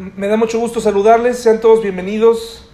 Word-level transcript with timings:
Me 0.00 0.28
da 0.28 0.38
mucho 0.38 0.58
gusto 0.58 0.80
saludarles, 0.80 1.40
sean 1.40 1.60
todos 1.60 1.82
bienvenidos. 1.82 2.66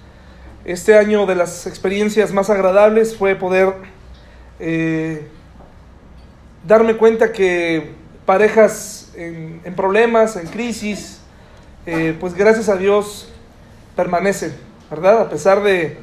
Este 0.64 0.96
año 0.96 1.26
de 1.26 1.34
las 1.34 1.66
experiencias 1.66 2.32
más 2.32 2.50
agradables 2.50 3.16
fue 3.16 3.34
poder 3.34 3.74
eh, 4.60 5.26
darme 6.64 6.96
cuenta 6.96 7.32
que 7.32 7.94
parejas 8.26 9.10
en, 9.16 9.60
problemas, 9.74 10.36
en 10.36 10.46
crisis, 10.46 11.18
eh, 11.84 12.16
pues 12.20 12.34
gracias 12.34 12.68
a 12.68 12.76
Dios 12.76 13.28
permanecen, 13.96 14.54
¿verdad? 14.88 15.22
A 15.22 15.28
pesar 15.28 15.64
de 15.64 15.98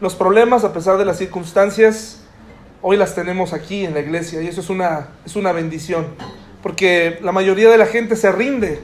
los 0.00 0.14
problemas, 0.14 0.62
a 0.62 0.72
pesar 0.72 0.98
de 0.98 1.04
las 1.04 1.18
circunstancias, 1.18 2.20
hoy 2.80 2.96
las 2.96 3.16
tenemos 3.16 3.54
aquí 3.54 3.84
en 3.84 3.92
la 3.92 3.98
iglesia 3.98 4.40
y 4.40 4.46
eso 4.46 4.60
es 4.60 4.70
una, 4.70 5.08
es 5.26 5.34
una 5.34 5.50
bendición, 5.50 6.06
porque 6.62 7.18
la 7.22 7.32
mayoría 7.32 7.70
de 7.70 7.78
la 7.78 7.86
gente 7.86 8.14
se 8.14 8.30
rinde 8.30 8.78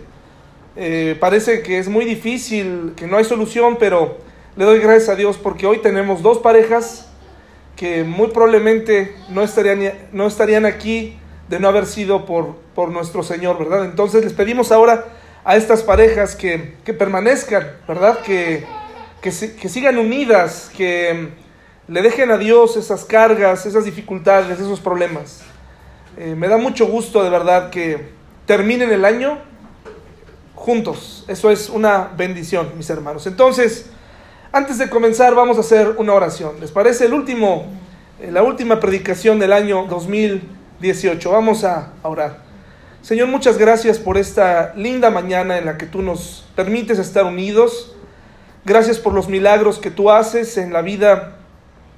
eh, 0.76 1.16
parece 1.18 1.62
que 1.62 1.78
es 1.78 1.88
muy 1.88 2.04
difícil, 2.04 2.92
que 2.96 3.06
no 3.06 3.16
hay 3.16 3.24
solución, 3.24 3.76
pero 3.78 4.18
le 4.56 4.64
doy 4.64 4.78
gracias 4.78 5.08
a 5.08 5.16
Dios 5.16 5.38
porque 5.38 5.66
hoy 5.66 5.78
tenemos 5.78 6.22
dos 6.22 6.38
parejas 6.38 7.08
que 7.76 8.04
muy 8.04 8.28
probablemente 8.28 9.14
no 9.28 9.42
estarían, 9.42 9.92
no 10.12 10.26
estarían 10.26 10.66
aquí 10.66 11.18
de 11.48 11.60
no 11.60 11.68
haber 11.68 11.86
sido 11.86 12.26
por, 12.26 12.56
por 12.74 12.90
nuestro 12.90 13.22
Señor, 13.22 13.58
¿verdad? 13.58 13.84
Entonces 13.84 14.24
les 14.24 14.32
pedimos 14.32 14.72
ahora 14.72 15.06
a 15.44 15.56
estas 15.56 15.82
parejas 15.82 16.34
que, 16.34 16.74
que 16.84 16.92
permanezcan, 16.92 17.72
¿verdad? 17.86 18.20
Que, 18.20 18.64
que, 19.20 19.30
que, 19.30 19.68
sigan 19.68 19.98
unidas, 19.98 20.70
que 20.76 21.28
le 21.88 22.02
dejen 22.02 22.30
a 22.30 22.36
Dios 22.36 22.76
esas 22.76 23.04
cargas, 23.04 23.64
esas 23.64 23.84
dificultades, 23.84 24.58
esos 24.58 24.80
problemas. 24.80 25.42
Eh, 26.18 26.34
me 26.34 26.48
da 26.48 26.56
mucho 26.56 26.86
gusto 26.86 27.22
de 27.22 27.30
verdad 27.30 27.70
que 27.70 28.08
terminen 28.46 28.90
el 28.90 29.04
año 29.04 29.38
juntos. 30.56 31.24
Eso 31.28 31.50
es 31.50 31.68
una 31.68 32.10
bendición, 32.16 32.72
mis 32.76 32.90
hermanos. 32.90 33.28
Entonces, 33.28 33.86
antes 34.50 34.78
de 34.78 34.90
comenzar, 34.90 35.34
vamos 35.36 35.58
a 35.58 35.60
hacer 35.60 35.94
una 35.98 36.14
oración. 36.14 36.54
¿Les 36.60 36.72
parece 36.72 37.04
el 37.04 37.14
último, 37.14 37.66
eh, 38.20 38.32
la 38.32 38.42
última 38.42 38.80
predicación 38.80 39.38
del 39.38 39.52
año 39.52 39.86
2018? 39.86 41.30
Vamos 41.30 41.62
a 41.62 41.92
orar. 42.02 42.44
Señor, 43.02 43.28
muchas 43.28 43.58
gracias 43.58 44.00
por 44.00 44.18
esta 44.18 44.74
linda 44.74 45.10
mañana 45.10 45.58
en 45.58 45.66
la 45.66 45.78
que 45.78 45.86
tú 45.86 46.02
nos 46.02 46.44
permites 46.56 46.98
estar 46.98 47.24
unidos. 47.24 47.94
Gracias 48.64 48.98
por 48.98 49.12
los 49.12 49.28
milagros 49.28 49.78
que 49.78 49.92
tú 49.92 50.10
haces 50.10 50.56
en 50.56 50.72
la 50.72 50.82
vida 50.82 51.36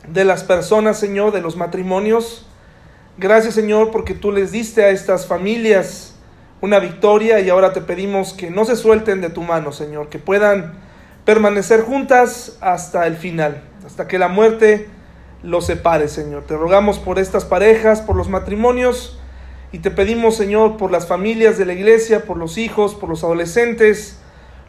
de 0.06 0.26
las 0.26 0.44
personas, 0.44 0.98
Señor, 0.98 1.32
de 1.32 1.40
los 1.40 1.56
matrimonios. 1.56 2.44
Gracias, 3.16 3.54
Señor, 3.54 3.90
porque 3.90 4.12
tú 4.12 4.32
les 4.32 4.52
diste 4.52 4.84
a 4.84 4.90
estas 4.90 5.26
familias 5.26 6.17
una 6.60 6.78
victoria 6.78 7.40
y 7.40 7.50
ahora 7.50 7.72
te 7.72 7.80
pedimos 7.80 8.32
que 8.32 8.50
no 8.50 8.64
se 8.64 8.76
suelten 8.76 9.20
de 9.20 9.30
tu 9.30 9.42
mano, 9.42 9.72
Señor, 9.72 10.08
que 10.08 10.18
puedan 10.18 10.74
permanecer 11.24 11.82
juntas 11.82 12.56
hasta 12.60 13.06
el 13.06 13.16
final, 13.16 13.62
hasta 13.86 14.08
que 14.08 14.18
la 14.18 14.28
muerte 14.28 14.88
los 15.42 15.66
separe, 15.66 16.08
Señor. 16.08 16.44
Te 16.44 16.56
rogamos 16.56 16.98
por 16.98 17.18
estas 17.18 17.44
parejas, 17.44 18.00
por 18.00 18.16
los 18.16 18.28
matrimonios 18.28 19.18
y 19.70 19.80
te 19.80 19.90
pedimos, 19.90 20.36
Señor, 20.36 20.76
por 20.76 20.90
las 20.90 21.06
familias 21.06 21.58
de 21.58 21.66
la 21.66 21.74
iglesia, 21.74 22.24
por 22.24 22.38
los 22.38 22.58
hijos, 22.58 22.94
por 22.94 23.08
los 23.08 23.22
adolescentes, 23.22 24.18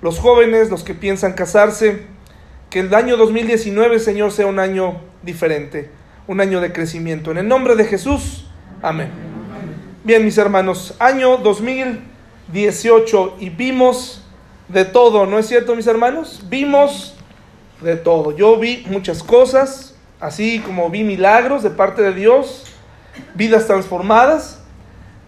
los 0.02 0.20
jóvenes, 0.20 0.70
los 0.70 0.84
que 0.84 0.94
piensan 0.94 1.34
casarse, 1.34 2.04
que 2.70 2.82
el 2.82 2.94
año 2.94 3.18
2019, 3.18 4.00
Señor, 4.00 4.32
sea 4.32 4.46
un 4.46 4.60
año 4.60 5.02
diferente, 5.24 5.90
un 6.28 6.42
año 6.42 6.62
de 6.62 6.72
crecimiento. 6.72 7.32
En 7.32 7.38
el 7.38 7.48
nombre 7.48 7.76
de 7.76 7.86
Jesús, 7.86 8.48
amén. 8.82 9.29
Bien, 10.02 10.24
mis 10.24 10.38
hermanos, 10.38 10.96
año 10.98 11.36
2018 11.40 13.36
y 13.42 13.50
vimos 13.50 14.24
de 14.70 14.86
todo, 14.86 15.26
¿no 15.26 15.38
es 15.38 15.48
cierto, 15.48 15.76
mis 15.76 15.88
hermanos? 15.88 16.46
Vimos 16.48 17.18
de 17.82 17.98
todo. 17.98 18.34
Yo 18.34 18.58
vi 18.58 18.86
muchas 18.90 19.22
cosas, 19.22 19.96
así 20.22 20.60
como 20.60 20.90
vi 20.90 21.04
milagros 21.04 21.64
de 21.64 21.70
parte 21.72 22.02
de 22.02 22.14
Dios, 22.14 22.64
vidas 23.36 23.68
transformadas, 23.68 24.62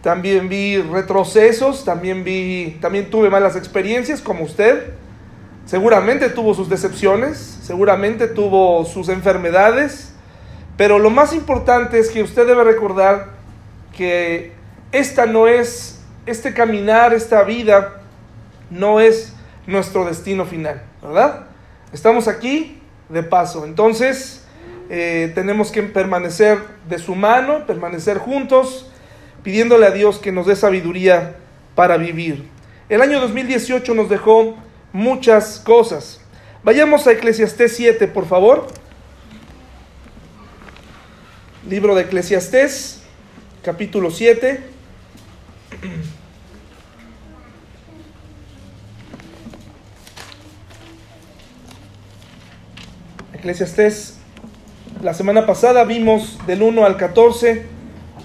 también 0.01 0.47
vi 0.47 0.77
retrocesos, 0.77 1.83
también 1.83 2.23
vi, 2.23 2.77
también 2.79 3.09
tuve 3.09 3.29
malas 3.29 3.57
experiencias 3.57 4.21
como 4.21 4.45
usted. 4.45 4.93
Seguramente 5.65 6.29
tuvo 6.29 6.53
sus 6.53 6.69
decepciones, 6.69 7.59
seguramente 7.61 8.29
tuvo 8.29 8.85
sus 8.85 9.09
enfermedades, 9.09 10.13
pero 10.77 10.97
lo 10.97 11.09
más 11.09 11.33
importante 11.33 11.99
es 11.99 12.09
que 12.09 12.23
usted 12.23 12.47
debe 12.47 12.63
recordar 12.63 13.31
que 13.91 14.60
esta 14.91 15.25
no 15.25 15.47
es, 15.47 16.01
este 16.25 16.53
caminar, 16.53 17.13
esta 17.13 17.43
vida, 17.43 18.01
no 18.69 18.99
es 18.99 19.33
nuestro 19.67 20.05
destino 20.05 20.45
final, 20.45 20.81
¿verdad? 21.01 21.47
Estamos 21.93 22.27
aquí 22.27 22.81
de 23.09 23.23
paso, 23.23 23.65
entonces 23.65 24.45
eh, 24.89 25.31
tenemos 25.35 25.71
que 25.71 25.83
permanecer 25.83 26.59
de 26.87 26.99
su 26.99 27.15
mano, 27.15 27.65
permanecer 27.65 28.17
juntos, 28.17 28.89
pidiéndole 29.43 29.87
a 29.87 29.91
Dios 29.91 30.19
que 30.19 30.31
nos 30.31 30.47
dé 30.47 30.55
sabiduría 30.55 31.35
para 31.75 31.97
vivir. 31.97 32.47
El 32.89 33.01
año 33.01 33.19
2018 33.21 33.93
nos 33.93 34.09
dejó 34.09 34.55
muchas 34.91 35.59
cosas. 35.59 36.21
Vayamos 36.63 37.07
a 37.07 37.13
Eclesiastés 37.13 37.75
7, 37.75 38.07
por 38.07 38.27
favor. 38.27 38.67
Libro 41.67 41.95
de 41.95 42.03
Eclesiastés, 42.03 43.01
capítulo 43.63 44.11
7. 44.11 44.70
Eclesiastés, 53.33 54.19
la 55.01 55.13
semana 55.13 55.45
pasada 55.45 55.83
vimos 55.83 56.39
del 56.45 56.61
1 56.61 56.85
al 56.85 56.97
14, 56.97 57.65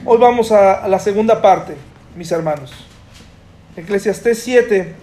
hoy 0.05 0.19
vamos 0.19 0.53
a, 0.53 0.87
la 0.89 0.99
segunda 0.99 1.41
parte, 1.41 1.77
mis 2.17 2.31
hermanos. 2.33 2.73
Eclesiastés 3.77 4.43
7, 4.43 4.95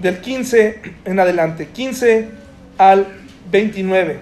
del 0.00 0.20
15 0.20 0.82
en 1.04 1.20
adelante, 1.20 1.68
15 1.68 2.28
al 2.78 3.06
29. 3.50 4.20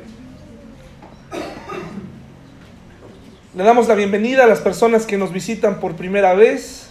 Le 3.56 3.62
damos 3.62 3.86
la 3.86 3.94
bienvenida 3.94 4.42
a 4.42 4.46
las 4.48 4.58
personas 4.58 5.06
que 5.06 5.16
nos 5.16 5.32
visitan 5.32 5.78
por 5.78 5.94
primera 5.94 6.34
vez. 6.34 6.88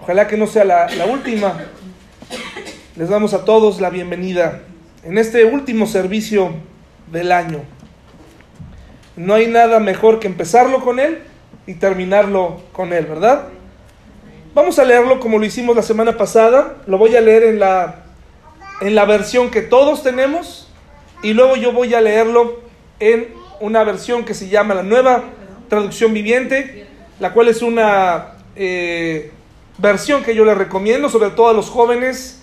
Ojalá 0.00 0.28
que 0.28 0.36
no 0.36 0.46
sea 0.46 0.64
la, 0.64 0.88
última. 1.10 1.64
Les 2.94 3.08
damos 3.08 3.34
a 3.34 3.44
todos 3.44 3.80
la 3.80 3.90
bienvenida 3.90 4.60
en 5.02 5.18
este 5.18 5.44
último 5.44 5.88
servicio 5.88 6.54
del 7.10 7.32
año. 7.32 7.62
No 9.16 9.34
hay 9.34 9.48
nada 9.48 9.80
mejor 9.80 10.20
que 10.20 10.28
empezarlo 10.28 10.80
con 10.80 11.00
Él 11.00 11.24
y 11.66 11.74
terminarlo 11.74 12.60
con 12.70 12.92
Él, 12.92 13.06
¿verdad? 13.06 13.48
Vamos 14.54 14.78
a 14.78 14.84
leerlo 14.84 15.18
como 15.18 15.40
lo 15.40 15.44
hicimos 15.44 15.74
la 15.74 15.82
semana 15.82 16.16
pasada. 16.16 16.76
Lo 16.86 16.98
voy 16.98 17.16
a 17.16 17.20
leer 17.20 17.42
en 17.42 17.58
la, 17.58 18.04
en 18.80 18.94
la 18.94 19.06
versión 19.06 19.50
que 19.50 19.62
todos 19.62 20.04
tenemos 20.04 20.68
y 21.24 21.32
luego 21.32 21.56
yo 21.56 21.72
voy 21.72 21.94
a 21.94 22.00
leerlo 22.00 22.60
en 23.00 23.34
una 23.58 23.82
versión 23.82 24.24
que 24.24 24.34
se 24.34 24.48
llama 24.48 24.76
la 24.76 24.84
nueva 24.84 25.24
traducción 25.70 26.12
viviente, 26.12 26.86
la 27.20 27.32
cual 27.32 27.48
es 27.48 27.62
una 27.62 28.32
eh, 28.56 29.30
versión 29.78 30.22
que 30.22 30.34
yo 30.34 30.44
les 30.44 30.58
recomiendo, 30.58 31.08
sobre 31.08 31.30
todo 31.30 31.48
a 31.48 31.52
los 31.54 31.70
jóvenes 31.70 32.42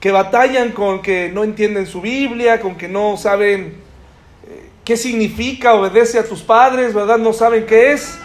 que 0.00 0.10
batallan 0.10 0.72
con 0.72 1.00
que 1.02 1.30
no 1.32 1.44
entienden 1.44 1.86
su 1.86 2.00
Biblia, 2.00 2.60
con 2.60 2.74
que 2.74 2.88
no 2.88 3.16
saben 3.16 3.76
eh, 4.48 4.70
qué 4.84 4.96
significa 4.96 5.74
obedece 5.74 6.18
a 6.18 6.24
tus 6.24 6.42
padres, 6.42 6.92
¿verdad? 6.92 7.18
No 7.18 7.32
saben 7.32 7.66
qué 7.66 7.92
es. 7.92 8.18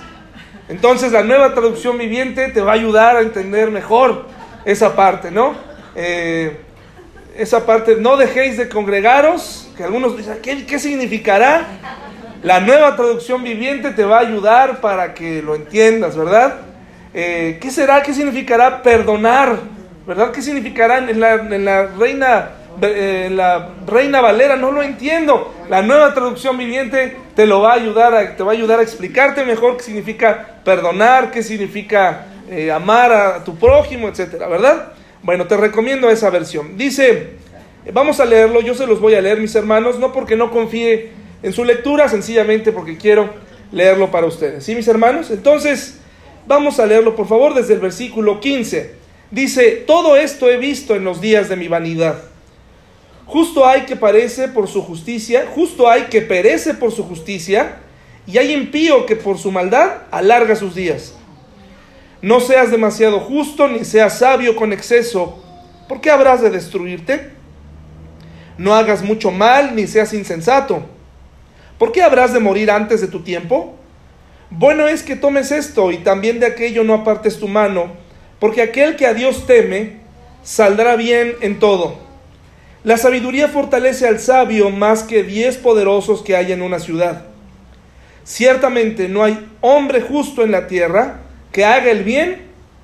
Entonces 0.69 1.11
la 1.11 1.23
nueva 1.23 1.53
traducción 1.53 1.97
viviente 1.97 2.47
te 2.47 2.61
va 2.61 2.71
a 2.71 2.75
ayudar 2.75 3.17
a 3.17 3.21
entender 3.21 3.69
mejor 3.69 4.25
esa 4.65 4.95
parte, 4.95 5.29
¿no? 5.29 5.55
Eh, 5.95 6.57
esa 7.37 7.65
parte, 7.65 7.97
no 7.97 8.17
dejéis 8.17 8.57
de 8.57 8.67
congregaros, 8.69 9.69
que 9.77 9.83
algunos 9.83 10.17
dicen, 10.17 10.39
¿qué, 10.41 10.65
qué 10.65 10.79
significará? 10.79 11.67
La 12.43 12.59
nueva 12.59 12.95
traducción 12.95 13.43
viviente 13.43 13.91
te 13.91 14.03
va 14.03 14.17
a 14.17 14.21
ayudar 14.21 14.79
para 14.79 15.13
que 15.13 15.41
lo 15.41 15.55
entiendas, 15.55 16.15
¿verdad? 16.15 16.55
Eh, 17.13 17.57
¿Qué 17.59 17.71
será? 17.71 18.03
¿Qué 18.03 18.13
significará 18.13 18.83
perdonar? 18.83 19.57
¿Verdad? 20.05 20.31
¿Qué 20.31 20.41
significará 20.41 20.99
en 20.99 21.19
la, 21.19 21.33
en 21.33 21.65
la 21.65 21.87
reina 21.87 22.49
eh, 22.81 23.29
la 23.31 23.69
Reina 23.87 24.21
Valera? 24.21 24.55
No 24.55 24.71
lo 24.71 24.83
entiendo. 24.83 25.51
La 25.67 25.81
nueva 25.81 26.13
traducción 26.13 26.57
viviente 26.57 27.17
te 27.35 27.47
lo 27.47 27.61
va 27.61 27.71
a 27.71 27.75
ayudar 27.75 28.13
a, 28.13 28.35
te 28.35 28.43
va 28.43 28.51
a 28.51 28.55
ayudar 28.55 28.79
a 28.79 28.83
explicarte 28.83 29.43
mejor 29.43 29.77
qué 29.77 29.83
significa 29.83 30.59
perdonar, 30.63 31.31
qué 31.31 31.41
significa 31.41 32.27
eh, 32.51 32.71
amar 32.71 33.11
a 33.11 33.43
tu 33.43 33.57
prójimo, 33.57 34.07
etcétera, 34.09 34.47
¿verdad? 34.47 34.93
Bueno, 35.23 35.47
te 35.47 35.57
recomiendo 35.57 36.07
esa 36.09 36.29
versión. 36.29 36.77
Dice, 36.77 37.31
vamos 37.91 38.19
a 38.19 38.25
leerlo, 38.25 38.61
yo 38.61 38.75
se 38.75 38.85
los 38.85 39.01
voy 39.01 39.15
a 39.15 39.21
leer, 39.21 39.39
mis 39.39 39.55
hermanos, 39.55 39.97
no 39.97 40.13
porque 40.13 40.35
no 40.35 40.51
confíe 40.51 41.11
en 41.47 41.53
su 41.53 41.63
lectura, 41.63 42.07
sencillamente 42.09 42.71
porque 42.71 42.97
quiero 42.97 43.29
leerlo 43.71 44.11
para 44.11 44.27
ustedes. 44.27 44.63
¿Sí, 44.63 44.75
mis 44.75 44.87
hermanos? 44.87 45.31
Entonces, 45.31 45.99
Vamos 46.47 46.79
a 46.79 46.85
leerlo 46.85 47.13
por 47.13 47.27
favor 47.27 47.53
desde 47.53 47.73
el 47.73 47.81
versículo 47.81 48.39
15. 48.39 48.95
Dice, 49.31 49.83
todo 49.85 50.15
esto 50.15 50.49
he 50.49 50.55
visto 50.55 50.95
en 50.95 51.03
los 51.03 51.19
días 51.19 51.49
de 51.49 51.57
mi 51.57 51.67
vanidad. 51.67 52.23
Justo 53.25 53.67
hay 53.67 53.81
que 53.81 53.97
parece 53.97 54.47
por 54.47 54.69
su 54.69 54.81
justicia, 54.81 55.45
justo 55.53 55.89
hay 55.89 56.03
que 56.03 56.21
perece 56.21 56.73
por 56.73 56.93
su 56.93 57.03
justicia, 57.03 57.79
y 58.25 58.37
hay 58.37 58.53
impío 58.53 59.05
que 59.05 59.17
por 59.17 59.37
su 59.37 59.51
maldad 59.51 60.03
alarga 60.09 60.55
sus 60.55 60.73
días. 60.73 61.13
No 62.21 62.39
seas 62.39 62.71
demasiado 62.71 63.19
justo, 63.19 63.67
ni 63.67 63.83
seas 63.83 64.19
sabio 64.19 64.55
con 64.55 64.71
exceso, 64.71 65.43
¿por 65.89 65.99
qué 65.99 66.09
habrás 66.09 66.41
de 66.41 66.49
destruirte? 66.49 67.31
No 68.57 68.73
hagas 68.73 69.03
mucho 69.03 69.31
mal, 69.31 69.75
ni 69.75 69.85
seas 69.85 70.13
insensato. 70.13 70.85
¿Por 71.77 71.91
qué 71.91 72.01
habrás 72.01 72.33
de 72.33 72.39
morir 72.39 72.71
antes 72.71 73.01
de 73.01 73.07
tu 73.07 73.21
tiempo? 73.21 73.75
Bueno 74.49 74.87
es 74.87 75.03
que 75.03 75.15
tomes 75.15 75.51
esto 75.51 75.91
y 75.91 75.97
también 75.97 76.39
de 76.39 76.47
aquello 76.47 76.83
no 76.83 76.93
apartes 76.93 77.39
tu 77.39 77.47
mano, 77.47 77.91
porque 78.39 78.61
aquel 78.61 78.95
que 78.95 79.05
a 79.05 79.13
Dios 79.13 79.45
teme 79.45 79.97
saldrá 80.43 80.95
bien 80.95 81.35
en 81.41 81.59
todo. 81.59 81.99
La 82.83 82.97
sabiduría 82.97 83.49
fortalece 83.49 84.07
al 84.07 84.19
sabio 84.19 84.69
más 84.69 85.03
que 85.03 85.23
diez 85.23 85.57
poderosos 85.57 86.21
que 86.21 86.35
hay 86.35 86.51
en 86.51 86.61
una 86.61 86.79
ciudad. 86.79 87.25
Ciertamente 88.23 89.07
no 89.07 89.23
hay 89.23 89.47
hombre 89.61 90.01
justo 90.01 90.43
en 90.43 90.51
la 90.51 90.67
tierra 90.67 91.19
que 91.51 91.65
haga 91.65 91.91
el 91.91 92.03
bien 92.03 92.43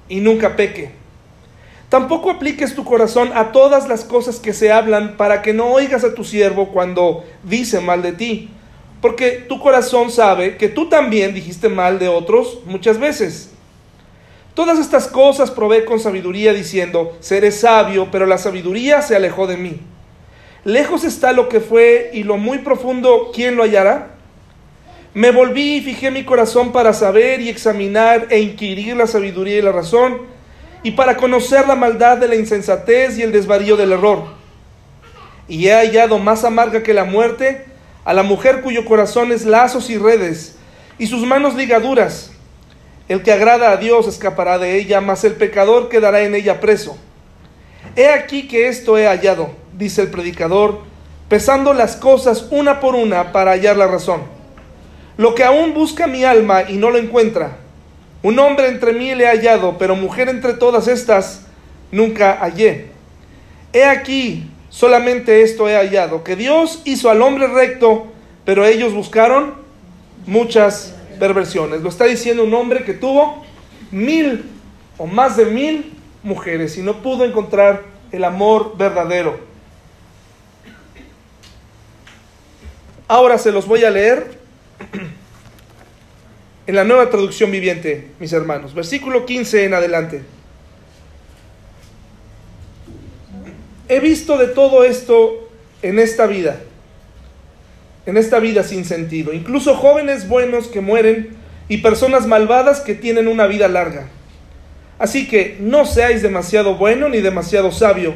y 0.09 0.19
nunca 0.19 0.55
peque. 0.55 0.91
Tampoco 1.89 2.31
apliques 2.31 2.75
tu 2.75 2.83
corazón 2.83 3.31
a 3.33 3.51
todas 3.51 3.87
las 3.87 4.03
cosas 4.03 4.39
que 4.39 4.53
se 4.53 4.71
hablan 4.71 5.15
para 5.15 5.41
que 5.41 5.53
no 5.53 5.67
oigas 5.67 6.03
a 6.03 6.13
tu 6.13 6.23
siervo 6.23 6.69
cuando 6.69 7.23
dice 7.43 7.79
mal 7.81 8.01
de 8.01 8.13
ti, 8.13 8.49
porque 9.03 9.31
tu 9.49 9.59
corazón 9.59 10.09
sabe 10.09 10.55
que 10.55 10.69
tú 10.69 10.87
también 10.87 11.33
dijiste 11.33 11.67
mal 11.67 11.99
de 11.99 12.07
otros 12.07 12.59
muchas 12.63 12.97
veces. 12.97 13.51
Todas 14.53 14.79
estas 14.79 15.09
cosas 15.09 15.51
probé 15.51 15.83
con 15.83 15.99
sabiduría 15.99 16.53
diciendo, 16.53 17.17
seré 17.19 17.51
sabio, 17.51 18.07
pero 18.13 18.25
la 18.25 18.37
sabiduría 18.37 19.01
se 19.01 19.17
alejó 19.17 19.45
de 19.45 19.57
mí. 19.57 19.81
Lejos 20.63 21.03
está 21.03 21.33
lo 21.33 21.49
que 21.49 21.59
fue 21.59 22.11
y 22.13 22.23
lo 22.23 22.37
muy 22.37 22.59
profundo, 22.59 23.31
¿quién 23.35 23.57
lo 23.57 23.63
hallará? 23.63 24.11
Me 25.13 25.31
volví 25.31 25.75
y 25.75 25.81
fijé 25.81 26.09
mi 26.09 26.23
corazón 26.23 26.71
para 26.71 26.93
saber 26.93 27.41
y 27.41 27.49
examinar 27.49 28.27
e 28.29 28.39
inquirir 28.39 28.95
la 28.95 29.05
sabiduría 29.05 29.57
y 29.57 29.61
la 29.61 29.73
razón, 29.73 30.21
y 30.81 30.91
para 30.91 31.17
conocer 31.17 31.67
la 31.67 31.75
maldad 31.75 32.19
de 32.19 32.29
la 32.29 32.35
insensatez 32.35 33.17
y 33.17 33.21
el 33.21 33.33
desvarío 33.33 33.75
del 33.75 33.91
error. 33.91 34.23
Y 35.49 35.67
he 35.67 35.73
hallado 35.73 36.19
más 36.19 36.45
amarga 36.45 36.83
que 36.83 36.93
la 36.93 37.03
muerte 37.03 37.72
a 38.05 38.13
la 38.13 38.23
mujer 38.23 38.61
cuyo 38.61 38.85
corazón 38.85 39.31
es 39.31 39.45
lazos 39.45 39.89
y 39.89 39.97
redes, 39.97 40.55
y 40.97 41.07
sus 41.07 41.25
manos 41.25 41.55
ligaduras. 41.55 42.31
El 43.09 43.21
que 43.21 43.31
agrada 43.31 43.71
a 43.71 43.77
Dios 43.77 44.07
escapará 44.07 44.59
de 44.59 44.77
ella, 44.77 45.01
mas 45.01 45.23
el 45.23 45.33
pecador 45.33 45.89
quedará 45.89 46.21
en 46.21 46.35
ella 46.35 46.59
preso. 46.59 46.97
He 47.95 48.09
aquí 48.09 48.47
que 48.47 48.67
esto 48.67 48.97
he 48.97 49.07
hallado, 49.07 49.51
dice 49.77 50.01
el 50.01 50.09
predicador, 50.09 50.81
pesando 51.29 51.73
las 51.73 51.95
cosas 51.95 52.47
una 52.51 52.79
por 52.79 52.95
una 52.95 53.31
para 53.31 53.51
hallar 53.51 53.77
la 53.77 53.87
razón. 53.87 54.21
Lo 55.17 55.35
que 55.35 55.43
aún 55.43 55.73
busca 55.73 56.07
mi 56.07 56.23
alma 56.23 56.63
y 56.63 56.77
no 56.77 56.89
lo 56.89 56.97
encuentra. 56.97 57.57
Un 58.23 58.39
hombre 58.39 58.67
entre 58.67 58.93
mí 58.93 59.13
le 59.13 59.25
he 59.25 59.27
hallado, 59.27 59.77
pero 59.77 59.95
mujer 59.95 60.29
entre 60.29 60.53
todas 60.53 60.87
estas 60.87 61.45
nunca 61.91 62.37
hallé. 62.39 62.87
He 63.73 63.83
aquí, 63.83 64.49
solamente 64.73 65.43
esto 65.43 65.69
he 65.69 65.75
hallado, 65.75 66.23
que 66.23 66.35
Dios 66.35 66.81
hizo 66.83 67.11
al 67.11 67.21
hombre 67.21 67.47
recto, 67.47 68.07
pero 68.43 68.65
ellos 68.65 68.93
buscaron 68.93 69.53
muchas 70.25 70.95
perversiones. 71.19 71.81
Lo 71.81 71.89
está 71.89 72.05
diciendo 72.05 72.43
un 72.43 72.53
hombre 72.55 72.83
que 72.83 72.93
tuvo 72.93 73.45
mil 73.91 74.45
o 74.97 75.05
más 75.05 75.37
de 75.37 75.45
mil 75.45 75.93
mujeres 76.23 76.75
y 76.77 76.81
no 76.81 77.03
pudo 77.03 77.23
encontrar 77.23 77.83
el 78.11 78.23
amor 78.23 78.75
verdadero. 78.75 79.39
Ahora 83.07 83.37
se 83.37 83.51
los 83.51 83.67
voy 83.67 83.83
a 83.83 83.91
leer 83.91 84.39
en 86.65 86.75
la 86.75 86.83
nueva 86.83 87.11
traducción 87.11 87.51
viviente, 87.51 88.09
mis 88.19 88.33
hermanos. 88.33 88.73
Versículo 88.73 89.27
15 89.27 89.65
en 89.65 89.73
adelante. 89.75 90.23
He 93.89 93.99
visto 93.99 94.37
de 94.37 94.47
todo 94.47 94.83
esto 94.83 95.49
en 95.81 95.99
esta 95.99 96.25
vida, 96.25 96.59
en 98.05 98.17
esta 98.17 98.39
vida 98.39 98.63
sin 98.63 98.85
sentido, 98.85 99.33
incluso 99.33 99.75
jóvenes 99.75 100.27
buenos 100.27 100.67
que 100.67 100.81
mueren 100.81 101.35
y 101.67 101.77
personas 101.77 102.27
malvadas 102.27 102.81
que 102.81 102.95
tienen 102.95 103.27
una 103.27 103.47
vida 103.47 103.67
larga. 103.67 104.07
Así 104.99 105.27
que 105.27 105.57
no 105.59 105.85
seáis 105.85 106.21
demasiado 106.21 106.75
bueno 106.75 107.09
ni 107.09 107.19
demasiado 107.21 107.71
sabio. 107.71 108.13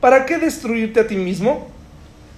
¿Para 0.00 0.26
qué 0.26 0.38
destruirte 0.38 1.00
a 1.00 1.06
ti 1.06 1.16
mismo? 1.16 1.68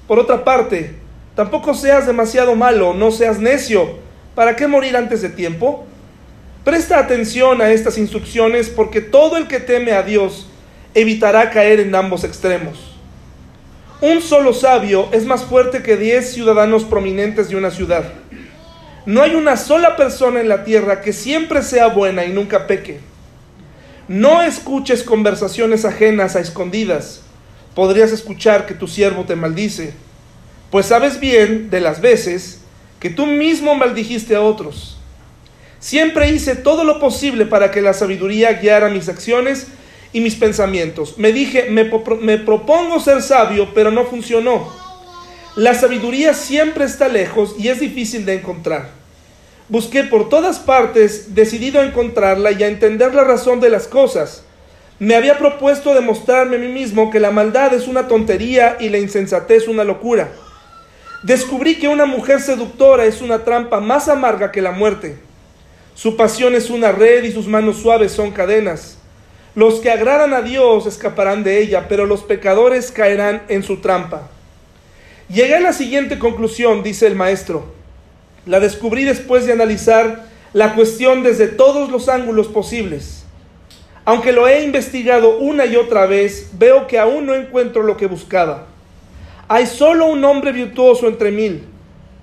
Por 0.06 0.18
otra 0.18 0.44
parte, 0.44 0.94
tampoco 1.34 1.74
seas 1.74 2.06
demasiado 2.06 2.54
malo, 2.54 2.94
no 2.94 3.10
seas 3.10 3.38
necio 3.38 4.04
¿Para 4.34 4.56
qué 4.56 4.66
morir 4.66 4.96
antes 4.96 5.22
de 5.22 5.28
tiempo? 5.28 5.84
Presta 6.64 6.98
atención 6.98 7.60
a 7.60 7.70
estas 7.70 7.98
instrucciones 7.98 8.68
porque 8.68 9.00
todo 9.00 9.36
el 9.36 9.46
que 9.46 9.60
teme 9.60 9.92
a 9.92 10.02
Dios 10.02 10.48
evitará 10.94 11.50
caer 11.50 11.80
en 11.80 11.94
ambos 11.94 12.24
extremos. 12.24 12.94
Un 14.00 14.20
solo 14.20 14.52
sabio 14.52 15.08
es 15.12 15.24
más 15.24 15.44
fuerte 15.44 15.82
que 15.82 15.96
diez 15.96 16.32
ciudadanos 16.32 16.84
prominentes 16.84 17.48
de 17.48 17.56
una 17.56 17.70
ciudad. 17.70 18.04
No 19.06 19.22
hay 19.22 19.34
una 19.34 19.56
sola 19.56 19.96
persona 19.96 20.40
en 20.40 20.48
la 20.48 20.64
tierra 20.64 21.00
que 21.00 21.12
siempre 21.12 21.62
sea 21.62 21.88
buena 21.88 22.24
y 22.24 22.32
nunca 22.32 22.66
peque. 22.66 23.00
No 24.08 24.42
escuches 24.42 25.02
conversaciones 25.02 25.84
ajenas 25.84 26.36
a 26.36 26.40
escondidas. 26.40 27.22
Podrías 27.74 28.12
escuchar 28.12 28.66
que 28.66 28.74
tu 28.74 28.86
siervo 28.86 29.24
te 29.24 29.36
maldice, 29.36 29.94
pues 30.70 30.86
sabes 30.86 31.18
bien 31.18 31.70
de 31.70 31.80
las 31.80 32.00
veces 32.00 32.60
que 33.00 33.10
tú 33.10 33.26
mismo 33.26 33.74
maldijiste 33.74 34.36
a 34.36 34.40
otros. 34.40 34.98
Siempre 35.80 36.30
hice 36.30 36.56
todo 36.56 36.84
lo 36.84 36.98
posible 37.00 37.46
para 37.46 37.70
que 37.70 37.82
la 37.82 37.92
sabiduría 37.92 38.54
guiara 38.54 38.88
mis 38.88 39.08
acciones 39.08 39.66
y 40.14 40.20
mis 40.20 40.36
pensamientos. 40.36 41.18
Me 41.18 41.32
dije, 41.32 41.66
me, 41.70 41.90
me, 42.20 42.38
propongo 42.38 43.00
ser 43.00 43.20
sabio, 43.20 43.74
pero 43.74 43.90
no 43.90 44.04
funcionó. 44.04 44.72
La 45.56 45.74
sabiduría 45.74 46.34
siempre 46.34 46.84
está 46.84 47.08
lejos 47.08 47.56
y 47.58 47.68
es 47.68 47.80
difícil 47.80 48.24
de 48.24 48.34
encontrar. 48.34 48.90
Busqué 49.68 50.04
por 50.04 50.28
todas 50.28 50.60
partes, 50.60 51.34
decidido 51.34 51.80
a 51.80 51.84
encontrarla 51.84 52.52
y 52.52 52.62
a 52.62 52.68
entender 52.68 53.12
la 53.12 53.24
razón 53.24 53.58
de 53.58 53.70
las 53.70 53.88
cosas. 53.88 54.44
Me 55.00 55.16
había 55.16 55.36
propuesto 55.36 55.94
demostrarme 55.94 56.56
a 56.56 56.60
mí 56.60 56.68
mismo 56.68 57.10
que 57.10 57.18
la 57.18 57.32
maldad 57.32 57.74
es 57.74 57.88
una 57.88 58.06
tontería 58.06 58.76
y 58.78 58.90
la 58.90 58.98
insensatez 58.98 59.66
una 59.66 59.82
locura. 59.82 60.30
Descubrí 61.24 61.80
que 61.80 61.88
una 61.88 62.06
mujer 62.06 62.40
seductora 62.40 63.04
es 63.04 63.20
una 63.20 63.42
trampa 63.42 63.80
más 63.80 64.08
amarga 64.08 64.52
que 64.52 64.62
la 64.62 64.70
muerte. 64.70 65.18
Su 65.94 66.16
pasión 66.16 66.54
es 66.54 66.70
una 66.70 66.92
red 66.92 67.24
y 67.24 67.32
sus 67.32 67.48
manos 67.48 67.78
suaves 67.78 68.12
son 68.12 68.30
cadenas. 68.30 68.98
Los 69.54 69.74
que 69.80 69.90
agradan 69.90 70.34
a 70.34 70.42
Dios 70.42 70.86
escaparán 70.86 71.44
de 71.44 71.60
ella, 71.60 71.86
pero 71.88 72.06
los 72.06 72.22
pecadores 72.22 72.90
caerán 72.90 73.42
en 73.48 73.62
su 73.62 73.76
trampa. 73.76 74.28
Llegué 75.28 75.54
a 75.54 75.60
la 75.60 75.72
siguiente 75.72 76.18
conclusión, 76.18 76.82
dice 76.82 77.06
el 77.06 77.14
maestro. 77.14 77.64
La 78.46 78.58
descubrí 78.58 79.04
después 79.04 79.46
de 79.46 79.52
analizar 79.52 80.26
la 80.52 80.74
cuestión 80.74 81.22
desde 81.22 81.46
todos 81.46 81.90
los 81.90 82.08
ángulos 82.08 82.48
posibles. 82.48 83.24
Aunque 84.04 84.32
lo 84.32 84.48
he 84.48 84.64
investigado 84.64 85.38
una 85.38 85.66
y 85.66 85.76
otra 85.76 86.06
vez, 86.06 86.50
veo 86.58 86.86
que 86.88 86.98
aún 86.98 87.24
no 87.24 87.34
encuentro 87.34 87.82
lo 87.82 87.96
que 87.96 88.06
buscaba. 88.06 88.66
Hay 89.46 89.66
solo 89.66 90.06
un 90.06 90.24
hombre 90.24 90.50
virtuoso 90.50 91.06
entre 91.06 91.30
mil, 91.30 91.64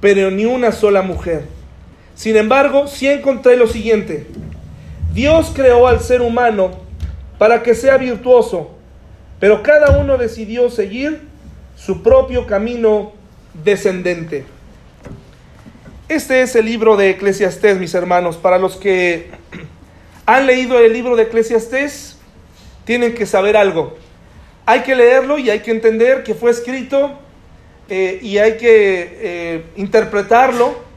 pero 0.02 0.30
ni 0.32 0.46
una 0.46 0.74
sola 0.74 1.02
mujer. 1.02 1.46
Sin 2.14 2.36
embargo, 2.36 2.88
sí 2.88 3.08
encontré 3.08 3.56
lo 3.56 3.68
siguiente. 3.68 4.28
Dios 5.14 5.52
creó 5.56 5.88
al 5.88 6.02
ser 6.02 6.22
humano 6.22 6.81
para 7.42 7.64
que 7.64 7.74
sea 7.74 7.98
virtuoso, 7.98 8.70
pero 9.40 9.64
cada 9.64 9.98
uno 9.98 10.20
decidió 10.20 10.70
seguir 10.70 11.24
su 11.76 12.04
propio 12.04 12.46
camino 12.46 13.14
descendente. 13.64 14.46
Este 16.08 16.44
es 16.44 16.56
el 16.56 16.66
libro 16.66 16.98
de 16.98 17.10
Eclesiastés, 17.10 17.80
mis 17.80 17.96
hermanos. 17.96 18.38
Para 18.38 18.60
los 18.60 18.76
que 18.76 19.32
han 20.28 20.46
leído 20.46 20.78
el 20.78 20.94
libro 20.94 21.16
de 21.16 21.24
Eclesiastés, 21.24 22.20
tienen 22.86 23.16
que 23.16 23.26
saber 23.26 23.58
algo 23.58 23.98
hay 24.66 24.82
que 24.82 24.96
leerlo 24.96 25.38
y 25.38 25.50
hay 25.50 25.60
que 25.60 25.72
entender 25.72 26.24
que 26.24 26.34
fue 26.34 26.52
escrito 26.52 27.12
eh, 27.90 28.20
y 28.22 28.38
hay 28.38 28.58
que 28.58 29.18
eh, 29.20 29.66
interpretarlo 29.76 30.91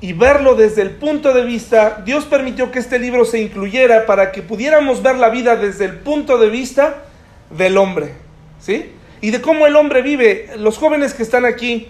y 0.00 0.12
verlo 0.12 0.54
desde 0.54 0.82
el 0.82 0.90
punto 0.90 1.32
de 1.32 1.44
vista, 1.44 2.02
Dios 2.04 2.24
permitió 2.24 2.70
que 2.70 2.78
este 2.78 2.98
libro 2.98 3.24
se 3.24 3.40
incluyera 3.40 4.06
para 4.06 4.32
que 4.32 4.42
pudiéramos 4.42 5.02
ver 5.02 5.16
la 5.16 5.30
vida 5.30 5.56
desde 5.56 5.86
el 5.86 5.98
punto 6.00 6.36
de 6.38 6.50
vista 6.50 7.04
del 7.50 7.78
hombre, 7.78 8.12
¿sí? 8.60 8.92
Y 9.20 9.30
de 9.30 9.40
cómo 9.40 9.66
el 9.66 9.76
hombre 9.76 10.02
vive. 10.02 10.50
Los 10.58 10.76
jóvenes 10.76 11.14
que 11.14 11.22
están 11.22 11.46
aquí 11.46 11.88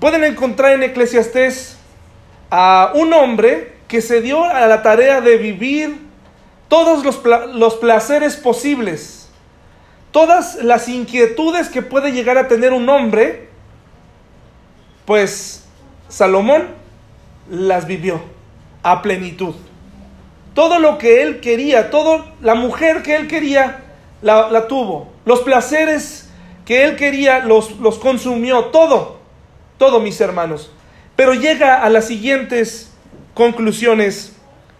pueden 0.00 0.24
encontrar 0.24 0.72
en 0.72 0.82
Eclesiastés 0.82 1.76
a 2.50 2.92
un 2.94 3.12
hombre 3.12 3.76
que 3.86 4.00
se 4.00 4.20
dio 4.20 4.42
a 4.42 4.66
la 4.66 4.82
tarea 4.82 5.20
de 5.20 5.36
vivir 5.36 5.98
todos 6.68 7.04
los, 7.04 7.22
los 7.54 7.76
placeres 7.76 8.36
posibles, 8.36 9.28
todas 10.10 10.56
las 10.56 10.88
inquietudes 10.88 11.68
que 11.68 11.82
puede 11.82 12.10
llegar 12.10 12.38
a 12.38 12.48
tener 12.48 12.72
un 12.72 12.88
hombre, 12.88 13.48
pues 15.04 15.64
Salomón 16.08 16.85
las 17.50 17.86
vivió 17.86 18.20
a 18.82 19.02
plenitud. 19.02 19.54
Todo 20.54 20.78
lo 20.78 20.98
que 20.98 21.22
él 21.22 21.40
quería, 21.40 21.90
toda 21.90 22.26
la 22.40 22.54
mujer 22.54 23.02
que 23.02 23.16
él 23.16 23.28
quería, 23.28 23.84
la, 24.22 24.66
tuvo. 24.68 25.12
Los 25.24 25.40
placeres 25.40 26.30
que 26.64 26.84
él 26.84 26.96
quería, 26.96 27.40
los, 27.40 27.78
los 27.78 27.98
consumió. 27.98 28.66
Todo, 28.66 29.18
todo, 29.78 30.00
mis 30.00 30.20
hermanos. 30.20 30.70
Pero 31.14 31.34
llega 31.34 31.82
a 31.82 31.90
las 31.90 32.06
siguientes 32.06 32.92
conclusiones 33.34 34.34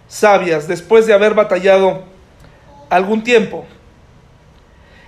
sabias 0.08 0.68
después 0.68 1.06
de 1.06 1.12
haber 1.12 1.34
batallado 1.34 2.04
algún 2.88 3.22
tiempo. 3.22 3.66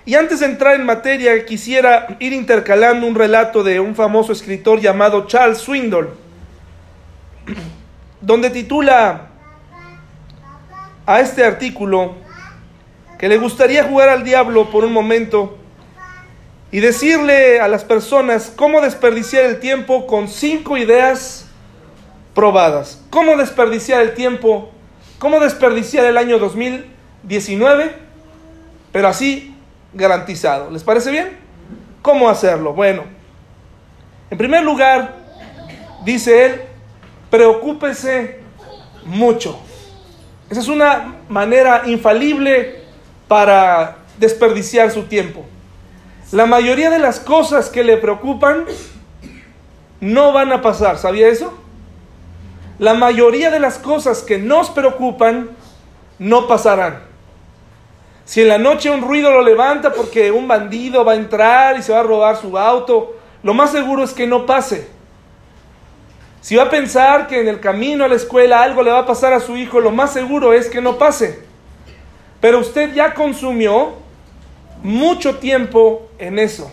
Y 0.05 0.15
antes 0.15 0.39
de 0.39 0.47
entrar 0.47 0.75
en 0.75 0.85
materia, 0.85 1.45
quisiera 1.45 2.17
ir 2.19 2.33
intercalando 2.33 3.05
un 3.05 3.15
relato 3.15 3.63
de 3.63 3.79
un 3.79 3.95
famoso 3.95 4.31
escritor 4.31 4.79
llamado 4.79 5.27
Charles 5.27 5.59
Swindoll, 5.59 6.09
donde 8.21 8.49
titula 8.49 9.27
a 11.05 11.19
este 11.21 11.43
artículo 11.43 12.15
que 13.17 13.27
le 13.27 13.37
gustaría 13.37 13.83
jugar 13.83 14.09
al 14.09 14.23
diablo 14.23 14.69
por 14.69 14.85
un 14.85 14.93
momento 14.93 15.57
y 16.71 16.79
decirle 16.79 17.59
a 17.59 17.67
las 17.67 17.83
personas 17.83 18.53
cómo 18.55 18.81
desperdiciar 18.81 19.43
el 19.45 19.59
tiempo 19.59 20.05
con 20.05 20.27
cinco 20.27 20.77
ideas 20.77 21.47
probadas. 22.33 23.03
¿Cómo 23.09 23.35
desperdiciar 23.37 24.01
el 24.01 24.13
tiempo? 24.13 24.71
¿Cómo 25.17 25.39
desperdiciar 25.39 26.05
el 26.05 26.17
año 26.17 26.37
2019? 26.39 27.91
Pero 28.91 29.07
así 29.07 29.55
garantizado. 29.93 30.69
¿Les 30.69 30.83
parece 30.83 31.11
bien? 31.11 31.37
¿Cómo 32.01 32.29
hacerlo? 32.29 32.73
Bueno, 32.73 33.03
en 34.29 34.37
primer 34.37 34.63
lugar, 34.63 35.15
dice 36.05 36.45
él, 36.45 36.61
preocúpese 37.29 38.39
mucho. 39.05 39.59
Esa 40.49 40.61
es 40.61 40.67
una 40.67 41.15
manera 41.29 41.83
infalible 41.85 42.81
para 43.27 43.97
desperdiciar 44.17 44.91
su 44.91 45.03
tiempo. 45.03 45.45
La 46.31 46.45
mayoría 46.45 46.89
de 46.89 46.99
las 46.99 47.19
cosas 47.19 47.69
que 47.69 47.83
le 47.83 47.97
preocupan 47.97 48.65
no 50.01 50.31
van 50.31 50.51
a 50.51 50.61
pasar, 50.61 50.97
¿sabía 50.97 51.27
eso? 51.27 51.53
La 52.77 52.93
mayoría 52.93 53.51
de 53.51 53.59
las 53.59 53.77
cosas 53.77 54.21
que 54.21 54.37
nos 54.37 54.69
preocupan 54.69 55.49
no 56.17 56.47
pasarán. 56.47 57.03
Si 58.25 58.41
en 58.41 58.47
la 58.47 58.57
noche 58.57 58.91
un 58.91 59.01
ruido 59.01 59.31
lo 59.31 59.41
levanta 59.41 59.91
porque 59.91 60.31
un 60.31 60.47
bandido 60.47 61.03
va 61.03 61.13
a 61.13 61.15
entrar 61.15 61.77
y 61.77 61.83
se 61.83 61.91
va 61.91 62.01
a 62.01 62.03
robar 62.03 62.37
su 62.37 62.57
auto, 62.57 63.17
lo 63.41 63.53
más 63.53 63.71
seguro 63.71 64.03
es 64.03 64.13
que 64.13 64.27
no 64.27 64.45
pase. 64.45 64.87
Si 66.41 66.55
va 66.55 66.63
a 66.63 66.69
pensar 66.69 67.27
que 67.27 67.41
en 67.41 67.47
el 67.47 67.59
camino 67.59 68.05
a 68.05 68.07
la 68.07 68.15
escuela 68.15 68.63
algo 68.63 68.81
le 68.81 68.91
va 68.91 68.99
a 68.99 69.05
pasar 69.05 69.33
a 69.33 69.39
su 69.39 69.57
hijo, 69.57 69.79
lo 69.79 69.91
más 69.91 70.13
seguro 70.13 70.53
es 70.53 70.67
que 70.69 70.81
no 70.81 70.97
pase. 70.97 71.39
Pero 72.39 72.59
usted 72.59 72.93
ya 72.93 73.13
consumió 73.13 73.95
mucho 74.81 75.37
tiempo 75.37 76.09
en 76.17 76.39
eso. 76.39 76.71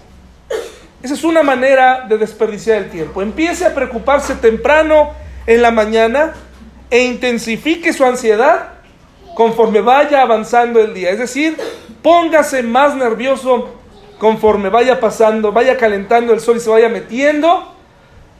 Esa 1.03 1.15
es 1.15 1.25
una 1.25 1.43
manera 1.43 2.07
de 2.09 2.19
desperdiciar 2.19 2.79
el 2.79 2.91
tiempo. 2.91 3.23
Empiece 3.23 3.67
a 3.67 3.75
preocuparse 3.75 4.37
temprano 4.37 5.11
en 5.47 5.63
la 5.63 5.71
mañana 5.71 6.35
e 6.91 7.03
intensifique 7.03 7.93
su 7.93 8.05
ansiedad 8.05 8.71
conforme 9.35 9.81
vaya 9.81 10.23
avanzando 10.23 10.81
el 10.81 10.95
día. 10.95 11.11
Es 11.11 11.19
decir, 11.19 11.57
póngase 12.03 12.63
más 12.63 12.95
nervioso 12.95 13.75
conforme 14.19 14.69
vaya 14.69 14.99
pasando, 14.99 15.53
vaya 15.53 15.77
calentando 15.77 16.33
el 16.33 16.41
sol 16.41 16.57
y 16.57 16.61
se 16.61 16.71
vaya 16.71 16.89
metiendo. 16.89 17.76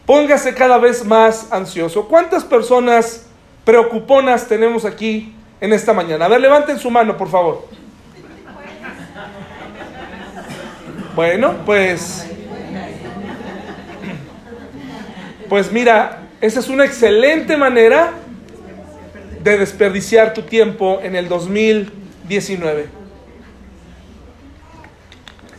Póngase 0.07 0.55
cada 0.55 0.79
vez 0.79 1.05
más 1.05 1.49
ansioso. 1.51 2.07
¿Cuántas 2.07 2.45
personas 2.45 3.27
preocuponas 3.65 4.47
tenemos 4.47 4.85
aquí 4.85 5.35
en 5.61 5.73
esta 5.73 5.93
mañana? 5.93 6.27
A 6.27 6.29
ver, 6.29 6.41
levanten 6.41 6.79
su 6.79 6.91
mano, 6.91 7.17
por 7.17 7.29
favor. 7.29 7.67
Bueno, 11.17 11.57
pues... 11.67 12.25
Pues 15.49 15.71
mira, 15.73 16.23
esa 16.41 16.61
es 16.61 16.69
una 16.69 16.85
excelente 16.85 17.57
manera 17.57 18.13
de 19.43 19.59
desperdiciar 19.59 20.35
tu 20.35 20.43
tiempo 20.43 21.01
en 21.03 21.17
el 21.17 21.29
2019. 21.29 22.87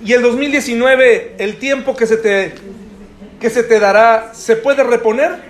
Y 0.03 0.13
el 0.13 0.21
2019, 0.21 1.35
el 1.39 1.57
tiempo 1.57 1.95
que 1.95 2.05
se 2.05 2.17
te, 2.17 2.53
que 3.39 3.49
se 3.49 3.63
te 3.63 3.79
dará, 3.79 4.33
¿se 4.33 4.55
puede 4.55 4.83
reponer? 4.83 5.41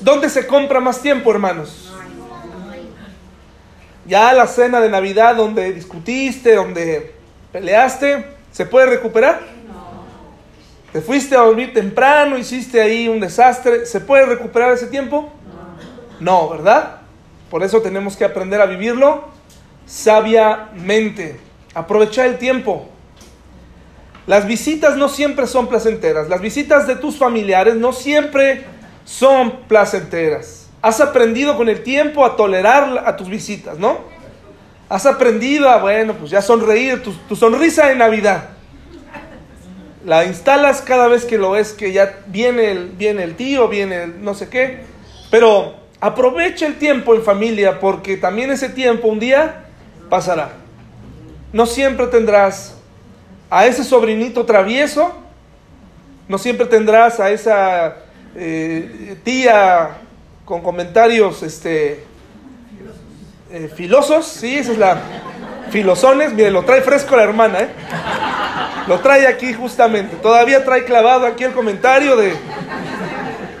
¿Dónde 0.00 0.28
se 0.28 0.46
compra 0.46 0.80
más 0.80 1.00
tiempo, 1.00 1.30
hermanos? 1.30 1.92
Ya 4.06 4.32
la 4.32 4.46
cena 4.46 4.80
de 4.80 4.88
Navidad 4.88 5.36
donde 5.36 5.72
discutiste, 5.72 6.54
donde 6.54 7.14
peleaste, 7.52 8.26
¿se 8.50 8.66
puede 8.66 8.86
recuperar? 8.86 9.40
Te 10.92 11.00
fuiste 11.00 11.36
a 11.36 11.40
dormir 11.40 11.72
temprano, 11.72 12.36
hiciste 12.36 12.80
ahí 12.80 13.06
un 13.06 13.20
desastre. 13.20 13.86
¿Se 13.86 14.00
puede 14.00 14.26
recuperar 14.26 14.72
ese 14.72 14.88
tiempo? 14.88 15.30
No, 16.18 16.48
¿verdad? 16.48 17.02
Por 17.48 17.62
eso 17.62 17.80
tenemos 17.80 18.16
que 18.16 18.24
aprender 18.24 18.60
a 18.60 18.66
vivirlo 18.66 19.28
sabiamente. 19.86 21.38
Aprovechar 21.74 22.26
el 22.26 22.38
tiempo. 22.38 22.88
Las 24.26 24.46
visitas 24.46 24.96
no 24.96 25.08
siempre 25.08 25.46
son 25.46 25.68
placenteras. 25.68 26.28
Las 26.28 26.40
visitas 26.40 26.86
de 26.86 26.96
tus 26.96 27.16
familiares 27.16 27.74
no 27.74 27.92
siempre 27.92 28.64
son 29.04 29.60
placenteras. 29.66 30.68
Has 30.82 31.00
aprendido 31.00 31.56
con 31.56 31.68
el 31.68 31.82
tiempo 31.82 32.24
a 32.24 32.36
tolerar 32.36 33.04
a 33.06 33.16
tus 33.16 33.28
visitas, 33.28 33.78
¿no? 33.78 33.98
Has 34.88 35.06
aprendido 35.06 35.68
a, 35.68 35.78
bueno, 35.78 36.14
pues 36.14 36.30
ya 36.30 36.42
sonreír, 36.42 37.02
tu, 37.02 37.12
tu 37.12 37.36
sonrisa 37.36 37.86
de 37.86 37.96
Navidad 37.96 38.50
la 40.04 40.24
instalas 40.24 40.80
cada 40.80 41.08
vez 41.08 41.24
que 41.24 41.38
lo 41.38 41.50
ves 41.50 41.72
que 41.72 41.92
ya 41.92 42.20
viene 42.26 42.70
el, 42.70 42.88
viene 42.88 43.22
el 43.22 43.36
tío, 43.36 43.68
viene 43.68 44.04
el 44.04 44.24
no 44.24 44.34
sé 44.34 44.48
qué. 44.48 44.80
Pero 45.30 45.74
aprovecha 46.00 46.66
el 46.66 46.78
tiempo 46.78 47.14
en 47.14 47.22
familia 47.22 47.80
porque 47.80 48.16
también 48.16 48.50
ese 48.50 48.68
tiempo 48.70 49.08
un 49.08 49.20
día 49.20 49.66
pasará. 50.08 50.52
No 51.52 51.66
siempre 51.66 52.06
tendrás 52.06 52.76
a 53.50 53.66
ese 53.66 53.84
sobrinito 53.84 54.46
travieso, 54.46 55.12
no 56.28 56.38
siempre 56.38 56.66
tendrás 56.66 57.18
a 57.18 57.30
esa 57.30 57.96
eh, 58.36 59.16
tía 59.24 59.98
con 60.44 60.62
comentarios 60.62 61.42
este, 61.42 62.04
eh, 63.50 63.70
filosos, 63.74 64.26
sí, 64.26 64.56
esa 64.58 64.72
es 64.72 64.78
la 64.78 65.02
filosones, 65.70 66.32
mire, 66.32 66.50
lo 66.50 66.64
trae 66.64 66.82
fresco 66.82 67.16
la 67.16 67.22
hermana, 67.22 67.60
¿eh? 67.60 67.68
Lo 68.86 68.98
trae 69.00 69.26
aquí 69.26 69.52
justamente. 69.52 70.16
Todavía 70.16 70.64
trae 70.64 70.84
clavado 70.84 71.26
aquí 71.26 71.44
el 71.44 71.52
comentario 71.52 72.16
de 72.16 72.34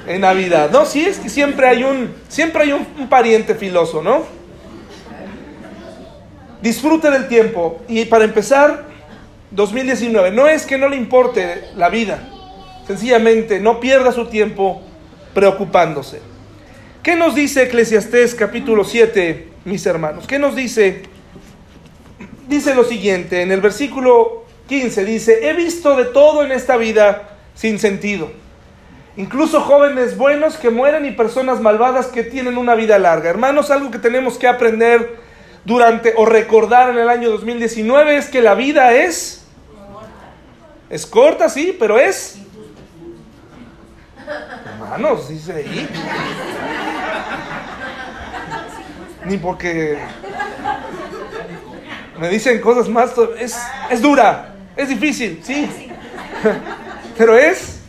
en 0.06 0.20
Navidad. 0.22 0.70
No, 0.70 0.84
sí 0.84 1.04
es 1.04 1.18
que 1.18 1.28
siempre 1.28 1.68
hay 1.68 1.84
un 1.84 2.14
siempre 2.28 2.64
hay 2.64 2.72
un, 2.72 3.08
pariente 3.08 3.54
filoso, 3.54 4.02
¿no? 4.02 4.24
Disfrute 6.60 7.10
del 7.10 7.28
tiempo 7.28 7.80
y 7.88 8.04
para 8.04 8.24
empezar 8.24 8.84
2019, 9.50 10.30
no 10.30 10.48
es 10.48 10.66
que 10.66 10.78
no 10.78 10.88
le 10.88 10.96
importe 10.96 11.64
la 11.76 11.88
vida. 11.88 12.28
Sencillamente 12.86 13.60
no 13.60 13.80
pierda 13.80 14.12
su 14.12 14.26
tiempo 14.26 14.82
preocupándose. 15.34 16.20
¿Qué 17.02 17.16
nos 17.16 17.34
dice 17.34 17.64
Eclesiastés 17.64 18.34
capítulo 18.34 18.84
7, 18.84 19.48
mis 19.64 19.84
hermanos? 19.86 20.26
¿Qué 20.26 20.38
nos 20.38 20.54
dice 20.54 21.02
dice 22.50 22.74
lo 22.74 22.84
siguiente, 22.84 23.42
en 23.42 23.52
el 23.52 23.60
versículo 23.60 24.44
15 24.68 25.04
dice, 25.04 25.48
he 25.48 25.54
visto 25.54 25.96
de 25.96 26.04
todo 26.04 26.44
en 26.44 26.52
esta 26.52 26.76
vida 26.76 27.36
sin 27.54 27.78
sentido. 27.78 28.30
Incluso 29.16 29.60
jóvenes 29.60 30.16
buenos 30.16 30.56
que 30.56 30.70
mueren 30.70 31.06
y 31.06 31.12
personas 31.12 31.60
malvadas 31.60 32.08
que 32.08 32.24
tienen 32.24 32.58
una 32.58 32.74
vida 32.74 32.98
larga. 32.98 33.30
Hermanos, 33.30 33.70
algo 33.70 33.90
que 33.90 33.98
tenemos 33.98 34.36
que 34.36 34.48
aprender 34.48 35.16
durante 35.64 36.14
o 36.16 36.26
recordar 36.26 36.90
en 36.90 36.98
el 36.98 37.08
año 37.08 37.30
2019 37.30 38.16
es 38.16 38.26
que 38.26 38.42
la 38.42 38.54
vida 38.54 38.94
es 38.94 39.39
es 40.90 41.06
corta, 41.06 41.48
sí, 41.48 41.74
pero 41.78 41.98
es 41.98 42.36
hermanos, 44.90 45.28
dice 45.28 45.52
ahí. 45.52 45.88
Ni 49.24 49.36
porque 49.38 49.98
me 52.18 52.28
dicen 52.28 52.60
cosas 52.60 52.88
más, 52.88 53.12
es, 53.38 53.56
es 53.90 54.02
dura, 54.02 54.54
es 54.76 54.88
difícil, 54.88 55.40
sí. 55.42 55.68
Pero 57.16 57.36
es 57.36 57.80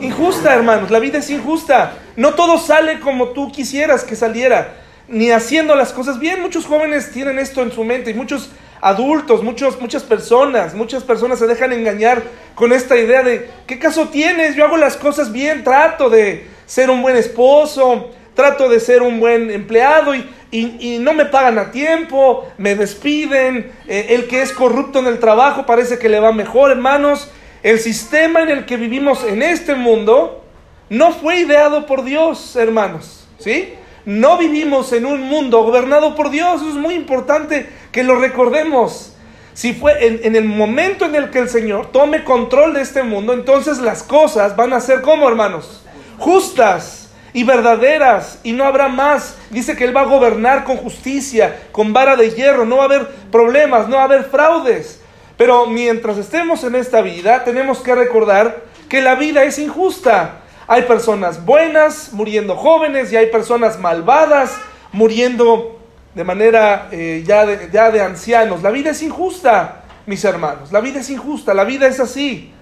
injusta, 0.00 0.54
hermanos, 0.54 0.90
la 0.90 0.98
vida 0.98 1.18
es 1.18 1.30
injusta. 1.30 1.92
No 2.16 2.34
todo 2.34 2.58
sale 2.58 3.00
como 3.00 3.28
tú 3.28 3.52
quisieras 3.52 4.02
que 4.02 4.16
saliera, 4.16 4.74
ni 5.06 5.30
haciendo 5.30 5.74
las 5.76 5.92
cosas 5.92 6.18
bien. 6.18 6.42
Muchos 6.42 6.66
jóvenes 6.66 7.12
tienen 7.12 7.38
esto 7.38 7.62
en 7.62 7.70
su 7.70 7.84
mente 7.84 8.10
y 8.10 8.14
muchos 8.14 8.50
adultos, 8.80 9.42
muchos, 9.42 9.80
muchas 9.80 10.02
personas, 10.02 10.74
muchas 10.74 11.02
personas 11.04 11.38
se 11.38 11.46
dejan 11.46 11.72
engañar 11.72 12.22
con 12.54 12.72
esta 12.72 12.96
idea 12.96 13.22
de, 13.22 13.50
¿qué 13.66 13.78
caso 13.78 14.08
tienes? 14.08 14.56
Yo 14.56 14.64
hago 14.64 14.76
las 14.76 14.96
cosas 14.96 15.32
bien, 15.32 15.64
trato 15.64 16.10
de 16.10 16.46
ser 16.66 16.90
un 16.90 17.02
buen 17.02 17.16
esposo, 17.16 18.10
trato 18.34 18.68
de 18.68 18.80
ser 18.80 19.02
un 19.02 19.20
buen 19.20 19.50
empleado 19.50 20.14
y, 20.14 20.28
y, 20.50 20.98
no 21.00 21.12
me 21.12 21.24
pagan 21.24 21.58
a 21.58 21.70
tiempo, 21.70 22.48
me 22.56 22.74
despiden, 22.74 23.72
eh, 23.86 24.06
el 24.10 24.28
que 24.28 24.42
es 24.42 24.52
corrupto 24.52 25.00
en 25.00 25.06
el 25.06 25.18
trabajo 25.18 25.66
parece 25.66 25.98
que 25.98 26.08
le 26.08 26.20
va 26.20 26.32
mejor, 26.32 26.70
hermanos. 26.70 27.30
El 27.62 27.80
sistema 27.80 28.42
en 28.42 28.50
el 28.50 28.64
que 28.64 28.76
vivimos 28.76 29.24
en 29.24 29.42
este 29.42 29.74
mundo 29.74 30.44
no 30.88 31.12
fue 31.12 31.40
ideado 31.40 31.86
por 31.86 32.04
Dios, 32.04 32.56
hermanos, 32.56 33.26
¿sí? 33.38 33.74
No 34.08 34.38
vivimos 34.38 34.94
en 34.94 35.04
un 35.04 35.20
mundo 35.20 35.62
gobernado 35.64 36.14
por 36.14 36.30
Dios, 36.30 36.62
es 36.62 36.76
muy 36.76 36.94
importante 36.94 37.68
que 37.92 38.02
lo 38.02 38.18
recordemos. 38.18 39.14
Si 39.52 39.74
fue 39.74 40.06
en, 40.06 40.20
en, 40.22 40.34
el 40.34 40.46
momento 40.46 41.04
en 41.04 41.14
el 41.14 41.28
que 41.28 41.40
el 41.40 41.50
Señor 41.50 41.92
tome 41.92 42.24
control 42.24 42.72
de 42.72 42.80
este 42.80 43.02
mundo, 43.02 43.34
entonces 43.34 43.80
las 43.80 44.02
cosas 44.02 44.56
van 44.56 44.72
a 44.72 44.80
ser 44.80 45.02
como, 45.02 45.28
hermanos, 45.28 45.84
justas 46.16 47.10
y 47.34 47.44
verdaderas 47.44 48.40
y 48.44 48.52
no 48.52 48.64
habrá 48.64 48.88
más. 48.88 49.36
Dice 49.50 49.76
que 49.76 49.84
Él 49.84 49.94
va 49.94 50.00
a 50.00 50.06
gobernar 50.06 50.64
con 50.64 50.78
justicia, 50.78 51.64
con 51.70 51.92
vara 51.92 52.16
de 52.16 52.30
hierro, 52.30 52.64
no 52.64 52.78
va 52.78 52.84
a 52.84 52.86
haber 52.86 53.08
problemas, 53.30 53.88
no 53.88 53.96
va 53.96 54.02
a 54.04 54.06
haber 54.06 54.24
fraudes. 54.24 55.02
Pero 55.36 55.66
mientras 55.66 56.16
estemos 56.16 56.64
en 56.64 56.76
esta 56.76 57.02
vida, 57.02 57.44
tenemos 57.44 57.80
que 57.80 57.94
recordar 57.94 58.62
que 58.88 59.02
la 59.02 59.16
vida 59.16 59.44
es 59.44 59.58
injusta. 59.58 60.44
Hay 60.70 60.82
personas 60.82 61.46
buenas 61.46 62.12
muriendo 62.12 62.54
jóvenes 62.54 63.10
y 63.10 63.16
hay 63.16 63.28
personas 63.28 63.80
malvadas 63.80 64.54
muriendo 64.92 65.80
de 66.14 66.24
manera 66.24 66.88
eh, 66.92 67.24
ya, 67.26 67.46
de, 67.46 68.02
ancianos. 68.02 68.62
La 68.62 68.70
vida 68.70 68.90
es 68.90 69.02
injusta, 69.02 69.84
mis 70.04 70.22
hermanos. 70.24 70.70
La 70.70 70.80
vida 70.80 71.00
es 71.00 71.08
injusta, 71.08 71.54
la 71.54 71.64
vida 71.64 71.86
es 71.86 72.00
así. 72.00 72.52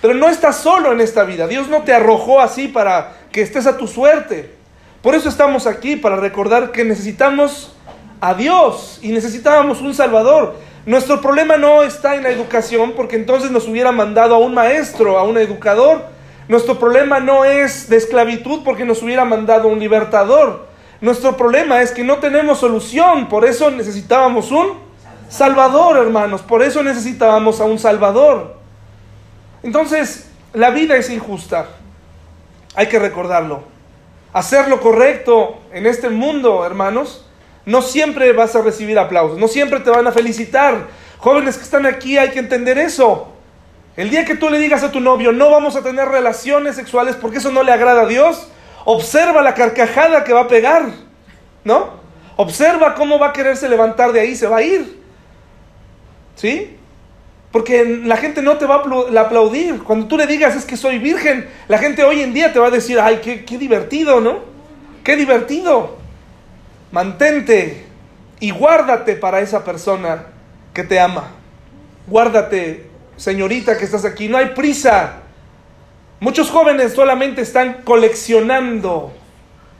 Pero 0.00 0.14
no 0.14 0.28
estás 0.28 0.58
solo 0.58 0.92
en 0.92 1.00
esta 1.00 1.24
vida. 1.24 1.48
Dios 1.48 1.66
no 1.68 1.82
te 1.82 1.92
arrojó 1.92 2.40
así 2.40 2.68
para 2.68 3.16
que 3.32 3.42
estés 3.42 3.66
a 3.66 3.76
tu 3.76 3.88
suerte. 3.88 4.54
Por 5.02 5.16
eso 5.16 5.28
estamos 5.28 5.66
aquí, 5.66 5.96
para 5.96 6.14
recordar 6.14 6.70
que 6.70 6.84
necesitamos 6.84 7.74
a 8.20 8.34
Dios 8.34 9.00
y 9.02 9.08
necesitábamos 9.08 9.80
un 9.80 9.92
Salvador. 9.92 10.54
Nuestro 10.84 11.20
problema 11.20 11.56
no 11.56 11.82
está 11.82 12.14
en 12.14 12.22
la 12.22 12.30
educación, 12.30 12.92
porque 12.92 13.16
entonces 13.16 13.50
nos 13.50 13.66
hubiera 13.66 13.90
mandado 13.90 14.36
a 14.36 14.38
un 14.38 14.54
maestro, 14.54 15.18
a 15.18 15.24
un 15.24 15.36
educador, 15.36 16.14
nuestro 16.48 16.78
problema 16.78 17.18
no 17.18 17.44
es 17.44 17.88
de 17.88 17.96
esclavitud 17.96 18.62
porque 18.64 18.84
nos 18.84 19.02
hubiera 19.02 19.24
mandado 19.24 19.68
un 19.68 19.80
libertador. 19.80 20.66
Nuestro 21.00 21.36
problema 21.36 21.82
es 21.82 21.90
que 21.90 22.04
no 22.04 22.18
tenemos 22.18 22.58
solución, 22.58 23.28
por 23.28 23.44
eso 23.44 23.70
necesitábamos 23.70 24.50
un 24.50 24.86
Salvador, 25.28 25.98
hermanos, 25.98 26.42
por 26.42 26.62
eso 26.62 26.82
necesitábamos 26.82 27.60
a 27.60 27.64
un 27.64 27.78
Salvador. 27.78 28.56
Entonces, 29.62 30.30
la 30.52 30.70
vida 30.70 30.96
es 30.96 31.10
injusta, 31.10 31.66
hay 32.74 32.86
que 32.86 32.98
recordarlo. 32.98 33.64
Hacer 34.32 34.68
lo 34.68 34.80
correcto 34.80 35.58
en 35.72 35.86
este 35.86 36.08
mundo, 36.10 36.64
hermanos, 36.64 37.26
no 37.64 37.82
siempre 37.82 38.32
vas 38.32 38.54
a 38.54 38.62
recibir 38.62 38.98
aplausos, 38.98 39.38
no 39.38 39.48
siempre 39.48 39.80
te 39.80 39.90
van 39.90 40.06
a 40.06 40.12
felicitar. 40.12 40.86
Jóvenes 41.18 41.56
que 41.56 41.64
están 41.64 41.86
aquí, 41.86 42.16
hay 42.16 42.30
que 42.30 42.38
entender 42.38 42.78
eso. 42.78 43.35
El 43.96 44.10
día 44.10 44.24
que 44.24 44.36
tú 44.36 44.50
le 44.50 44.58
digas 44.58 44.82
a 44.82 44.92
tu 44.92 45.00
novio, 45.00 45.32
no 45.32 45.50
vamos 45.50 45.74
a 45.74 45.82
tener 45.82 46.06
relaciones 46.08 46.76
sexuales 46.76 47.16
porque 47.16 47.38
eso 47.38 47.50
no 47.50 47.62
le 47.62 47.72
agrada 47.72 48.02
a 48.02 48.06
Dios, 48.06 48.48
observa 48.84 49.40
la 49.40 49.54
carcajada 49.54 50.22
que 50.22 50.34
va 50.34 50.42
a 50.42 50.48
pegar, 50.48 50.90
¿no? 51.64 51.90
Observa 52.36 52.94
cómo 52.94 53.18
va 53.18 53.28
a 53.28 53.32
quererse 53.32 53.68
levantar 53.68 54.12
de 54.12 54.20
ahí, 54.20 54.36
se 54.36 54.46
va 54.46 54.58
a 54.58 54.62
ir. 54.62 55.00
¿Sí? 56.34 56.76
Porque 57.50 58.02
la 58.04 58.18
gente 58.18 58.42
no 58.42 58.58
te 58.58 58.66
va 58.66 58.74
a 58.74 59.20
aplaudir. 59.20 59.82
Cuando 59.82 60.06
tú 60.06 60.18
le 60.18 60.26
digas 60.26 60.54
es 60.54 60.66
que 60.66 60.76
soy 60.76 60.98
virgen, 60.98 61.48
la 61.68 61.78
gente 61.78 62.04
hoy 62.04 62.20
en 62.20 62.34
día 62.34 62.52
te 62.52 62.58
va 62.58 62.66
a 62.66 62.70
decir, 62.70 63.00
ay, 63.00 63.20
qué, 63.24 63.46
qué 63.46 63.56
divertido, 63.56 64.20
¿no? 64.20 64.40
Qué 65.02 65.16
divertido. 65.16 65.96
Mantente 66.92 67.86
y 68.40 68.50
guárdate 68.50 69.16
para 69.16 69.40
esa 69.40 69.64
persona 69.64 70.26
que 70.74 70.84
te 70.84 71.00
ama. 71.00 71.30
Guárdate 72.06 72.85
señorita 73.16 73.76
que 73.76 73.84
estás 73.84 74.04
aquí, 74.04 74.28
no 74.28 74.38
hay 74.38 74.50
prisa. 74.50 75.22
Muchos 76.20 76.50
jóvenes 76.50 76.94
solamente 76.94 77.42
están 77.42 77.82
coleccionando 77.84 79.12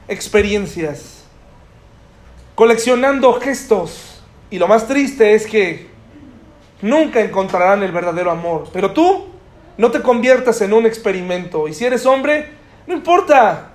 experiencias, 0.07 1.23
coleccionando 2.55 3.33
gestos. 3.33 4.21
Y 4.49 4.59
lo 4.59 4.67
más 4.67 4.87
triste 4.87 5.33
es 5.33 5.45
que 5.45 5.87
nunca 6.81 7.21
encontrarán 7.21 7.83
el 7.83 7.91
verdadero 7.91 8.31
amor. 8.31 8.69
Pero 8.71 8.91
tú 8.91 9.27
no 9.77 9.91
te 9.91 10.01
conviertas 10.01 10.61
en 10.61 10.73
un 10.73 10.85
experimento. 10.85 11.67
Y 11.67 11.73
si 11.73 11.85
eres 11.85 12.05
hombre, 12.05 12.49
no 12.85 12.93
importa. 12.93 13.71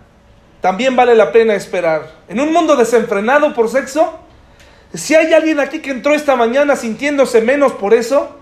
También 0.61 0.95
vale 0.95 1.15
la 1.17 1.33
pena 1.33 1.55
esperar. 1.55 2.13
En 2.29 2.41
un 2.41 2.53
mundo 2.53 2.77
desenfrenado 2.77 3.53
por 3.53 3.69
sexo, 3.69 4.21
si 4.95 5.15
hay 5.15 5.33
alguien 5.33 5.59
aquí 5.59 5.81
que 5.81 5.91
entró 5.91 6.15
esta 6.15 6.37
mañana 6.37 6.77
sintiéndose 6.77 7.41
menos 7.41 7.73
por 7.73 7.95
eso, 7.95 8.39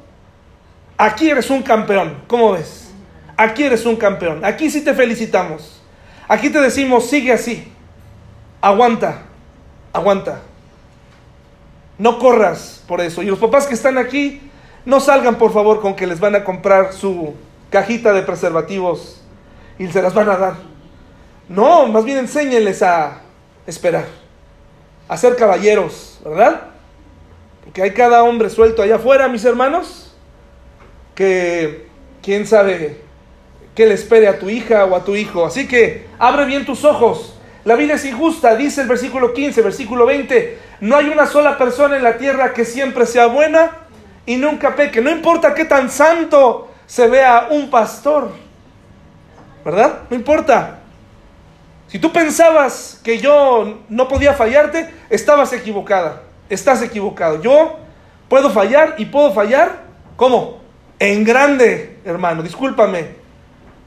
Aquí 1.02 1.30
eres 1.30 1.48
un 1.48 1.62
campeón, 1.62 2.24
¿cómo 2.26 2.52
ves? 2.52 2.90
Aquí 3.34 3.64
eres 3.64 3.86
un 3.86 3.96
campeón, 3.96 4.44
aquí 4.44 4.70
sí 4.70 4.84
te 4.84 4.92
felicitamos. 4.92 5.80
Aquí 6.28 6.50
te 6.50 6.60
decimos, 6.60 7.08
sigue 7.08 7.32
así, 7.32 7.72
aguanta, 8.60 9.22
aguanta. 9.94 10.42
No 11.96 12.18
corras 12.18 12.84
por 12.86 13.00
eso. 13.00 13.22
Y 13.22 13.28
los 13.28 13.38
papás 13.38 13.66
que 13.66 13.72
están 13.72 13.96
aquí, 13.96 14.42
no 14.84 15.00
salgan 15.00 15.36
por 15.36 15.54
favor 15.54 15.80
con 15.80 15.96
que 15.96 16.06
les 16.06 16.20
van 16.20 16.34
a 16.34 16.44
comprar 16.44 16.92
su 16.92 17.34
cajita 17.70 18.12
de 18.12 18.20
preservativos 18.20 19.22
y 19.78 19.86
se 19.86 20.02
las 20.02 20.12
van 20.12 20.28
a 20.28 20.36
dar. 20.36 20.54
No, 21.48 21.86
más 21.86 22.04
bien 22.04 22.18
enséñenles 22.18 22.82
a 22.82 23.22
esperar, 23.66 24.04
a 25.08 25.16
ser 25.16 25.34
caballeros, 25.36 26.20
¿verdad? 26.22 26.60
Porque 27.64 27.80
hay 27.80 27.94
cada 27.94 28.22
hombre 28.22 28.50
suelto 28.50 28.82
allá 28.82 28.96
afuera, 28.96 29.28
mis 29.28 29.46
hermanos 29.46 30.09
que 31.20 31.86
quién 32.22 32.46
sabe 32.46 32.96
qué 33.74 33.84
le 33.84 33.92
espere 33.92 34.26
a 34.26 34.38
tu 34.38 34.48
hija 34.48 34.86
o 34.86 34.96
a 34.96 35.04
tu 35.04 35.16
hijo. 35.16 35.44
Así 35.44 35.68
que 35.68 36.06
abre 36.18 36.46
bien 36.46 36.64
tus 36.64 36.82
ojos. 36.82 37.38
La 37.66 37.74
vida 37.74 37.92
es 37.92 38.06
injusta, 38.06 38.56
dice 38.56 38.80
el 38.80 38.88
versículo 38.88 39.34
15, 39.34 39.60
versículo 39.60 40.06
20. 40.06 40.58
No 40.80 40.96
hay 40.96 41.08
una 41.10 41.26
sola 41.26 41.58
persona 41.58 41.98
en 41.98 42.04
la 42.04 42.16
tierra 42.16 42.54
que 42.54 42.64
siempre 42.64 43.04
sea 43.04 43.26
buena 43.26 43.70
y 44.24 44.36
nunca 44.36 44.74
peque. 44.74 45.02
No 45.02 45.10
importa 45.10 45.52
qué 45.52 45.66
tan 45.66 45.90
santo 45.90 46.70
se 46.86 47.06
vea 47.06 47.48
un 47.50 47.68
pastor. 47.68 48.30
¿Verdad? 49.62 50.04
No 50.08 50.16
importa. 50.16 50.78
Si 51.88 51.98
tú 51.98 52.10
pensabas 52.14 52.98
que 53.04 53.18
yo 53.18 53.80
no 53.90 54.08
podía 54.08 54.32
fallarte, 54.32 54.88
estabas 55.10 55.52
equivocada. 55.52 56.22
Estás 56.48 56.80
equivocado. 56.80 57.42
Yo 57.42 57.76
puedo 58.30 58.48
fallar 58.48 58.94
y 58.96 59.04
puedo 59.04 59.34
fallar. 59.34 59.82
¿Cómo? 60.16 60.59
En 61.00 61.24
grande, 61.24 61.98
hermano, 62.04 62.42
discúlpame. 62.42 63.16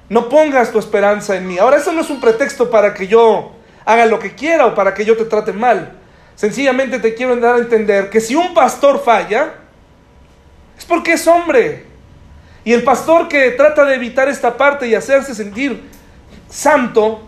No 0.09 0.27
pongas 0.27 0.71
tu 0.71 0.79
esperanza 0.79 1.37
en 1.37 1.47
mí. 1.47 1.59
Ahora, 1.59 1.77
eso 1.77 1.91
no 1.91 2.01
es 2.01 2.09
un 2.09 2.19
pretexto 2.19 2.69
para 2.69 2.93
que 2.93 3.07
yo 3.07 3.53
haga 3.85 4.05
lo 4.07 4.19
que 4.19 4.33
quiera 4.33 4.65
o 4.65 4.75
para 4.75 4.93
que 4.93 5.05
yo 5.05 5.15
te 5.15 5.25
trate 5.25 5.53
mal. 5.53 5.93
Sencillamente 6.35 6.99
te 6.99 7.13
quiero 7.13 7.35
dar 7.35 7.55
a 7.55 7.59
entender 7.59 8.09
que 8.09 8.19
si 8.19 8.35
un 8.35 8.55
pastor 8.55 9.01
falla, 9.03 9.53
es 10.77 10.85
porque 10.85 11.13
es 11.13 11.27
hombre. 11.27 11.85
Y 12.65 12.73
el 12.73 12.83
pastor 12.83 13.27
que 13.27 13.51
trata 13.51 13.85
de 13.85 13.93
evitar 13.93 14.27
esta 14.27 14.57
parte 14.57 14.87
y 14.87 14.95
hacerse 14.95 15.35
sentir 15.35 15.83
santo, 16.49 17.21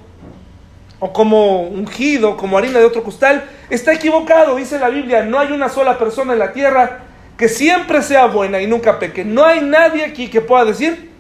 o 1.00 1.14
como 1.14 1.62
ungido, 1.62 2.38
como 2.38 2.58
harina 2.58 2.80
de 2.80 2.86
otro 2.86 3.04
costal, 3.04 3.48
está 3.70 3.94
equivocado. 3.94 4.56
Dice 4.56 4.80
la 4.80 4.90
Biblia, 4.90 5.24
no 5.24 5.40
hay 5.40 5.52
una 5.52 5.70
sola 5.70 6.00
persona 6.00 6.34
en 6.34 6.40
la 6.40 6.54
tierra 6.54 7.02
que 7.38 7.50
siempre 7.50 8.02
sea 8.02 8.28
buena 8.28 8.62
y 8.62 8.68
nunca 8.68 9.00
peque. 9.00 9.26
No 9.26 9.44
hay 9.44 9.62
nadie 9.62 10.06
aquí 10.06 10.30
que 10.30 10.42
pueda 10.42 10.66
decir, 10.66 11.12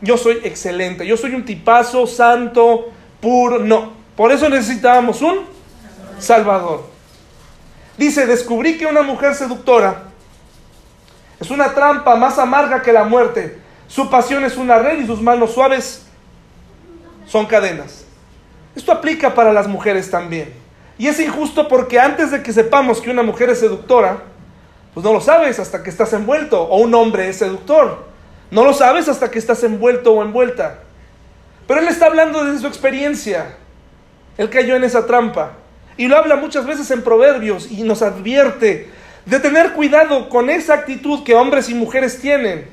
yo 0.00 0.16
soy 0.16 0.40
excelente, 0.44 1.06
yo 1.06 1.16
soy 1.16 1.34
un 1.34 1.44
tipazo, 1.44 2.06
santo, 2.06 2.90
puro. 3.20 3.58
No, 3.58 3.92
por 4.16 4.32
eso 4.32 4.48
necesitábamos 4.48 5.20
un 5.22 5.46
Salvador. 6.18 6.84
Dice, 7.96 8.26
descubrí 8.26 8.78
que 8.78 8.86
una 8.86 9.02
mujer 9.02 9.34
seductora 9.34 10.04
es 11.40 11.50
una 11.50 11.74
trampa 11.74 12.16
más 12.16 12.38
amarga 12.38 12.82
que 12.82 12.92
la 12.92 13.04
muerte. 13.04 13.58
Su 13.88 14.08
pasión 14.08 14.44
es 14.44 14.56
una 14.56 14.78
red 14.78 15.00
y 15.00 15.06
sus 15.06 15.20
manos 15.20 15.52
suaves 15.52 16.06
son 17.26 17.46
cadenas. 17.46 18.04
Esto 18.76 18.92
aplica 18.92 19.34
para 19.34 19.52
las 19.52 19.66
mujeres 19.66 20.10
también. 20.10 20.52
Y 20.96 21.08
es 21.08 21.18
injusto 21.18 21.66
porque 21.66 21.98
antes 21.98 22.30
de 22.30 22.42
que 22.42 22.52
sepamos 22.52 23.00
que 23.00 23.10
una 23.10 23.22
mujer 23.22 23.50
es 23.50 23.60
seductora, 23.60 24.22
pues 24.94 25.04
no 25.04 25.12
lo 25.12 25.20
sabes 25.20 25.58
hasta 25.58 25.82
que 25.82 25.90
estás 25.90 26.12
envuelto. 26.12 26.62
O 26.62 26.78
un 26.78 26.94
hombre 26.94 27.28
es 27.28 27.36
seductor. 27.36 28.04
No 28.50 28.64
lo 28.64 28.72
sabes 28.72 29.08
hasta 29.08 29.30
que 29.30 29.38
estás 29.38 29.62
envuelto 29.62 30.12
o 30.12 30.22
envuelta. 30.22 30.80
Pero 31.66 31.80
él 31.80 31.88
está 31.88 32.06
hablando 32.06 32.44
de 32.44 32.58
su 32.58 32.66
experiencia. 32.66 33.56
Él 34.36 34.50
cayó 34.50 34.74
en 34.74 34.84
esa 34.84 35.06
trampa. 35.06 35.52
Y 35.96 36.08
lo 36.08 36.16
habla 36.16 36.36
muchas 36.36 36.66
veces 36.66 36.90
en 36.90 37.02
Proverbios 37.02 37.70
y 37.70 37.82
nos 37.82 38.02
advierte 38.02 38.88
de 39.26 39.38
tener 39.38 39.72
cuidado 39.72 40.28
con 40.28 40.50
esa 40.50 40.74
actitud 40.74 41.22
que 41.22 41.34
hombres 41.34 41.68
y 41.68 41.74
mujeres 41.74 42.20
tienen. 42.20 42.68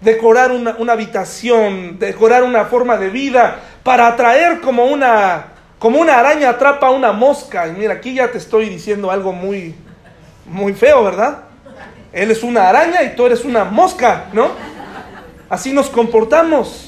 Decorar 0.00 0.52
una, 0.52 0.76
una 0.78 0.92
habitación, 0.92 1.98
decorar 1.98 2.44
una 2.44 2.66
forma 2.66 2.96
de 2.96 3.10
vida 3.10 3.60
para 3.82 4.06
atraer 4.06 4.60
como 4.60 4.84
una, 4.84 5.46
como 5.78 5.98
una 5.98 6.18
araña 6.18 6.50
atrapa 6.50 6.86
a 6.86 6.90
una 6.90 7.12
mosca. 7.12 7.66
Y 7.66 7.72
mira, 7.72 7.94
aquí 7.94 8.14
ya 8.14 8.30
te 8.30 8.38
estoy 8.38 8.68
diciendo 8.68 9.10
algo 9.10 9.32
muy, 9.32 9.74
muy 10.48 10.74
feo, 10.74 11.04
¿verdad? 11.04 11.44
Él 12.12 12.30
es 12.30 12.42
una 12.42 12.68
araña 12.68 13.02
y 13.02 13.14
tú 13.14 13.26
eres 13.26 13.44
una 13.44 13.64
mosca, 13.64 14.26
¿no? 14.32 14.50
Así 15.48 15.72
nos 15.72 15.88
comportamos 15.88 16.86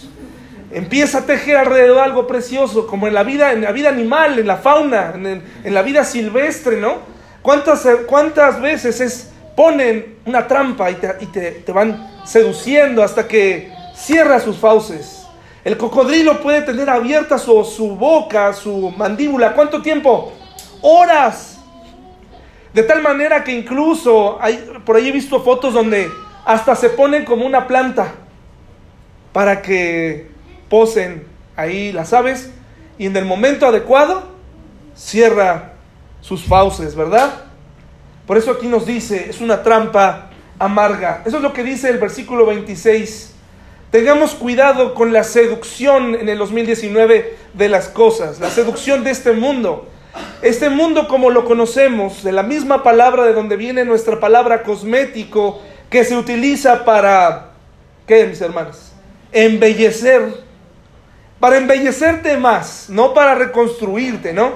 empieza 0.71 1.19
a 1.19 1.23
tejer 1.23 1.57
alrededor 1.57 1.99
algo 2.01 2.27
precioso, 2.27 2.87
como 2.87 3.07
en 3.07 3.15
la 3.15 3.23
vida, 3.23 3.53
en 3.53 3.63
la 3.63 3.73
vida 3.73 3.89
animal, 3.89 4.39
en 4.39 4.47
la 4.47 4.57
fauna, 4.57 5.13
en, 5.15 5.75
la 5.75 5.83
vida 5.83 6.05
silvestre, 6.05 6.81
¿no? 6.81 6.97
¿Cuántas, 7.43 7.87
cuántas 8.07 8.61
veces 8.61 9.01
es, 9.01 9.31
ponen 9.57 10.17
una 10.27 10.47
trampa 10.47 10.91
y, 10.91 10.97
te, 10.97 11.65
van 11.73 12.11
seduciendo 12.25 13.03
hasta 13.03 13.27
que 13.27 13.73
cierra 13.95 14.41
sus 14.41 14.59
fauces? 14.59 15.27
El 15.65 15.77
cocodrilo 15.77 16.41
puede 16.41 16.63
tener 16.63 16.89
abierta 16.89 17.39
su, 17.39 17.65
su 17.65 17.97
boca, 17.97 18.53
su 18.53 18.93
mandíbula. 18.97 19.55
¿Cuánto 19.55 19.83
tiempo? 19.83 20.33
Horas. 20.81 21.58
De 22.75 22.83
tal 22.83 23.03
manera 23.03 23.45
que 23.45 23.53
incluso 23.53 24.39
hay, 24.41 24.81
por 24.85 24.97
ahí 24.97 25.09
he 25.09 25.13
visto 25.13 25.43
fotos 25.43 25.75
donde 25.75 26.11
hasta 26.45 26.77
se 26.77 26.91
ponen 26.91 27.25
como 27.25 27.47
una 27.47 27.67
planta 27.67 28.15
para 29.33 29.63
que 29.63 30.31
posen 30.69 31.27
ahí 31.57 31.93
las 31.93 32.13
aves 32.13 32.51
y 32.99 33.07
en 33.07 33.17
el 33.17 33.25
momento 33.25 33.67
adecuado 33.67 34.29
cierra 34.95 35.73
sus 36.21 36.45
fauces, 36.45 36.95
¿verdad? 36.95 37.45
Por 38.27 38.37
eso 38.37 38.51
aquí 38.51 38.67
nos 38.67 38.85
dice, 38.85 39.31
es 39.31 39.41
una 39.41 39.63
trampa 39.63 40.31
amarga. 40.59 41.23
Eso 41.25 41.39
es 41.39 41.43
lo 41.43 41.53
que 41.53 41.63
dice 41.63 41.89
el 41.89 41.99
versículo 41.99 42.45
26. 42.47 43.33
Tengamos 43.91 44.35
cuidado 44.35 44.93
con 44.93 45.13
la 45.13 45.25
seducción 45.25 46.15
en 46.15 46.29
el 46.29 46.37
2019 46.37 47.37
de 47.55 47.69
las 47.69 47.89
cosas, 47.89 48.39
la 48.39 48.51
seducción 48.51 49.03
de 49.03 49.11
este 49.11 49.33
mundo. 49.33 49.89
Este 50.43 50.71
mundo 50.71 51.09
como 51.09 51.31
lo 51.31 51.45
conocemos, 51.45 52.23
de 52.23 52.33
la 52.33 52.43
misma 52.43 52.83
palabra 52.83 53.25
de 53.25 53.33
donde 53.33 53.57
viene 53.57 53.85
nuestra 53.85 54.21
palabra 54.21 54.63
cosmético, 54.63 55.61
que 55.91 56.05
se 56.05 56.17
utiliza 56.17 56.85
para, 56.85 57.51
¿qué, 58.07 58.27
mis 58.27 58.41
hermanos? 58.41 58.93
Embellecer 59.33 60.49
para 61.41 61.57
embellecerte 61.57 62.37
más, 62.37 62.87
no 62.89 63.15
para 63.15 63.35
reconstruirte, 63.35 64.33
¿no? 64.33 64.55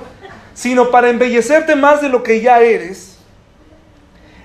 Sino 0.55 0.91
para 0.91 1.11
embellecerte 1.11 1.77
más 1.77 2.03
de 2.03 2.09
lo 2.09 2.23
que 2.23 2.41
ya 2.41 2.61
eres. 2.61 3.19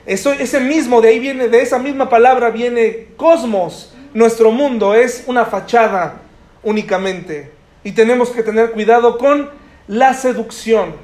Eso, 0.06 0.32
ese 0.32 0.60
mismo, 0.60 1.02
de 1.02 1.10
ahí 1.10 1.20
viene, 1.20 1.50
de 1.50 1.62
esa 1.62 1.80
misma 1.80 2.10
palabra 2.10 2.52
viene 2.52 3.08
cosmos. 3.17 3.93
Nuestro 4.13 4.52
mundo 4.52 4.93
es 4.93 5.24
una 5.26 5.46
fachada 5.46 6.22
únicamente. 6.63 7.52
Y 7.84 7.91
tenemos 7.93 8.30
que 8.30 8.43
tener 8.43 8.72
cuidado 8.72 9.17
con 9.17 9.50
la 9.88 10.13
seducción. 10.13 10.95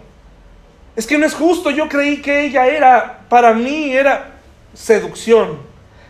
Es 0.96 1.08
que 1.08 1.18
no 1.18 1.26
es 1.26 1.34
justo, 1.34 1.72
yo 1.72 1.90
creí 1.90 2.22
que 2.22 2.46
ella 2.46 2.68
era, 2.68 3.22
para 3.30 3.54
mí 3.54 3.92
era 3.92 4.32
seducción, 4.74 5.60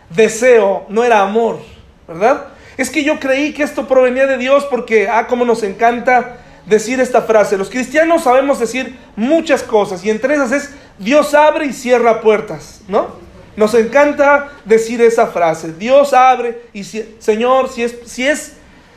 deseo, 0.10 0.86
no 0.90 1.04
era 1.04 1.22
amor, 1.22 1.60
¿verdad? 2.08 2.48
Es 2.78 2.90
que 2.90 3.04
yo 3.04 3.20
creí 3.20 3.54
que 3.54 3.64
esto 3.64 3.88
provenía 3.88 4.28
de 4.28 4.38
Dios 4.38 4.66
porque, 4.70 5.08
ah, 5.08 5.28
como 5.28 5.46
nos 5.46 5.64
encanta 5.64 6.38
decir 6.66 7.00
esta 7.00 7.22
frase. 7.22 7.58
Los 7.58 7.70
cristianos 7.70 8.24
sabemos 8.24 8.60
decir 8.60 8.98
muchas 9.16 9.64
cosas 9.64 10.04
y 10.04 10.10
entre 10.10 10.36
esas 10.36 10.52
es 10.52 10.74
Dios 10.98 11.34
abre 11.34 11.66
y 11.66 11.74
cierra 11.74 12.22
puertas, 12.22 12.82
¿no? 12.88 13.08
Nos 13.56 13.74
encanta 13.76 14.50
decir 14.66 15.02
esa 15.02 15.28
frase. 15.28 15.74
Dios 15.74 16.14
abre 16.14 16.64
y 16.74 16.84
Señor, 16.84 17.70
si 17.70 17.84
es, 17.84 17.96
si 18.06 18.28
es, 18.28 18.54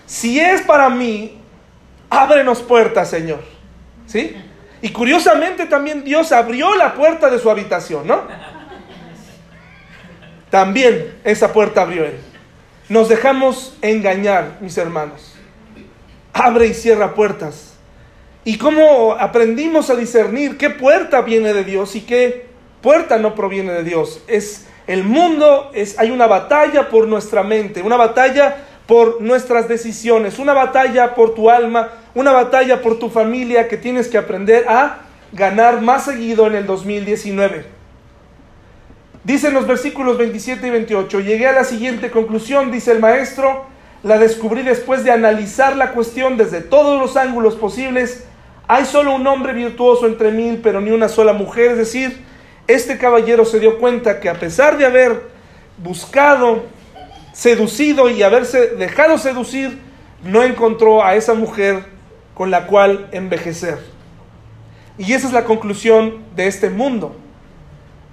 si 0.07 0.41
es 0.41 0.63
para 0.63 0.89
mí, 0.89 1.39
ábrenos 2.09 2.63
puertas, 2.63 3.11
Señor. 3.11 3.56
¿Sí? 4.07 4.37
Y 4.83 4.91
curiosamente 4.91 5.67
también 5.67 6.05
Dios 6.05 6.33
abrió 6.33 6.75
la 6.75 6.95
puerta 6.95 7.31
de 7.31 7.39
su 7.39 7.51
habitación, 7.51 8.07
¿no? 8.07 8.23
También 10.51 11.15
esa 11.25 11.53
puerta 11.53 11.83
abrió 11.83 12.05
él. 12.05 12.19
Nos 12.89 13.09
dejamos 13.09 13.77
engañar, 13.83 14.59
mis 14.61 14.79
hermanos. 14.79 15.35
Abre 16.33 16.67
y 16.67 16.75
cierra 16.75 17.15
puertas. 17.15 17.75
¿Y 18.45 18.59
cómo 18.59 19.17
aprendimos 19.19 19.91
a 19.91 19.97
discernir 19.97 20.57
qué 20.57 20.71
puerta 20.71 21.21
viene 21.23 21.53
de 21.53 21.65
Dios 21.65 21.97
y 21.97 22.03
qué 22.03 22.47
puerta 22.81 23.19
no 23.19 23.35
proviene 23.35 23.73
de 23.73 23.83
Dios? 23.83 24.23
Es 24.29 24.67
el 24.87 25.03
mundo, 25.03 25.73
es, 25.75 25.99
hay 25.99 26.13
una 26.13 26.29
batalla 26.29 26.89
por 26.89 27.09
nuestra 27.09 27.43
mente, 27.43 27.83
una 27.83 27.97
batalla 27.97 28.57
por 28.87 29.21
nuestras 29.21 29.67
decisiones, 29.67 30.39
una 30.39 30.53
batalla 30.53 31.15
por 31.17 31.35
tu 31.35 31.51
alma, 31.51 31.91
una 32.17 32.33
batalla 32.33 32.81
por 32.81 32.99
tu 32.99 33.11
familia 33.11 33.69
que 33.69 33.77
tienes 33.77 34.09
que 34.09 34.17
aprender 34.17 34.67
a 34.69 35.01
ganar 35.33 35.83
más 35.83 36.07
seguido 36.07 36.47
en 36.47 36.55
el 36.55 36.65
2019. 36.65 37.67
Dice 39.23 39.49
en 39.49 39.55
los 39.55 39.67
versículos 39.67 40.17
27 40.17 40.67
y 40.67 40.71
28, 40.71 41.21
llegué 41.21 41.47
a 41.47 41.53
la 41.53 41.65
siguiente 41.65 42.11
conclusión, 42.11 42.73
dice 42.73 42.93
el 42.93 43.01
maestro, 43.01 43.67
la 44.03 44.17
descubrí 44.17 44.63
después 44.63 45.05
de 45.05 45.11
analizar 45.11 45.77
la 45.77 45.93
cuestión 45.93 46.39
desde 46.39 46.63
todos 46.63 46.99
los 46.99 47.19
ángulos 47.19 47.55
posibles. 47.55 48.25
Hay 48.67 48.87
solo 48.87 49.15
un 49.15 49.27
hombre 49.27 49.53
virtuoso 49.53 50.07
entre 50.07 50.31
mil, 50.31 50.61
pero 50.63 50.81
ni 50.81 50.93
una 50.93 51.11
sola 51.11 51.35
mujer. 51.35 51.73
Es 51.73 51.77
decir, 51.77 52.25
este 52.67 52.97
caballero 52.97 53.45
se 53.45 53.61
dio 53.61 53.79
cuenta 53.79 54.21
que 54.21 54.31
a 54.31 54.41
pesar 54.41 54.79
de 54.79 54.87
haber 54.87 55.21
buscado, 55.77 56.65
seducido 57.35 58.09
y 58.09 58.23
haberse 58.23 58.69
dejado 58.69 59.19
seducir, 59.19 59.79
no 60.25 60.43
encontró 60.43 61.05
a 61.05 61.15
esa 61.15 61.35
mujer 61.35 61.96
con 62.37 62.51
la 62.51 62.67
cual 62.67 63.09
envejecer. 63.13 63.79
Y 64.99 65.15
esa 65.15 65.27
es 65.27 65.33
la 65.33 65.45
conclusión 65.45 66.23
de 66.37 66.47
este 66.47 66.69
mundo. 66.69 67.17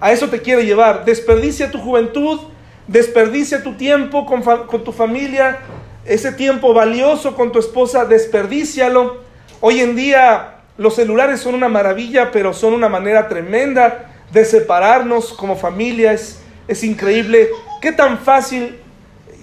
A 0.00 0.12
eso 0.12 0.30
te 0.30 0.40
quiere 0.40 0.64
llevar. 0.64 1.04
Desperdicia 1.04 1.70
tu 1.70 1.78
juventud, 1.78 2.40
desperdicia 2.88 3.62
tu 3.62 3.74
tiempo 3.74 4.24
con, 4.24 4.42
tu 4.82 4.92
familia, 4.92 5.58
ese 6.06 6.32
tiempo 6.32 6.72
valioso 6.72 7.34
con 7.36 7.52
tu 7.52 7.58
esposa, 7.58 8.06
desperdícialo. 8.06 9.18
Hoy 9.60 9.80
en 9.80 9.94
día 9.94 10.54
los 10.78 10.94
celulares 10.94 11.40
son 11.40 11.54
una 11.54 11.68
maravilla, 11.68 12.30
pero 12.32 12.54
son 12.54 12.72
una 12.72 12.88
manera 12.88 13.28
tremenda 13.28 14.10
de 14.32 14.46
separarnos 14.46 15.34
como 15.34 15.54
familia. 15.54 16.14
Es, 16.14 16.40
es 16.66 16.82
increíble 16.82 17.50
qué 17.82 17.92
tan 17.92 18.18
fácil 18.18 18.78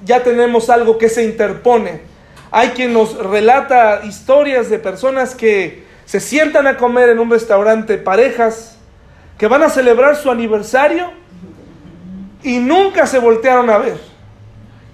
ya 0.04 0.24
tenemos 0.24 0.72
algo 0.72 0.98
que 0.98 1.08
se 1.08 1.24
interpone. 1.24 2.11
Hay 2.52 2.70
quien 2.70 2.94
nos 2.94 3.18
relata 3.18 4.02
historias 4.04 4.70
de 4.70 4.78
personas 4.78 5.36
que 5.36 5.86
se 6.06 6.20
sientan 6.20 6.68
a 6.68 6.76
comer 6.76 7.10
en 7.10 7.20
un 7.20 7.32
restaurante, 7.32 7.98
parejas, 7.98 8.78
que 9.38 9.48
van 9.48 9.64
a 9.64 9.70
celebrar 9.70 10.18
su 10.18 10.30
aniversario 10.30 11.10
y 12.44 12.60
nunca 12.60 13.08
se 13.08 13.20
voltearon 13.20 13.70
a 13.70 13.78
ver 13.78 13.98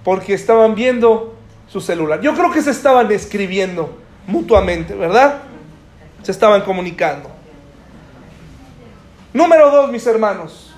porque 0.04 0.34
estaban 0.34 0.76
viendo 0.76 1.36
su 1.67 1.82
celular. 1.82 2.22
Yo 2.22 2.34
creo 2.34 2.52
que 2.52 2.62
se 2.62 2.72
estaban 2.72 3.12
escribiendo 3.12 3.98
mutuamente, 4.28 4.93
¿verdad? 4.96 5.39
Se 6.24 6.32
estaban 6.32 6.62
comunicando. 6.62 7.30
Número 9.34 9.70
dos, 9.72 9.91
mis 9.91 10.06
hermanos. 10.08 10.74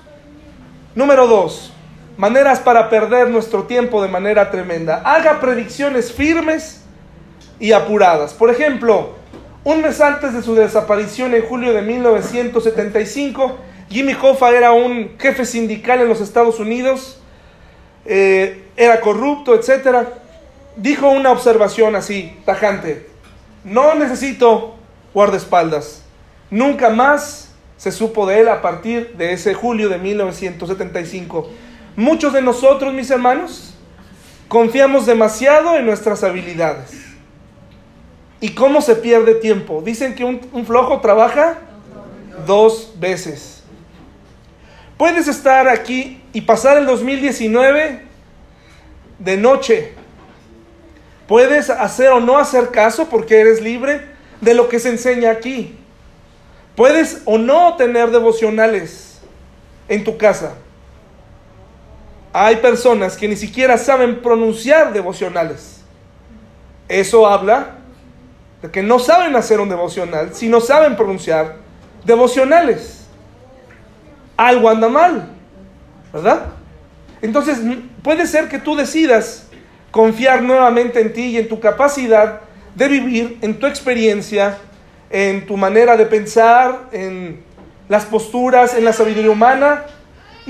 Número 0.94 1.26
dos, 1.26 1.72
maneras 2.20 2.60
para 2.60 2.90
perder 2.90 3.30
nuestro 3.30 3.62
tiempo 3.62 4.02
de 4.02 4.08
manera 4.08 4.50
tremenda. 4.50 5.00
Haga 5.06 5.40
predicciones 5.40 6.12
firmes 6.12 6.82
y 7.58 7.72
apuradas. 7.72 8.34
Por 8.34 8.50
ejemplo, 8.50 9.14
un 9.64 9.80
mes 9.80 10.02
antes 10.02 10.34
de 10.34 10.42
su 10.42 10.54
desaparición 10.54 11.34
en 11.34 11.40
julio 11.40 11.72
de 11.72 11.80
1975, 11.80 13.56
Jimmy 13.88 14.14
Hoffa 14.20 14.50
era 14.50 14.72
un 14.72 15.16
jefe 15.18 15.46
sindical 15.46 16.02
en 16.02 16.08
los 16.10 16.20
Estados 16.20 16.60
Unidos, 16.60 17.22
eh, 18.04 18.64
era 18.76 19.00
corrupto, 19.00 19.54
etc. 19.54 20.06
Dijo 20.76 21.08
una 21.08 21.32
observación 21.32 21.96
así, 21.96 22.36
tajante, 22.44 23.08
no 23.64 23.94
necesito 23.94 24.74
guardaespaldas. 25.14 26.02
Nunca 26.50 26.90
más 26.90 27.54
se 27.78 27.90
supo 27.90 28.26
de 28.26 28.40
él 28.40 28.48
a 28.50 28.60
partir 28.60 29.14
de 29.16 29.32
ese 29.32 29.54
julio 29.54 29.88
de 29.88 29.96
1975. 29.96 31.69
Muchos 32.00 32.32
de 32.32 32.40
nosotros, 32.40 32.94
mis 32.94 33.10
hermanos, 33.10 33.74
confiamos 34.48 35.04
demasiado 35.04 35.76
en 35.76 35.84
nuestras 35.84 36.24
habilidades. 36.24 36.92
¿Y 38.40 38.54
cómo 38.54 38.80
se 38.80 38.96
pierde 38.96 39.34
tiempo? 39.34 39.82
Dicen 39.84 40.14
que 40.14 40.24
un, 40.24 40.40
flojo 40.64 41.02
trabaja 41.02 41.58
dos 42.46 42.94
veces. 42.98 43.64
Puedes 44.96 45.28
estar 45.28 45.68
aquí 45.68 46.22
y 46.32 46.40
pasar 46.40 46.78
el 46.78 46.86
2019 46.86 48.00
de 49.18 49.36
noche. 49.36 49.92
Puedes 51.28 51.68
hacer 51.68 52.12
o 52.12 52.20
no 52.20 52.38
hacer 52.38 52.70
caso 52.70 53.10
porque 53.10 53.40
eres 53.40 53.60
libre 53.60 54.06
de 54.40 54.54
lo 54.54 54.70
que 54.70 54.78
se 54.78 54.88
enseña 54.88 55.32
aquí. 55.32 55.76
Puedes 56.76 57.20
o 57.26 57.36
no 57.36 57.76
tener 57.76 58.10
devocionales 58.10 59.18
en 59.86 60.02
tu 60.02 60.16
casa. 60.16 60.54
Hay 62.32 62.56
personas 62.56 63.16
que 63.16 63.26
ni 63.26 63.36
siquiera 63.36 63.76
saben 63.76 64.22
pronunciar 64.22 64.92
devocionales. 64.92 65.80
Eso 66.88 67.26
habla 67.26 67.76
de 68.62 68.70
que 68.70 68.82
no 68.82 68.98
saben 68.98 69.34
hacer 69.36 69.60
un 69.60 69.68
devocional, 69.68 70.34
si 70.34 70.48
no 70.48 70.60
saben 70.60 70.96
pronunciar 70.96 71.56
devocionales. 72.04 73.06
Algo 74.36 74.68
anda 74.68 74.88
mal, 74.88 75.28
¿verdad? 76.12 76.46
Entonces, 77.22 77.58
puede 78.02 78.26
ser 78.26 78.48
que 78.48 78.58
tú 78.58 78.76
decidas 78.76 79.46
confiar 79.90 80.42
nuevamente 80.42 81.00
en 81.00 81.12
ti 81.12 81.26
y 81.26 81.38
en 81.38 81.48
tu 81.48 81.60
capacidad 81.60 82.40
de 82.74 82.88
vivir, 82.88 83.38
en 83.42 83.58
tu 83.58 83.66
experiencia, 83.66 84.58
en 85.10 85.46
tu 85.46 85.56
manera 85.56 85.96
de 85.96 86.06
pensar, 86.06 86.88
en 86.92 87.42
las 87.88 88.04
posturas, 88.04 88.74
en 88.74 88.84
la 88.84 88.92
sabiduría 88.92 89.30
humana, 89.30 89.84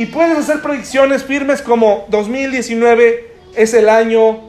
y 0.01 0.07
puedes 0.07 0.39
hacer 0.39 0.63
predicciones 0.63 1.25
firmes 1.25 1.61
como 1.61 2.07
2019 2.09 3.35
es 3.55 3.75
el 3.75 3.87
año, 3.87 4.41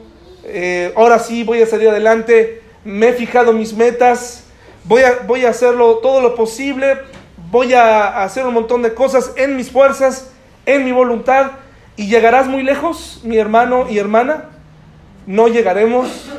eh, 0.44 0.94
ahora 0.96 1.18
sí 1.18 1.44
voy 1.44 1.60
a 1.60 1.66
salir 1.66 1.90
adelante, 1.90 2.62
me 2.84 3.10
he 3.10 3.12
fijado 3.12 3.52
mis 3.52 3.74
metas, 3.74 4.44
voy 4.84 5.02
a, 5.02 5.18
voy 5.26 5.44
a 5.44 5.50
hacerlo 5.50 5.98
todo 5.98 6.22
lo 6.22 6.34
posible, 6.36 7.00
voy 7.50 7.74
a 7.74 8.22
hacer 8.22 8.46
un 8.46 8.54
montón 8.54 8.80
de 8.80 8.94
cosas 8.94 9.34
en 9.36 9.54
mis 9.54 9.70
fuerzas, 9.70 10.30
en 10.64 10.86
mi 10.86 10.92
voluntad, 10.92 11.50
y 11.96 12.06
llegarás 12.06 12.46
muy 12.46 12.62
lejos, 12.62 13.20
mi 13.22 13.36
hermano 13.36 13.90
y 13.90 13.98
hermana. 13.98 14.52
No 15.26 15.48
llegaremos 15.48 16.30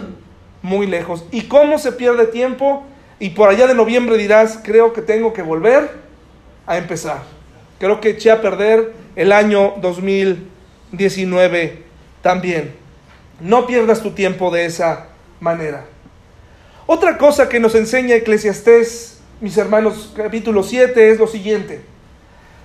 muy 0.63 0.87
lejos. 0.87 1.23
¿Y 1.29 1.43
cómo 1.43 1.77
se 1.77 1.91
pierde 1.91 2.25
tiempo? 2.25 2.83
Y 3.19 3.29
por 3.29 3.49
allá 3.49 3.67
de 3.67 3.75
noviembre 3.75 4.17
dirás, 4.17 4.59
creo 4.63 4.91
que 4.91 5.03
tengo 5.03 5.33
que 5.33 5.43
volver 5.43 5.91
a 6.65 6.79
empezar. 6.79 7.19
Creo 7.77 8.01
que 8.01 8.09
eché 8.09 8.31
a 8.31 8.41
perder 8.41 9.02
el 9.15 9.31
año 9.31 9.75
2019 9.81 11.83
también. 12.21 12.75
No 13.39 13.67
pierdas 13.67 14.01
tu 14.01 14.11
tiempo 14.11 14.51
de 14.51 14.65
esa 14.65 15.07
manera. 15.39 15.85
Otra 16.85 17.17
cosa 17.17 17.49
que 17.49 17.59
nos 17.59 17.75
enseña 17.75 18.15
Eclesiastés, 18.15 19.21
mis 19.41 19.57
hermanos, 19.57 20.13
capítulo 20.15 20.63
7 20.63 21.11
es 21.11 21.19
lo 21.19 21.27
siguiente. 21.27 21.81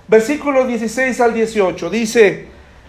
Versículos 0.07 0.67
16 0.67 1.19
al 1.21 1.33
18 1.33 1.89
dice, 1.89 2.47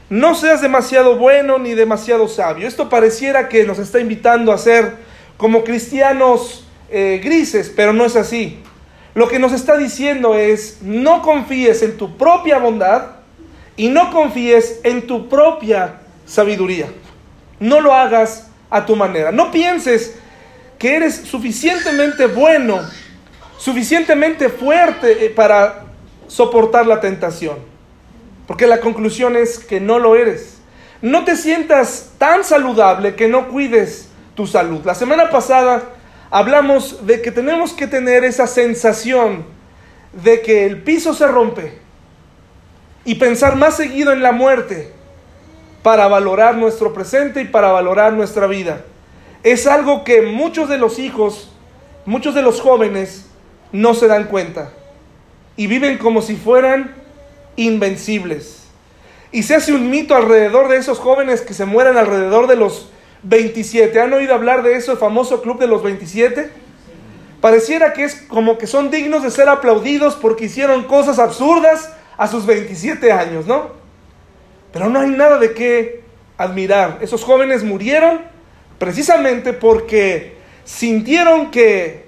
no 0.08 0.34
seas 0.34 0.60
demasiado 0.60 1.16
bueno 1.16 1.58
ni 1.58 1.74
demasiado 1.74 2.28
sabio. 2.28 2.66
Esto 2.66 2.88
pareciera 2.88 3.48
que 3.48 3.64
nos 3.64 3.78
está 3.78 4.00
invitando 4.00 4.52
a 4.52 4.58
ser 4.58 4.96
como 5.36 5.64
cristianos 5.64 6.66
eh, 6.90 7.20
grises, 7.22 7.72
pero 7.74 7.92
no 7.92 8.04
es 8.04 8.16
así. 8.16 8.58
Lo 9.14 9.28
que 9.28 9.38
nos 9.38 9.52
está 9.52 9.76
diciendo 9.76 10.34
es, 10.34 10.78
no 10.82 11.22
confíes 11.22 11.82
en 11.82 11.96
tu 11.96 12.16
propia 12.16 12.58
bondad 12.58 13.19
y 13.80 13.88
no 13.88 14.10
confíes 14.10 14.78
en 14.82 15.06
tu 15.06 15.26
propia 15.30 16.00
sabiduría. 16.26 16.88
No 17.60 17.80
lo 17.80 17.94
hagas 17.94 18.50
a 18.68 18.84
tu 18.84 18.94
manera. 18.94 19.32
No 19.32 19.50
pienses 19.50 20.18
que 20.78 20.96
eres 20.96 21.14
suficientemente 21.14 22.26
bueno, 22.26 22.80
suficientemente 23.56 24.50
fuerte 24.50 25.24
eh, 25.24 25.30
para 25.30 25.86
soportar 26.26 26.86
la 26.86 27.00
tentación. 27.00 27.56
Porque 28.46 28.66
la 28.66 28.80
conclusión 28.80 29.34
es 29.34 29.58
que 29.58 29.80
no 29.80 29.98
lo 29.98 30.14
eres. 30.14 30.58
No 31.00 31.24
te 31.24 31.34
sientas 31.34 32.10
tan 32.18 32.44
saludable 32.44 33.14
que 33.14 33.28
no 33.28 33.48
cuides 33.48 34.10
tu 34.34 34.46
salud. 34.46 34.84
La 34.84 34.94
semana 34.94 35.30
pasada 35.30 35.84
hablamos 36.30 37.06
de 37.06 37.22
que 37.22 37.32
tenemos 37.32 37.72
que 37.72 37.86
tener 37.86 38.24
esa 38.24 38.46
sensación 38.46 39.46
de 40.12 40.42
que 40.42 40.66
el 40.66 40.82
piso 40.82 41.14
se 41.14 41.26
rompe 41.26 41.79
y 43.04 43.16
pensar 43.16 43.56
más 43.56 43.76
seguido 43.76 44.12
en 44.12 44.22
la 44.22 44.32
muerte 44.32 44.92
para 45.82 46.08
valorar 46.08 46.56
nuestro 46.56 46.92
presente 46.92 47.40
y 47.42 47.46
para 47.46 47.72
valorar 47.72 48.12
nuestra 48.12 48.46
vida. 48.46 48.84
Es 49.42 49.66
algo 49.66 50.04
que 50.04 50.22
muchos 50.22 50.68
de 50.68 50.78
los 50.78 50.98
hijos, 50.98 51.50
muchos 52.04 52.34
de 52.34 52.42
los 52.42 52.60
jóvenes 52.60 53.26
no 53.72 53.94
se 53.94 54.06
dan 54.06 54.24
cuenta 54.24 54.72
y 55.56 55.66
viven 55.66 55.98
como 55.98 56.22
si 56.22 56.36
fueran 56.36 56.94
invencibles. 57.56 58.64
Y 59.32 59.44
se 59.44 59.54
hace 59.54 59.72
un 59.72 59.90
mito 59.90 60.14
alrededor 60.14 60.68
de 60.68 60.76
esos 60.76 60.98
jóvenes 60.98 61.40
que 61.40 61.54
se 61.54 61.64
mueren 61.64 61.96
alrededor 61.96 62.48
de 62.48 62.56
los 62.56 62.88
27. 63.22 64.00
¿Han 64.00 64.12
oído 64.12 64.34
hablar 64.34 64.62
de 64.62 64.74
eso, 64.74 64.92
el 64.92 64.98
famoso 64.98 65.40
club 65.40 65.58
de 65.58 65.68
los 65.68 65.82
27? 65.82 66.50
Pareciera 67.40 67.92
que 67.92 68.04
es 68.04 68.16
como 68.28 68.58
que 68.58 68.66
son 68.66 68.90
dignos 68.90 69.22
de 69.22 69.30
ser 69.30 69.48
aplaudidos 69.48 70.16
porque 70.16 70.46
hicieron 70.46 70.84
cosas 70.84 71.18
absurdas 71.18 71.90
a 72.20 72.28
sus 72.28 72.46
27 72.46 73.10
años, 73.10 73.46
¿no? 73.46 73.70
Pero 74.72 74.88
no 74.88 75.00
hay 75.00 75.10
nada 75.10 75.38
de 75.38 75.52
qué 75.52 76.04
admirar. 76.36 76.98
Esos 77.00 77.24
jóvenes 77.24 77.64
murieron 77.64 78.20
precisamente 78.78 79.52
porque 79.52 80.36
sintieron 80.64 81.50
que 81.50 82.06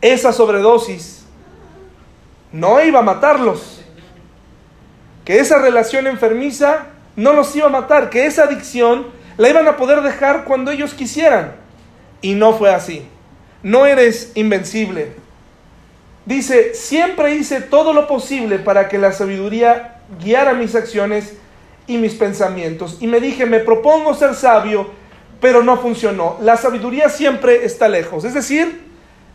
esa 0.00 0.32
sobredosis 0.32 1.26
no 2.52 2.82
iba 2.82 3.00
a 3.00 3.02
matarlos 3.02 3.78
que 5.28 5.40
esa 5.40 5.58
relación 5.58 6.06
enfermiza 6.06 6.86
no 7.14 7.34
los 7.34 7.54
iba 7.54 7.66
a 7.66 7.68
matar, 7.68 8.08
que 8.08 8.24
esa 8.24 8.44
adicción 8.44 9.08
la 9.36 9.50
iban 9.50 9.68
a 9.68 9.76
poder 9.76 10.00
dejar 10.00 10.44
cuando 10.44 10.70
ellos 10.70 10.94
quisieran. 10.94 11.54
Y 12.22 12.32
no 12.32 12.54
fue 12.54 12.72
así. 12.72 13.06
No 13.62 13.84
eres 13.84 14.32
invencible. 14.36 15.12
Dice, 16.28 16.74
siempre 16.74 17.36
hice 17.36 17.62
todo 17.62 17.94
lo 17.94 18.06
posible 18.06 18.58
para 18.58 18.90
que 18.90 18.98
la 18.98 19.12
sabiduría 19.12 20.02
guiara 20.22 20.52
mis 20.52 20.74
acciones 20.74 21.32
y 21.86 21.96
mis 21.96 22.12
pensamientos. 22.12 22.98
Y 23.00 23.06
me 23.06 23.18
dije, 23.18 23.46
me 23.46 23.60
propongo 23.60 24.12
ser 24.12 24.34
sabio, 24.34 24.90
pero 25.40 25.62
no 25.62 25.78
funcionó. 25.78 26.36
La 26.42 26.58
sabiduría 26.58 27.08
siempre 27.08 27.64
está 27.64 27.88
lejos. 27.88 28.24
Es 28.24 28.34
decir, 28.34 28.78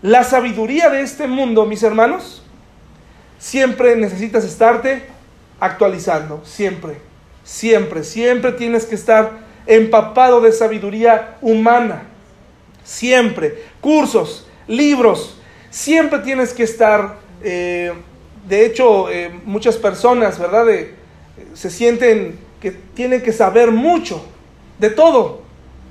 la 0.04 0.24
sabiduría 0.24 0.92
de 0.92 1.02
este 1.02 1.26
mundo, 1.26 1.66
mis 1.66 1.82
hermanos, 1.82 2.44
siempre 3.40 3.96
necesitas 3.96 4.44
estarte 4.46 5.08
actualizando, 5.60 6.44
siempre, 6.46 6.98
siempre, 7.44 8.04
siempre 8.04 8.52
tienes 8.52 8.86
que 8.86 8.94
estar 8.94 9.32
empapado 9.66 10.42
de 10.42 10.52
sabiduría 10.52 11.38
humana, 11.42 12.04
siempre, 12.84 13.64
cursos, 13.82 14.46
libros, 14.68 15.40
siempre 15.74 16.20
tienes 16.20 16.54
que 16.54 16.62
estar, 16.64 17.16
eh, 17.42 17.92
de 18.48 18.66
hecho, 18.66 19.10
eh, 19.10 19.32
muchas 19.44 19.76
personas, 19.76 20.38
¿verdad? 20.38 20.68
se 21.56 21.70
sienten 21.72 22.38
que 22.62 22.72
tienen 22.72 23.24
que 23.24 23.34
saber 23.34 23.72
mucho 23.72 24.24
de 24.78 24.92
todo, 24.92 25.42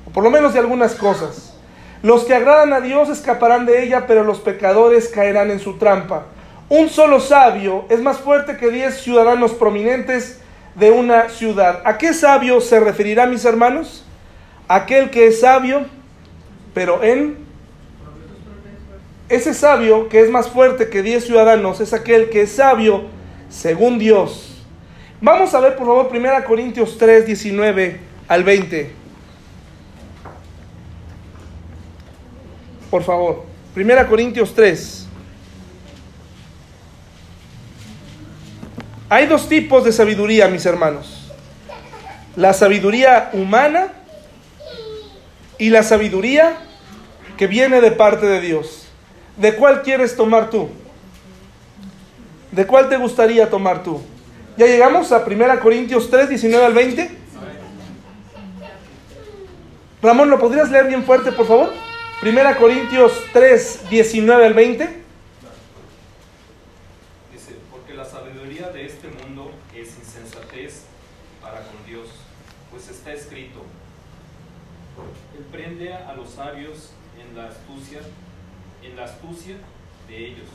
o 0.07 0.11
por 0.11 0.23
lo 0.23 0.31
menos 0.31 0.55
de 0.55 0.61
algunas 0.61 0.95
cosas. 0.95 1.55
Los 2.01 2.25
que 2.25 2.35
agradan 2.35 2.73
a 2.73 2.81
Dios 2.81 3.09
escaparán 3.09 3.67
de 3.67 3.83
ella, 3.83 4.07
pero 4.07 4.23
los 4.23 4.39
pecadores 4.39 5.09
caerán 5.09 5.51
en 5.51 5.59
su 5.59 5.79
trampa. 5.79 6.27
Un 6.69 6.89
solo 6.89 7.19
sabio 7.19 7.85
es 7.89 8.01
más 8.01 8.19
fuerte 8.19 8.57
que 8.57 8.71
diez 8.71 9.01
ciudadanos 9.01 9.53
prominentes 9.53 10.41
de 10.77 10.93
una 10.93 11.29
ciudad. 11.29 11.83
¿A 11.85 11.99
qué 11.99 12.15
sabio 12.15 12.61
se 12.61 12.79
referirá, 12.79 13.27
mis 13.27 13.45
hermanos? 13.45 14.05
Aquel 14.69 15.11
que 15.11 15.27
es 15.27 15.41
sabio, 15.41 15.87
pero 16.73 17.03
en... 17.03 17.52
Ese 19.33 19.55
sabio 19.55 20.11
que 20.11 20.21
es 20.21 20.29
más 20.29 20.51
fuerte 20.51 20.91
que 20.91 21.01
diez 21.01 21.25
ciudadanos 21.25 21.81
es 21.81 21.95
aquel 21.95 22.29
que 22.29 22.43
es 22.43 22.53
sabio 22.53 23.05
según 23.49 23.99
Dios. 23.99 24.63
Vamos 25.23 25.55
a 25.55 25.61
ver, 25.61 25.75
por 25.75 25.87
favor, 25.87 26.11
1 26.13 26.45
Corintios 26.45 26.99
3, 26.99 27.25
19 27.25 27.99
al 28.29 28.45
20. 28.45 28.93
Por 32.91 33.03
favor, 33.05 33.47
1 33.75 34.07
Corintios 34.07 34.55
3. 34.55 35.07
Hay 39.09 39.27
dos 39.29 39.49
tipos 39.49 39.83
de 39.85 39.93
sabiduría, 39.93 40.47
mis 40.49 40.67
hermanos. 40.67 41.33
La 42.37 42.53
sabiduría 42.53 43.31
humana 43.33 43.95
y 45.57 45.71
la 45.71 45.83
sabiduría 45.83 46.59
que 47.39 47.47
viene 47.47 47.81
de 47.81 47.93
parte 47.93 48.27
de 48.27 48.43
Dios. 48.43 48.82
¿De 49.37 49.55
cuál 49.55 49.83
quieres 49.83 50.15
tomar 50.17 50.51
tú? 50.51 50.69
¿De 52.51 52.67
cuál 52.67 52.89
te 52.89 52.97
gustaría 52.97 53.49
tomar 53.49 53.83
tú? 53.83 54.01
¿Ya 54.57 54.67
llegamos 54.67 55.11
a 55.13 55.25
1 55.25 55.61
Corintios 55.61 56.11
3, 56.11 56.29
19 56.29 56.67
al 56.67 56.75
20? 56.75 57.11
Ramón, 60.03 60.31
¿lo 60.31 60.39
podrías 60.39 60.71
leer 60.71 60.89
bien 60.89 61.05
fuerte, 61.05 61.33
por 61.33 61.47
favor? 61.47 61.73
1 62.23 62.57
Corintios 62.59 63.13
3, 63.33 63.89
19 63.89 64.47
al 64.47 64.55
20. 64.55 65.03
prende 75.53 75.93
a 75.93 76.15
los 76.15 76.31
sabios 76.31 76.93
en 77.21 77.37
la 77.37 77.49
astucia 77.49 78.01
en 78.85 78.97
la 78.97 79.05
astucia 79.05 79.57
de 80.09 80.27
ellos. 80.27 80.49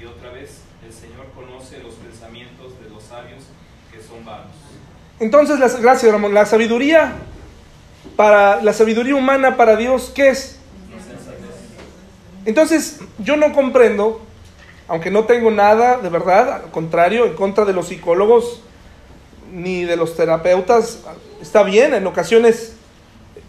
Y 0.00 0.04
otra 0.04 0.30
vez, 0.30 0.60
el 0.86 0.92
Señor 0.92 1.26
conoce 1.34 1.78
los 1.80 1.94
pensamientos 1.94 2.72
de 2.82 2.88
los 2.88 3.02
sabios 3.02 3.44
que 3.92 4.00
son 4.00 4.24
vanos. 4.24 4.54
Entonces, 5.20 5.58
las, 5.58 5.80
gracias 5.80 6.12
Ramón, 6.12 6.32
la 6.32 6.46
sabiduría 6.46 7.14
para 8.16 8.62
la 8.62 8.72
sabiduría 8.72 9.14
humana 9.16 9.56
para 9.56 9.76
Dios, 9.76 10.12
¿qué 10.14 10.30
es? 10.30 10.58
Entonces, 12.44 13.00
yo 13.18 13.36
no 13.36 13.52
comprendo, 13.52 14.22
aunque 14.86 15.10
no 15.10 15.24
tengo 15.24 15.50
nada 15.50 15.98
de 15.98 16.08
verdad, 16.08 16.62
al 16.64 16.70
contrario, 16.70 17.26
en 17.26 17.34
contra 17.34 17.64
de 17.64 17.72
los 17.72 17.88
psicólogos 17.88 18.62
ni 19.52 19.84
de 19.84 19.96
los 19.96 20.16
terapeutas, 20.16 21.00
está 21.42 21.62
bien, 21.62 21.94
en 21.94 22.06
ocasiones 22.06 22.74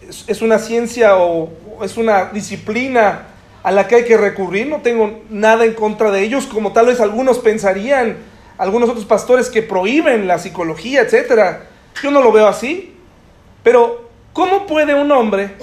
es, 0.06 0.24
es 0.26 0.42
una 0.42 0.58
ciencia 0.58 1.16
o 1.16 1.50
es 1.82 1.96
una 1.96 2.26
disciplina 2.26 3.29
a 3.62 3.70
la 3.70 3.86
que 3.86 3.96
hay 3.96 4.04
que 4.04 4.16
recurrir, 4.16 4.66
no 4.68 4.80
tengo 4.80 5.20
nada 5.28 5.64
en 5.64 5.74
contra 5.74 6.10
de 6.10 6.22
ellos, 6.22 6.46
como 6.46 6.72
tal 6.72 6.86
vez 6.86 7.00
algunos 7.00 7.38
pensarían, 7.38 8.16
algunos 8.56 8.88
otros 8.88 9.04
pastores 9.04 9.50
que 9.50 9.62
prohíben 9.62 10.26
la 10.26 10.38
psicología, 10.38 11.02
etcétera. 11.02 11.66
Yo 12.02 12.10
no 12.10 12.22
lo 12.22 12.32
veo 12.32 12.46
así, 12.46 12.96
pero 13.62 14.08
¿cómo 14.32 14.66
puede 14.66 14.94
un 14.94 15.12
hombre 15.12 15.56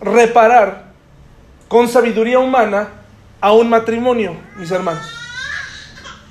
reparar 0.00 0.92
con 1.68 1.88
sabiduría 1.88 2.38
humana 2.38 2.88
a 3.40 3.52
un 3.52 3.68
matrimonio, 3.68 4.36
mis 4.56 4.70
hermanos? 4.70 5.04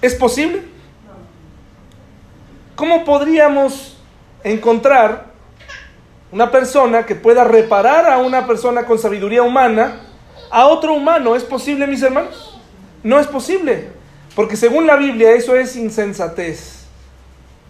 ¿Es 0.02 0.16
posible? 0.16 0.64
¿Cómo 2.76 3.04
podríamos 3.04 3.98
encontrar 4.44 5.26
una 6.32 6.50
persona 6.50 7.06
que 7.06 7.16
pueda 7.16 7.44
reparar 7.44 8.10
a 8.10 8.18
una 8.18 8.48
persona 8.48 8.86
con 8.86 8.98
sabiduría 8.98 9.44
humana 9.44 10.11
a 10.52 10.68
otro 10.68 10.94
humano? 10.94 11.36
¿Es 11.36 11.44
posible, 11.44 11.88
mis 11.88 12.02
hermanos? 12.02 12.60
No 13.04 13.20
es 13.20 13.28
posible, 13.28 13.90
porque 14.36 14.56
según 14.56 14.86
la 14.86 14.96
Biblia 14.96 15.32
eso 15.32 15.56
es 15.56 15.76
insensatez. 15.76 16.82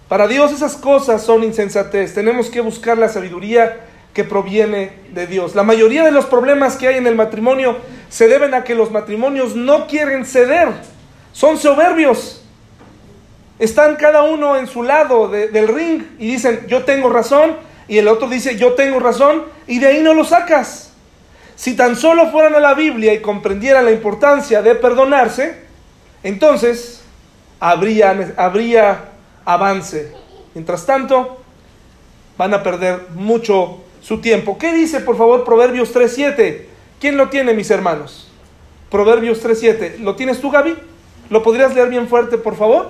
Para 0.09 0.27
Dios 0.27 0.51
esas 0.51 0.75
cosas 0.75 1.23
son 1.23 1.43
insensatez. 1.43 2.13
Tenemos 2.13 2.49
que 2.49 2.59
buscar 2.59 2.97
la 2.97 3.07
sabiduría 3.07 3.85
que 4.13 4.25
proviene 4.25 4.91
de 5.13 5.25
Dios. 5.25 5.55
La 5.55 5.63
mayoría 5.63 6.03
de 6.03 6.11
los 6.11 6.25
problemas 6.25 6.75
que 6.75 6.89
hay 6.89 6.97
en 6.97 7.07
el 7.07 7.15
matrimonio 7.15 7.77
se 8.09 8.27
deben 8.27 8.53
a 8.53 8.65
que 8.65 8.75
los 8.75 8.91
matrimonios 8.91 9.55
no 9.55 9.87
quieren 9.87 10.25
ceder. 10.25 10.67
Son 11.31 11.57
soberbios. 11.57 12.43
Están 13.57 13.95
cada 13.95 14.23
uno 14.23 14.57
en 14.57 14.67
su 14.67 14.83
lado 14.83 15.29
de, 15.29 15.47
del 15.47 15.69
ring 15.69 16.03
y 16.19 16.31
dicen, 16.31 16.65
yo 16.67 16.83
tengo 16.83 17.09
razón, 17.09 17.55
y 17.87 17.97
el 17.97 18.07
otro 18.07 18.27
dice, 18.27 18.57
yo 18.57 18.73
tengo 18.73 18.99
razón, 18.99 19.43
y 19.67 19.79
de 19.79 19.87
ahí 19.87 20.01
no 20.01 20.13
lo 20.13 20.25
sacas. 20.25 20.90
Si 21.61 21.75
tan 21.75 21.95
solo 21.95 22.31
fueran 22.31 22.55
a 22.55 22.59
la 22.59 22.73
Biblia 22.73 23.13
y 23.13 23.21
comprendieran 23.21 23.85
la 23.85 23.91
importancia 23.91 24.63
de 24.63 24.73
perdonarse, 24.73 25.57
entonces 26.23 27.03
habría, 27.59 28.33
habría 28.35 29.11
avance. 29.45 30.11
Mientras 30.55 30.87
tanto, 30.87 31.37
van 32.35 32.55
a 32.55 32.63
perder 32.63 33.09
mucho 33.13 33.77
su 34.01 34.21
tiempo. 34.21 34.57
¿Qué 34.57 34.73
dice, 34.73 35.01
por 35.01 35.15
favor, 35.15 35.43
Proverbios 35.43 35.93
3.7? 35.93 36.63
¿Quién 36.99 37.15
lo 37.15 37.29
tiene, 37.29 37.53
mis 37.53 37.69
hermanos? 37.69 38.27
Proverbios 38.89 39.45
3.7. 39.45 39.99
¿Lo 39.99 40.15
tienes 40.15 40.41
tú, 40.41 40.49
Gaby? 40.49 40.75
¿Lo 41.29 41.43
podrías 41.43 41.75
leer 41.75 41.89
bien 41.89 42.07
fuerte, 42.07 42.39
por 42.39 42.55
favor? 42.55 42.89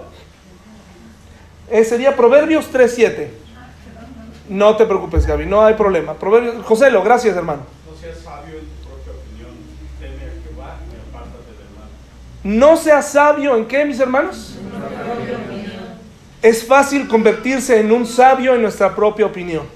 Eh, 1.70 1.84
sería 1.84 2.16
Proverbios 2.16 2.72
3.7. 2.72 3.28
No 4.48 4.78
te 4.78 4.86
preocupes, 4.86 5.26
Gaby, 5.26 5.46
no 5.46 5.62
hay 5.62 5.74
problema. 5.74 6.14
Proverbios, 6.14 6.66
José, 6.66 6.90
lo, 6.90 7.04
gracias, 7.04 7.36
hermano. 7.36 7.81
No 8.02 8.08
seas 8.08 8.24
sabio 8.24 8.58
en 8.58 8.66
tu 8.66 8.90
propia 8.90 9.14
opinión, 9.14 9.52
teme 10.00 10.16
a 10.16 10.44
Jehová 10.44 10.78
y 10.90 11.10
apártate 11.10 11.52
del 11.52 11.70
mal. 11.78 11.90
No 12.44 12.76
seas 12.76 13.12
sabio 13.12 13.56
en 13.56 13.68
qué, 13.68 13.86
mis 13.86 14.00
hermanos? 14.00 14.56
Es 16.42 16.66
fácil 16.66 17.08
convertirse 17.08 17.80
en 17.80 17.92
un 17.92 18.08
sabio 18.08 18.56
en 18.56 18.64
nuestra 18.64 18.96
propia 18.96 19.28
opinión. 19.28 19.68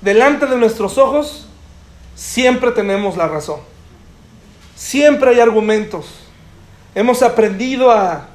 Delante 0.00 0.46
de 0.46 0.56
nuestros 0.56 0.96
ojos 0.96 1.46
siempre 2.14 2.70
tenemos 2.70 3.18
la 3.18 3.28
razón. 3.28 3.60
Siempre 4.74 5.28
hay 5.28 5.40
argumentos. 5.40 6.06
Hemos 6.94 7.22
aprendido 7.22 7.90
a, 7.90 8.28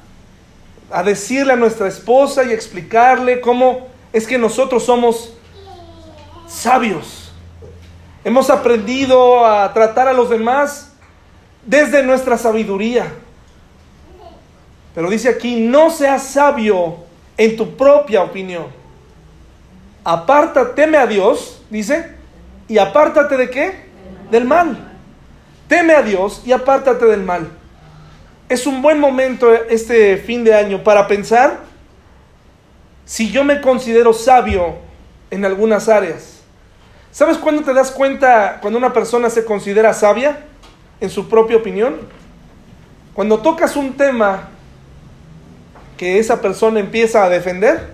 a 0.92 1.02
decirle 1.02 1.54
a 1.54 1.56
nuestra 1.56 1.88
esposa 1.88 2.44
y 2.44 2.52
explicarle 2.52 3.40
cómo 3.40 3.88
es 4.12 4.28
que 4.28 4.38
nosotros 4.38 4.84
somos 4.84 5.32
sabios. 6.46 7.19
Hemos 8.22 8.50
aprendido 8.50 9.46
a 9.46 9.72
tratar 9.72 10.08
a 10.08 10.12
los 10.12 10.28
demás 10.28 10.92
desde 11.64 12.02
nuestra 12.02 12.36
sabiduría. 12.36 13.12
Pero 14.94 15.08
dice 15.08 15.28
aquí, 15.28 15.60
no 15.60 15.90
seas 15.90 16.24
sabio 16.24 16.96
en 17.36 17.56
tu 17.56 17.76
propia 17.76 18.22
opinión. 18.22 18.66
Apártate, 20.04 20.72
teme 20.74 20.98
a 20.98 21.06
Dios, 21.06 21.62
dice, 21.70 22.14
y 22.68 22.78
apártate 22.78 23.36
de 23.36 23.50
qué? 23.50 23.84
Del 24.30 24.44
mal. 24.44 24.92
Teme 25.68 25.94
a 25.94 26.02
Dios 26.02 26.42
y 26.44 26.52
apártate 26.52 27.06
del 27.06 27.22
mal. 27.22 27.48
Es 28.48 28.66
un 28.66 28.82
buen 28.82 28.98
momento 28.98 29.52
este 29.54 30.16
fin 30.16 30.42
de 30.42 30.54
año 30.54 30.82
para 30.82 31.06
pensar 31.06 31.60
si 33.04 33.30
yo 33.30 33.44
me 33.44 33.60
considero 33.60 34.12
sabio 34.12 34.74
en 35.30 35.44
algunas 35.44 35.88
áreas. 35.88 36.39
¿Sabes 37.12 37.38
cuándo 37.38 37.62
te 37.62 37.74
das 37.74 37.90
cuenta 37.90 38.58
cuando 38.60 38.78
una 38.78 38.92
persona 38.92 39.30
se 39.30 39.44
considera 39.44 39.92
sabia 39.92 40.44
en 41.00 41.10
su 41.10 41.28
propia 41.28 41.56
opinión? 41.56 41.96
Cuando 43.14 43.40
tocas 43.40 43.74
un 43.74 43.96
tema 43.96 44.48
que 45.96 46.20
esa 46.20 46.40
persona 46.40 46.78
empieza 46.78 47.24
a 47.24 47.28
defender, 47.28 47.92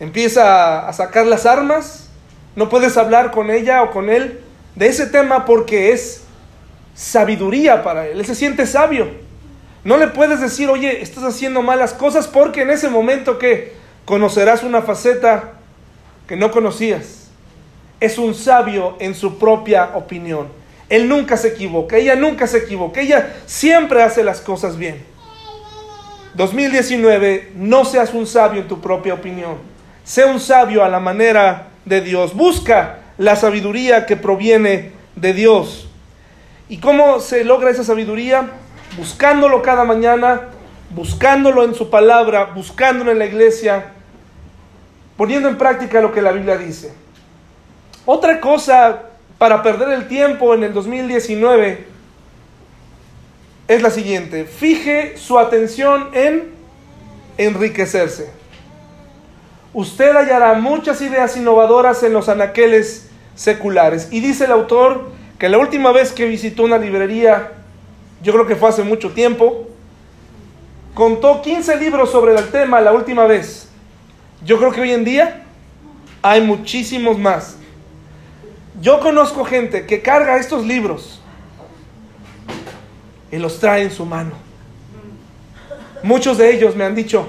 empieza 0.00 0.86
a 0.86 0.92
sacar 0.92 1.26
las 1.26 1.46
armas, 1.46 2.10
no 2.56 2.68
puedes 2.68 2.98
hablar 2.98 3.30
con 3.30 3.50
ella 3.50 3.82
o 3.82 3.90
con 3.90 4.10
él 4.10 4.40
de 4.76 4.88
ese 4.88 5.06
tema 5.06 5.46
porque 5.46 5.92
es 5.92 6.24
sabiduría 6.94 7.82
para 7.82 8.06
él, 8.06 8.20
él 8.20 8.26
se 8.26 8.34
siente 8.34 8.66
sabio. 8.66 9.08
No 9.82 9.96
le 9.96 10.08
puedes 10.08 10.40
decir, 10.40 10.68
oye, 10.68 11.02
estás 11.02 11.24
haciendo 11.24 11.62
malas 11.62 11.94
cosas 11.94 12.28
porque 12.28 12.62
en 12.62 12.70
ese 12.70 12.90
momento 12.90 13.38
que 13.38 13.72
conocerás 14.04 14.62
una 14.62 14.82
faceta 14.82 15.54
que 16.28 16.36
no 16.36 16.50
conocías. 16.50 17.21
Es 18.02 18.18
un 18.18 18.34
sabio 18.34 18.96
en 18.98 19.14
su 19.14 19.38
propia 19.38 19.92
opinión. 19.94 20.48
Él 20.88 21.08
nunca 21.08 21.36
se 21.36 21.48
equivoca, 21.48 21.96
ella 21.96 22.16
nunca 22.16 22.48
se 22.48 22.58
equivoca, 22.58 23.00
ella 23.00 23.36
siempre 23.46 24.02
hace 24.02 24.24
las 24.24 24.40
cosas 24.40 24.76
bien. 24.76 25.04
2019, 26.34 27.52
no 27.54 27.84
seas 27.84 28.12
un 28.12 28.26
sabio 28.26 28.62
en 28.62 28.66
tu 28.66 28.80
propia 28.80 29.14
opinión. 29.14 29.58
Sé 30.02 30.24
un 30.24 30.40
sabio 30.40 30.84
a 30.84 30.88
la 30.88 30.98
manera 30.98 31.68
de 31.84 32.00
Dios. 32.00 32.34
Busca 32.34 32.98
la 33.18 33.36
sabiduría 33.36 34.04
que 34.04 34.16
proviene 34.16 34.90
de 35.14 35.32
Dios. 35.32 35.88
¿Y 36.68 36.78
cómo 36.78 37.20
se 37.20 37.44
logra 37.44 37.70
esa 37.70 37.84
sabiduría? 37.84 38.50
Buscándolo 38.96 39.62
cada 39.62 39.84
mañana, 39.84 40.48
buscándolo 40.90 41.62
en 41.62 41.76
su 41.76 41.88
palabra, 41.88 42.46
buscándolo 42.46 43.12
en 43.12 43.20
la 43.20 43.26
iglesia, 43.26 43.92
poniendo 45.16 45.48
en 45.48 45.56
práctica 45.56 46.00
lo 46.00 46.10
que 46.10 46.20
la 46.20 46.32
Biblia 46.32 46.56
dice. 46.56 47.00
Otra 48.04 48.40
cosa 48.40 49.02
para 49.38 49.62
perder 49.62 49.90
el 49.90 50.08
tiempo 50.08 50.54
en 50.54 50.64
el 50.64 50.72
2019 50.72 51.86
es 53.68 53.82
la 53.82 53.90
siguiente. 53.90 54.44
Fije 54.44 55.16
su 55.16 55.38
atención 55.38 56.08
en 56.12 56.52
enriquecerse. 57.38 58.30
Usted 59.72 60.14
hallará 60.14 60.54
muchas 60.54 61.00
ideas 61.00 61.36
innovadoras 61.36 62.02
en 62.02 62.12
los 62.12 62.28
anaqueles 62.28 63.08
seculares. 63.34 64.08
Y 64.10 64.20
dice 64.20 64.44
el 64.44 64.52
autor 64.52 65.10
que 65.38 65.48
la 65.48 65.58
última 65.58 65.92
vez 65.92 66.12
que 66.12 66.26
visitó 66.26 66.64
una 66.64 66.78
librería, 66.78 67.52
yo 68.22 68.32
creo 68.32 68.46
que 68.46 68.56
fue 68.56 68.68
hace 68.68 68.82
mucho 68.82 69.10
tiempo, 69.10 69.68
contó 70.94 71.40
15 71.40 71.76
libros 71.76 72.10
sobre 72.10 72.34
el 72.34 72.50
tema 72.50 72.80
la 72.80 72.92
última 72.92 73.26
vez. 73.26 73.68
Yo 74.44 74.58
creo 74.58 74.72
que 74.72 74.80
hoy 74.80 74.90
en 74.90 75.04
día 75.04 75.44
hay 76.20 76.40
muchísimos 76.42 77.18
más. 77.18 77.56
Yo 78.82 78.98
conozco 78.98 79.44
gente 79.44 79.86
que 79.86 80.02
carga 80.02 80.38
estos 80.38 80.66
libros 80.66 81.20
y 83.30 83.36
los 83.36 83.60
trae 83.60 83.84
en 83.84 83.92
su 83.92 84.04
mano. 84.04 84.32
Muchos 86.02 86.36
de 86.36 86.52
ellos 86.52 86.74
me 86.74 86.82
han 86.82 86.96
dicho, 86.96 87.28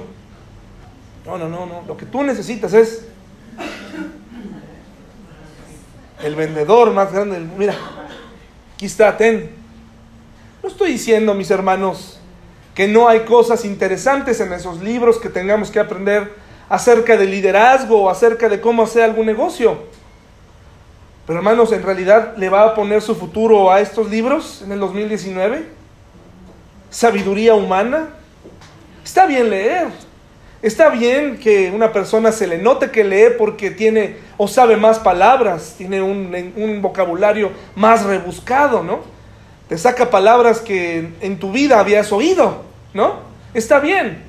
no, 1.27 1.37
no, 1.37 1.47
no, 1.47 1.67
no, 1.67 1.83
lo 1.87 1.95
que 1.95 2.07
tú 2.07 2.23
necesitas 2.23 2.73
es 2.73 3.05
el 6.23 6.33
vendedor 6.33 6.91
más 6.91 7.13
grande 7.13 7.35
del 7.35 7.45
Mira, 7.45 7.75
aquí 8.73 8.87
está, 8.87 9.15
ten. 9.15 9.51
No 10.63 10.69
estoy 10.69 10.93
diciendo, 10.93 11.35
mis 11.35 11.51
hermanos, 11.51 12.19
que 12.73 12.87
no 12.87 13.07
hay 13.07 13.25
cosas 13.25 13.63
interesantes 13.63 14.39
en 14.39 14.51
esos 14.53 14.81
libros 14.81 15.19
que 15.19 15.29
tengamos 15.29 15.69
que 15.69 15.79
aprender 15.79 16.33
acerca 16.67 17.15
de 17.15 17.27
liderazgo 17.27 18.05
o 18.05 18.09
acerca 18.09 18.49
de 18.49 18.59
cómo 18.59 18.81
hacer 18.81 19.03
algún 19.03 19.27
negocio. 19.27 20.02
Pero 21.25 21.39
hermanos, 21.39 21.71
¿en 21.71 21.83
realidad 21.83 22.35
le 22.37 22.49
va 22.49 22.63
a 22.63 22.75
poner 22.75 23.01
su 23.01 23.15
futuro 23.15 23.71
a 23.71 23.79
estos 23.79 24.09
libros 24.09 24.61
en 24.61 24.73
el 24.73 24.79
2019? 24.79 25.63
¿Sabiduría 26.89 27.55
humana? 27.55 28.09
Está 29.03 29.25
bien 29.25 29.49
leer. 29.49 29.87
Está 30.61 30.89
bien 30.89 31.37
que 31.37 31.71
una 31.71 31.91
persona 31.91 32.31
se 32.31 32.47
le 32.47 32.57
note 32.57 32.89
que 32.89 33.03
lee 33.03 33.35
porque 33.37 33.71
tiene 33.71 34.17
o 34.37 34.47
sabe 34.47 34.77
más 34.77 34.99
palabras, 34.99 35.75
tiene 35.77 36.01
un, 36.01 36.53
un 36.55 36.81
vocabulario 36.81 37.51
más 37.75 38.03
rebuscado, 38.03 38.81
¿no? 38.81 39.01
Te 39.67 39.77
saca 39.77 40.09
palabras 40.09 40.61
que 40.61 41.09
en 41.19 41.39
tu 41.39 41.51
vida 41.51 41.79
habías 41.79 42.11
oído, 42.11 42.63
¿no? 42.93 43.15
Está 43.53 43.79
bien. 43.79 44.23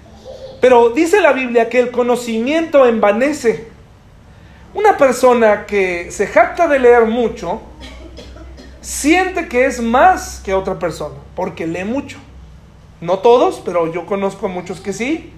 Pero 0.61 0.91
dice 0.91 1.21
la 1.21 1.33
Biblia 1.33 1.69
que 1.69 1.81
el 1.81 1.91
conocimiento 1.91 2.87
envanece. 2.87 3.74
Una 4.75 4.97
persona 4.97 5.67
que 5.67 6.11
se 6.11 6.27
jacta 6.27 6.67
de 6.67 6.81
leer 6.81 7.07
mucho, 7.07 7.61
siente 8.81 9.49
que 9.49 9.67
es 9.67 9.81
más 9.81 10.41
que 10.45 10.53
otra 10.53 10.79
persona, 10.79 11.15
porque 11.37 11.67
lee 11.67 11.85
mucho. 11.85 12.19
No 13.01 13.21
todos, 13.21 13.63
pero 13.65 13.93
yo 13.93 14.05
conozco 14.05 14.47
a 14.47 14.49
muchos 14.49 14.81
que 14.81 14.93
sí, 14.93 15.33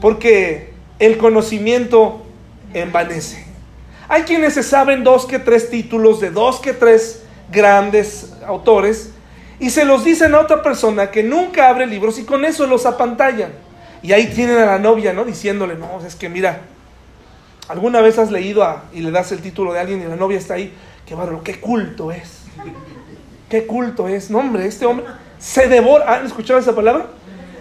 porque 0.00 0.74
el 0.98 1.18
conocimiento 1.18 2.22
envanece. 2.72 3.46
Hay 4.08 4.22
quienes 4.22 4.54
se 4.54 4.62
saben 4.62 5.04
dos 5.04 5.24
que 5.24 5.38
tres 5.38 5.70
títulos 5.70 6.20
de 6.20 6.30
dos 6.30 6.60
que 6.60 6.72
tres 6.72 7.22
grandes 7.50 8.34
autores 8.46 9.12
y 9.60 9.70
se 9.70 9.84
los 9.84 10.04
dicen 10.04 10.34
a 10.34 10.40
otra 10.40 10.62
persona 10.62 11.10
que 11.10 11.22
nunca 11.22 11.68
abre 11.68 11.86
libros 11.86 12.18
y 12.18 12.24
con 12.24 12.44
eso 12.44 12.66
los 12.66 12.86
apantallan. 12.86 13.52
Y 14.02 14.12
ahí 14.12 14.26
tienen 14.26 14.58
a 14.58 14.66
la 14.66 14.78
novia, 14.78 15.12
¿no? 15.12 15.24
Diciéndole, 15.24 15.76
no, 15.76 16.04
es 16.04 16.16
que 16.16 16.28
mira, 16.28 16.60
¿alguna 17.68 18.00
vez 18.00 18.18
has 18.18 18.30
leído 18.30 18.62
a, 18.62 18.84
y 18.92 19.00
le 19.00 19.10
das 19.10 19.32
el 19.32 19.40
título 19.40 19.72
de 19.72 19.80
alguien 19.80 20.02
y 20.02 20.06
la 20.06 20.16
novia 20.16 20.38
está 20.38 20.54
ahí? 20.54 20.72
Qué 21.06 21.14
bárbaro, 21.14 21.42
qué 21.42 21.60
culto 21.60 22.10
es. 22.10 22.44
Qué 23.48 23.66
culto 23.66 24.08
es. 24.08 24.30
No, 24.30 24.38
hombre, 24.38 24.66
este 24.66 24.86
hombre 24.86 25.06
se 25.38 25.68
devora. 25.68 26.14
¿Han 26.14 26.26
escuchado 26.26 26.58
esa 26.58 26.74
palabra? 26.74 27.06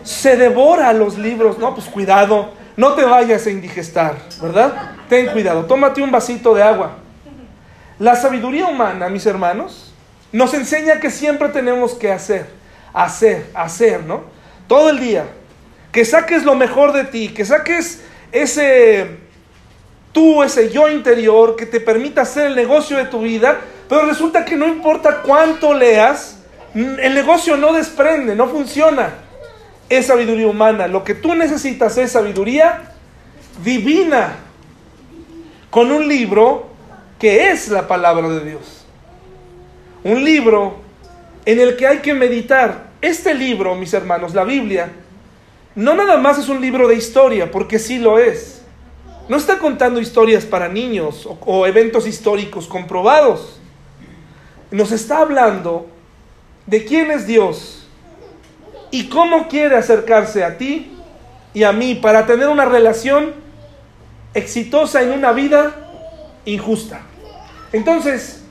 Se 0.04 0.38
devora 0.38 0.93
los 0.93 1.18
libros. 1.18 1.58
No, 1.60 1.76
pues 1.76 1.88
cuidado. 1.88 2.51
No 2.76 2.93
te 2.93 3.04
vayas 3.04 3.45
a 3.45 3.51
indigestar, 3.51 4.16
¿verdad? 4.41 4.93
Ten 5.10 5.28
cuidado. 5.28 5.66
Tómate 5.66 6.01
un 6.01 6.12
vasito 6.12 6.56
de 6.56 6.64
agua. 6.64 6.97
La 7.99 8.16
sabiduría 8.16 8.66
humana, 8.66 9.10
mis 9.10 9.26
hermanos, 9.26 9.93
nos 10.32 10.54
enseña 10.54 10.99
que 10.99 11.12
siempre 11.12 11.49
tenemos 11.49 11.93
que 11.93 12.12
hacer, 12.12 12.47
hacer, 12.91 13.45
hacer, 13.54 14.04
¿no? 14.04 14.24
Todo 14.68 14.89
el 14.89 14.99
día. 14.99 15.26
Que 15.91 16.04
saques 16.06 16.43
lo 16.43 16.56
mejor 16.56 16.91
de 16.93 17.04
ti, 17.04 17.30
que 17.30 17.45
saques 17.45 18.01
ese 18.32 19.20
tú, 20.14 20.43
ese 20.43 20.70
yo 20.70 20.88
interior 20.89 21.57
que 21.57 21.66
te 21.66 21.82
permita 21.82 22.22
hacer 22.22 22.47
el 22.47 22.55
negocio 22.55 22.95
de 22.95 23.05
tu 23.05 23.20
vida, 23.22 23.59
pero 23.89 24.05
resulta 24.05 24.45
que 24.45 24.55
no 24.55 24.68
importa 24.68 25.22
cuánto 25.24 25.74
leas, 25.74 26.39
el 26.74 27.14
negocio 27.14 27.57
no 27.57 27.74
desprende, 27.74 28.36
no 28.36 28.47
funciona. 28.47 29.16
Es 29.89 30.07
sabiduría 30.07 30.47
humana. 30.47 30.88
Lo 30.88 31.03
que 31.03 31.14
tú 31.14 31.36
necesitas 31.36 31.97
es 31.97 32.14
sabiduría 32.14 32.93
divina. 33.64 34.38
Con 35.70 35.91
un 35.91 36.07
libro 36.07 36.68
que 37.20 37.51
es 37.51 37.68
la 37.68 37.88
palabra 37.88 38.30
de 38.30 38.45
Dios. 38.45 38.86
Un 40.03 40.24
libro 40.24 40.78
en 41.45 41.59
el 41.59 41.76
que 41.76 41.88
hay 41.88 41.97
que 41.99 42.14
meditar. 42.14 42.91
Este 43.01 43.34
libro, 43.34 43.76
mis 43.76 43.93
hermanos, 43.93 44.34
la 44.34 44.45
Biblia, 44.45 44.89
no 45.76 45.93
nada 45.93 46.18
más 46.18 46.38
es 46.38 46.49
un 46.49 46.61
libro 46.61 46.88
de 46.88 46.95
historia, 46.95 47.51
porque 47.51 47.78
sí 47.78 47.99
lo 47.99 48.18
es. 48.18 48.62
No 49.30 49.38
está 49.38 49.57
contando 49.57 50.01
historias 50.01 50.45
para 50.45 50.67
niños 50.67 51.28
o, 51.45 51.65
eventos 51.65 52.07
históricos 52.07 52.67
comprobados. 52.67 53.59
Nos 54.69 54.91
está 54.91 55.19
hablando 55.19 55.88
de 56.65 56.84
quién 56.84 57.09
es 57.11 57.26
Dios 57.26 57.88
y 58.91 59.07
cómo 59.07 59.47
quiere 59.47 59.78
acercarse 59.78 60.43
a 60.43 60.57
ti 60.57 60.91
y 61.53 61.63
a 61.63 61.71
mí 61.71 61.95
para 61.95 62.26
tener 62.26 62.49
una 62.49 62.65
relación 62.65 63.34
exitosa 64.34 65.01
en 65.01 65.11
una 65.11 65.32
vida 65.32 65.74
injusta. 66.45 67.01
Entonces, 67.71 68.43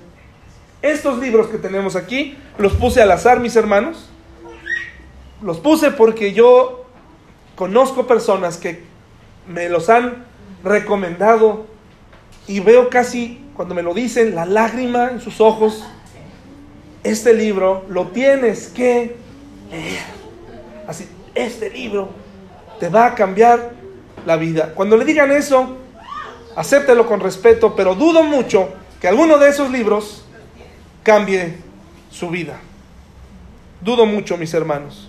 estos 0.80 1.18
libros 1.18 1.48
que 1.48 1.58
tenemos 1.58 1.96
aquí, 1.96 2.36
los 2.56 2.72
puse 2.72 3.02
al 3.02 3.10
azar, 3.10 3.40
mis 3.40 3.56
hermanos. 3.56 4.08
Los 5.42 5.58
puse 5.58 5.90
porque 5.90 6.32
yo 6.32 6.86
conozco 7.56 8.06
personas 8.06 8.56
que 8.56 8.82
me 9.46 9.68
los 9.68 9.88
han 9.90 10.31
recomendado 10.62 11.66
y 12.46 12.60
veo 12.60 12.88
casi, 12.90 13.44
cuando 13.54 13.74
me 13.74 13.82
lo 13.82 13.94
dicen, 13.94 14.34
la 14.34 14.46
lágrima 14.46 15.10
en 15.10 15.20
sus 15.20 15.40
ojos 15.40 15.84
este 17.04 17.34
libro 17.34 17.84
lo 17.88 18.08
tienes 18.08 18.68
que 18.68 19.16
leer. 19.70 20.02
Así, 20.86 21.08
este 21.34 21.70
libro 21.70 22.10
te 22.78 22.88
va 22.88 23.06
a 23.06 23.14
cambiar 23.14 23.72
la 24.24 24.36
vida. 24.36 24.72
Cuando 24.74 24.96
le 24.96 25.04
digan 25.04 25.32
eso, 25.32 25.76
acéptelo 26.56 27.06
con 27.06 27.20
respeto, 27.20 27.74
pero 27.74 27.94
dudo 27.94 28.22
mucho 28.22 28.68
que 29.00 29.08
alguno 29.08 29.38
de 29.38 29.48
esos 29.48 29.70
libros 29.70 30.24
cambie 31.02 31.56
su 32.10 32.30
vida. 32.30 32.60
Dudo 33.80 34.06
mucho, 34.06 34.36
mis 34.36 34.54
hermanos. 34.54 35.08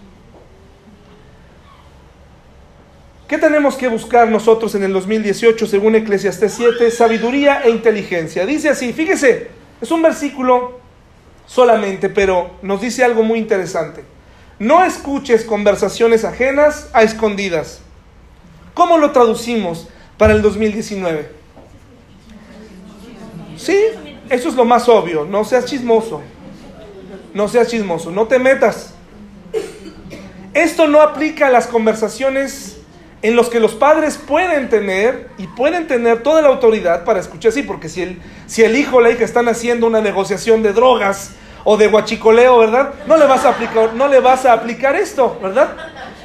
¿Qué 3.27 3.37
tenemos 3.37 3.75
que 3.75 3.87
buscar 3.87 4.27
nosotros 4.27 4.75
en 4.75 4.83
el 4.83 4.93
2018 4.93 5.65
según 5.65 5.95
Eclesiastés 5.95 6.53
7? 6.53 6.91
Sabiduría 6.91 7.61
e 7.63 7.69
inteligencia. 7.69 8.45
Dice 8.45 8.69
así, 8.69 8.91
fíjese, 8.91 9.47
es 9.81 9.91
un 9.91 10.01
versículo 10.01 10.79
solamente, 11.45 12.09
pero 12.09 12.51
nos 12.61 12.81
dice 12.81 13.03
algo 13.03 13.23
muy 13.23 13.39
interesante. 13.39 14.03
No 14.59 14.83
escuches 14.83 15.45
conversaciones 15.45 16.25
ajenas 16.25 16.89
a 16.93 17.03
escondidas. 17.03 17.79
¿Cómo 18.73 18.97
lo 18.97 19.11
traducimos 19.11 19.87
para 20.17 20.33
el 20.33 20.41
2019? 20.41 21.29
Sí, 23.57 23.77
eso 24.29 24.49
es 24.49 24.55
lo 24.55 24.65
más 24.65 24.89
obvio. 24.89 25.25
No 25.25 25.45
seas 25.45 25.65
chismoso. 25.65 26.21
No 27.33 27.47
seas 27.47 27.69
chismoso. 27.69 28.11
No 28.11 28.27
te 28.27 28.37
metas. 28.37 28.93
Esto 30.53 30.87
no 30.87 31.01
aplica 31.01 31.47
a 31.47 31.49
las 31.49 31.67
conversaciones 31.67 32.72
en 33.23 33.37
los 33.37 33.49
que 33.49 33.61
los 33.61 33.73
padres 33.73 34.17
pueden 34.17 34.67
tener 34.69 35.29
y 35.37 35.47
pueden 35.47 35.87
tener 35.87 36.21
toda 36.21 36.41
la 36.41 36.49
autoridad 36.49 37.05
para 37.05 37.21
escuchar, 37.21 37.53
sí, 37.53 37.63
porque 37.63 37.87
si 37.87 38.01
el, 38.01 38.21
si 38.47 38.63
el 38.63 38.75
hijo 38.75 38.97
o 38.97 39.01
la 39.01 39.11
hija 39.11 39.23
están 39.23 39.47
haciendo 39.47 39.87
una 39.87 40.01
negociación 40.01 40.61
de 40.61 40.73
drogas 40.73 41.31
o 41.63 41.77
de 41.77 41.87
guachicoleo, 41.87 42.59
¿verdad? 42.59 42.93
No 43.07 43.15
le 43.15 43.25
vas 43.25 43.45
a 43.45 43.49
aplicar, 43.51 43.93
no 43.93 44.09
le 44.09 44.19
vas 44.19 44.45
a 44.45 44.51
aplicar 44.51 44.97
esto, 44.97 45.39
¿verdad? 45.41 45.69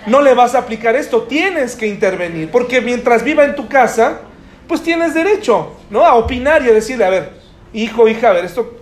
No 0.06 0.20
le 0.20 0.34
vas 0.34 0.56
a 0.56 0.58
aplicar 0.58 0.96
esto, 0.96 1.22
tienes 1.22 1.76
que 1.76 1.86
intervenir, 1.86 2.50
porque 2.50 2.80
mientras 2.80 3.22
viva 3.22 3.44
en 3.44 3.54
tu 3.54 3.68
casa, 3.68 4.22
pues 4.66 4.82
tienes 4.82 5.14
derecho, 5.14 5.76
¿no? 5.90 6.04
A 6.04 6.16
opinar 6.16 6.64
y 6.64 6.68
a 6.68 6.72
decirle, 6.72 7.04
a 7.04 7.10
ver, 7.10 7.32
hijo, 7.72 8.08
hija, 8.08 8.30
a 8.30 8.32
ver, 8.32 8.44
esto, 8.44 8.74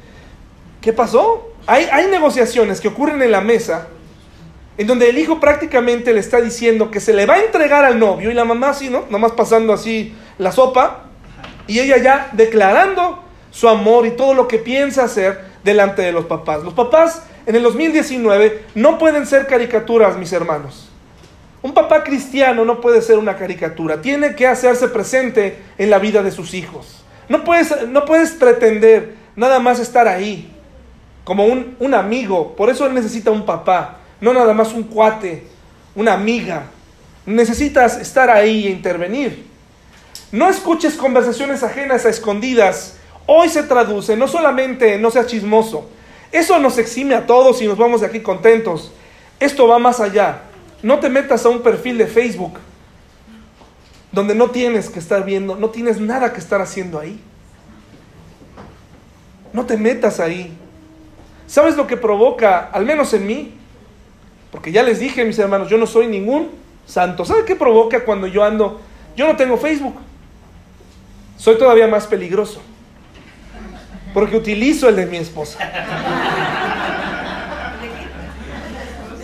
¿qué 0.80 0.94
pasó? 0.94 1.52
Hay, 1.66 1.86
hay 1.92 2.06
negociaciones 2.06 2.80
que 2.80 2.88
ocurren 2.88 3.20
en 3.20 3.30
la 3.30 3.42
mesa 3.42 3.88
en 4.78 4.86
donde 4.86 5.08
el 5.08 5.18
hijo 5.18 5.40
prácticamente 5.40 6.12
le 6.12 6.20
está 6.20 6.40
diciendo 6.40 6.90
que 6.90 7.00
se 7.00 7.14
le 7.14 7.26
va 7.26 7.34
a 7.34 7.44
entregar 7.44 7.84
al 7.84 7.98
novio 7.98 8.30
y 8.30 8.34
la 8.34 8.44
mamá 8.44 8.70
así, 8.70 8.90
¿no? 8.90 9.04
Nomás 9.08 9.32
pasando 9.32 9.72
así 9.72 10.14
la 10.38 10.52
sopa 10.52 11.04
y 11.66 11.80
ella 11.80 11.96
ya 11.96 12.28
declarando 12.32 13.22
su 13.50 13.68
amor 13.68 14.06
y 14.06 14.10
todo 14.10 14.34
lo 14.34 14.46
que 14.46 14.58
piensa 14.58 15.04
hacer 15.04 15.40
delante 15.64 16.02
de 16.02 16.12
los 16.12 16.26
papás. 16.26 16.62
Los 16.62 16.74
papás 16.74 17.22
en 17.46 17.56
el 17.56 17.62
2019 17.62 18.64
no 18.74 18.98
pueden 18.98 19.26
ser 19.26 19.46
caricaturas, 19.46 20.16
mis 20.18 20.32
hermanos. 20.32 20.90
Un 21.62 21.72
papá 21.72 22.04
cristiano 22.04 22.64
no 22.64 22.80
puede 22.80 23.00
ser 23.00 23.18
una 23.18 23.36
caricatura, 23.36 24.02
tiene 24.02 24.36
que 24.36 24.46
hacerse 24.46 24.88
presente 24.88 25.58
en 25.78 25.90
la 25.90 25.98
vida 25.98 26.22
de 26.22 26.30
sus 26.30 26.54
hijos. 26.54 27.02
No 27.28 27.44
puedes, 27.44 27.88
no 27.88 28.04
puedes 28.04 28.32
pretender 28.32 29.14
nada 29.34 29.58
más 29.58 29.80
estar 29.80 30.06
ahí 30.06 30.52
como 31.24 31.46
un, 31.46 31.76
un 31.80 31.94
amigo, 31.94 32.54
por 32.54 32.70
eso 32.70 32.86
él 32.86 32.94
necesita 32.94 33.32
un 33.32 33.44
papá 33.44 33.98
no 34.20 34.32
nada 34.32 34.54
más 34.54 34.72
un 34.72 34.84
cuate, 34.84 35.46
una 35.94 36.12
amiga. 36.12 36.66
Necesitas 37.24 37.98
estar 37.98 38.30
ahí 38.30 38.66
e 38.66 38.70
intervenir. 38.70 39.46
No 40.32 40.48
escuches 40.48 40.94
conversaciones 40.94 41.62
ajenas 41.62 42.04
a 42.06 42.10
escondidas. 42.10 42.96
Hoy 43.26 43.48
se 43.48 43.62
traduce 43.64 44.16
no 44.16 44.28
solamente 44.28 44.98
no 44.98 45.10
seas 45.10 45.26
chismoso. 45.26 45.88
Eso 46.32 46.58
nos 46.58 46.78
exime 46.78 47.14
a 47.14 47.26
todos 47.26 47.62
y 47.62 47.66
nos 47.66 47.78
vamos 47.78 48.00
de 48.00 48.06
aquí 48.06 48.20
contentos. 48.20 48.92
Esto 49.40 49.68
va 49.68 49.78
más 49.78 50.00
allá. 50.00 50.42
No 50.82 50.98
te 50.98 51.08
metas 51.08 51.44
a 51.44 51.48
un 51.48 51.62
perfil 51.62 51.98
de 51.98 52.06
Facebook 52.06 52.58
donde 54.12 54.34
no 54.34 54.50
tienes 54.50 54.88
que 54.88 54.98
estar 54.98 55.24
viendo, 55.24 55.56
no 55.56 55.70
tienes 55.70 56.00
nada 56.00 56.32
que 56.32 56.40
estar 56.40 56.60
haciendo 56.60 56.98
ahí. 56.98 57.20
No 59.52 59.66
te 59.66 59.76
metas 59.76 60.20
ahí. 60.20 60.56
¿Sabes 61.46 61.76
lo 61.76 61.86
que 61.86 61.96
provoca, 61.96 62.70
al 62.72 62.86
menos 62.86 63.12
en 63.12 63.26
mí? 63.26 63.54
Porque 64.56 64.72
ya 64.72 64.82
les 64.82 64.98
dije, 64.98 65.22
mis 65.22 65.38
hermanos, 65.38 65.68
yo 65.68 65.76
no 65.76 65.86
soy 65.86 66.06
ningún 66.06 66.48
santo. 66.86 67.26
¿Sabe 67.26 67.44
qué 67.44 67.54
provoca 67.54 68.02
cuando 68.06 68.26
yo 68.26 68.42
ando? 68.42 68.80
Yo 69.14 69.26
no 69.26 69.36
tengo 69.36 69.58
Facebook. 69.58 69.96
Soy 71.36 71.58
todavía 71.58 71.86
más 71.86 72.06
peligroso. 72.06 72.62
porque 74.14 74.34
utilizo 74.34 74.88
el 74.88 74.96
de 74.96 75.04
mi 75.04 75.18
esposa. 75.18 75.58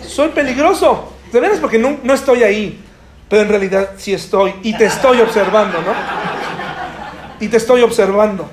Soy 0.05 0.29
peligroso, 0.29 1.11
de 1.31 1.39
veras 1.39 1.57
porque 1.57 1.79
no, 1.79 1.97
no 2.03 2.13
estoy 2.13 2.43
ahí, 2.43 2.79
pero 3.27 3.41
en 3.41 3.49
realidad 3.49 3.93
sí 3.97 4.13
estoy 4.13 4.53
y 4.61 4.77
te 4.77 4.85
estoy 4.85 5.19
observando, 5.19 5.81
¿no? 5.81 5.93
Y 7.39 7.47
te 7.47 7.57
estoy 7.57 7.81
observando. 7.81 8.51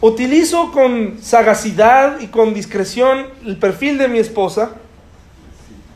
Utilizo 0.00 0.72
con 0.72 1.18
sagacidad 1.20 2.18
y 2.20 2.28
con 2.28 2.54
discreción 2.54 3.26
el 3.44 3.58
perfil 3.58 3.98
de 3.98 4.08
mi 4.08 4.18
esposa 4.18 4.76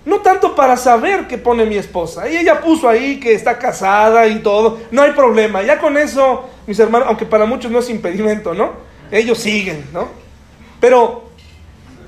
no 0.07 0.21
tanto 0.21 0.55
para 0.55 0.77
saber 0.77 1.27
qué 1.27 1.37
pone 1.37 1.67
mi 1.67 1.75
esposa. 1.75 2.29
Y 2.29 2.37
ella 2.37 2.61
puso 2.61 2.89
ahí 2.89 3.19
que 3.19 3.35
está 3.35 3.59
casada 3.59 4.29
y 4.29 4.39
todo. 4.39 4.79
No 4.93 5.03
hay 5.03 5.11
problema. 5.11 5.63
Ya 5.63 5.81
con 5.81 5.99
eso, 5.99 6.49
mis 6.69 6.79
hermanos, 6.79 7.09
aunque 7.09 7.27
para 7.27 7.45
muchos 7.45 7.73
no 7.73 7.81
es 7.81 7.91
impedimento, 7.91 8.55
¿no? 8.55 8.71
Ellos 9.11 9.37
siguen, 9.37 9.85
¿no? 9.93 10.09
Pero, 10.79 11.25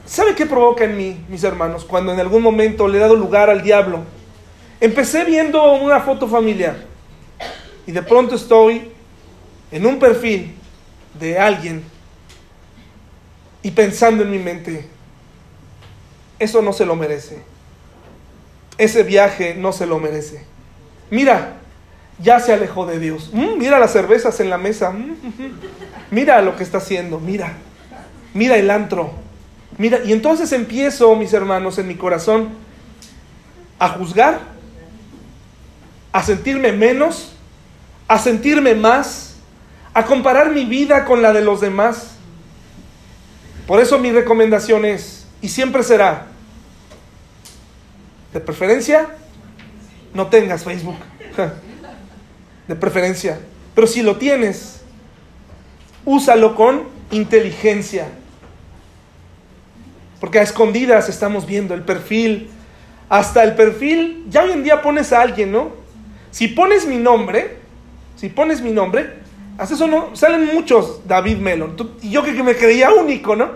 ¿sabe 0.06 0.36
qué 0.36 0.46
provoca 0.46 0.84
en 0.84 0.96
mí, 0.96 1.24
mis 1.28 1.42
hermanos? 1.42 1.84
Cuando 1.84 2.12
en 2.12 2.20
algún 2.20 2.40
momento 2.40 2.86
le 2.86 2.98
he 2.98 3.00
dado 3.00 3.16
lugar 3.16 3.50
al 3.50 3.62
diablo. 3.62 4.04
Empecé 4.80 5.24
viendo 5.24 5.72
una 5.72 5.98
foto 5.98 6.28
familiar. 6.28 6.76
Y 7.84 7.90
de 7.90 8.02
pronto 8.02 8.36
estoy 8.36 8.92
en 9.72 9.84
un 9.84 9.98
perfil 9.98 10.54
de 11.18 11.36
alguien 11.36 11.82
y 13.60 13.72
pensando 13.72 14.22
en 14.22 14.30
mi 14.30 14.38
mente, 14.38 14.88
eso 16.38 16.62
no 16.62 16.72
se 16.72 16.86
lo 16.86 16.94
merece 16.94 17.57
ese 18.78 19.02
viaje 19.02 19.54
no 19.54 19.72
se 19.72 19.86
lo 19.86 19.98
merece. 19.98 20.44
Mira, 21.10 21.56
ya 22.20 22.40
se 22.40 22.52
alejó 22.52 22.86
de 22.86 22.98
Dios. 22.98 23.30
Mm, 23.32 23.58
mira 23.58 23.78
las 23.78 23.92
cervezas 23.92 24.40
en 24.40 24.50
la 24.50 24.58
mesa. 24.58 24.90
Mm, 24.90 25.16
mira 26.10 26.40
lo 26.42 26.56
que 26.56 26.62
está 26.62 26.78
haciendo. 26.78 27.18
Mira, 27.20 27.52
mira 28.34 28.56
el 28.56 28.70
antro. 28.70 29.12
Mira, 29.76 30.00
y 30.04 30.12
entonces 30.12 30.52
empiezo, 30.52 31.14
mis 31.16 31.32
hermanos, 31.32 31.78
en 31.78 31.88
mi 31.88 31.94
corazón 31.94 32.48
a 33.78 33.90
juzgar, 33.90 34.40
a 36.12 36.22
sentirme 36.22 36.72
menos, 36.72 37.32
a 38.08 38.18
sentirme 38.18 38.74
más, 38.74 39.36
a 39.94 40.04
comparar 40.04 40.50
mi 40.50 40.64
vida 40.64 41.04
con 41.04 41.22
la 41.22 41.32
de 41.32 41.42
los 41.42 41.60
demás. 41.60 42.12
Por 43.66 43.80
eso 43.80 43.98
mi 43.98 44.10
recomendación 44.10 44.84
es, 44.84 45.26
y 45.40 45.48
siempre 45.48 45.82
será, 45.82 46.26
de 48.38 48.44
preferencia, 48.44 49.08
no 50.14 50.28
tengas 50.28 50.62
Facebook. 50.62 50.96
De 52.68 52.76
preferencia. 52.76 53.40
Pero 53.74 53.86
si 53.86 54.02
lo 54.02 54.16
tienes, 54.16 54.82
úsalo 56.04 56.54
con 56.54 56.84
inteligencia. 57.10 58.06
Porque 60.20 60.38
a 60.38 60.42
escondidas 60.42 61.08
estamos 61.08 61.46
viendo 61.46 61.74
el 61.74 61.82
perfil. 61.82 62.50
Hasta 63.08 63.42
el 63.42 63.54
perfil, 63.54 64.26
ya 64.28 64.44
hoy 64.44 64.52
en 64.52 64.62
día 64.62 64.82
pones 64.82 65.12
a 65.12 65.22
alguien, 65.22 65.50
¿no? 65.50 65.70
Si 66.30 66.46
pones 66.46 66.86
mi 66.86 66.96
nombre, 66.96 67.56
si 68.16 68.28
pones 68.28 68.60
mi 68.60 68.70
nombre, 68.70 69.14
hasta 69.56 69.74
eso 69.74 69.86
no, 69.86 70.14
salen 70.14 70.46
muchos 70.54 71.00
David 71.08 71.38
Melon. 71.38 71.74
Y 72.02 72.10
yo 72.10 72.22
que 72.22 72.42
me 72.42 72.54
creía 72.54 72.92
único, 72.92 73.34
¿no? 73.34 73.48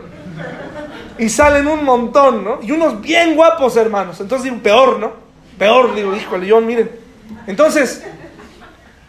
Y 1.22 1.28
salen 1.28 1.68
un 1.68 1.84
montón, 1.84 2.42
¿no? 2.42 2.58
Y 2.62 2.72
unos 2.72 3.00
bien 3.00 3.36
guapos, 3.36 3.76
hermanos. 3.76 4.20
Entonces 4.20 4.50
digo, 4.50 4.60
peor, 4.60 4.98
¿no? 4.98 5.12
Peor, 5.56 5.94
digo, 5.94 6.16
híjole, 6.16 6.50
John, 6.50 6.66
miren. 6.66 6.90
Entonces, 7.46 8.02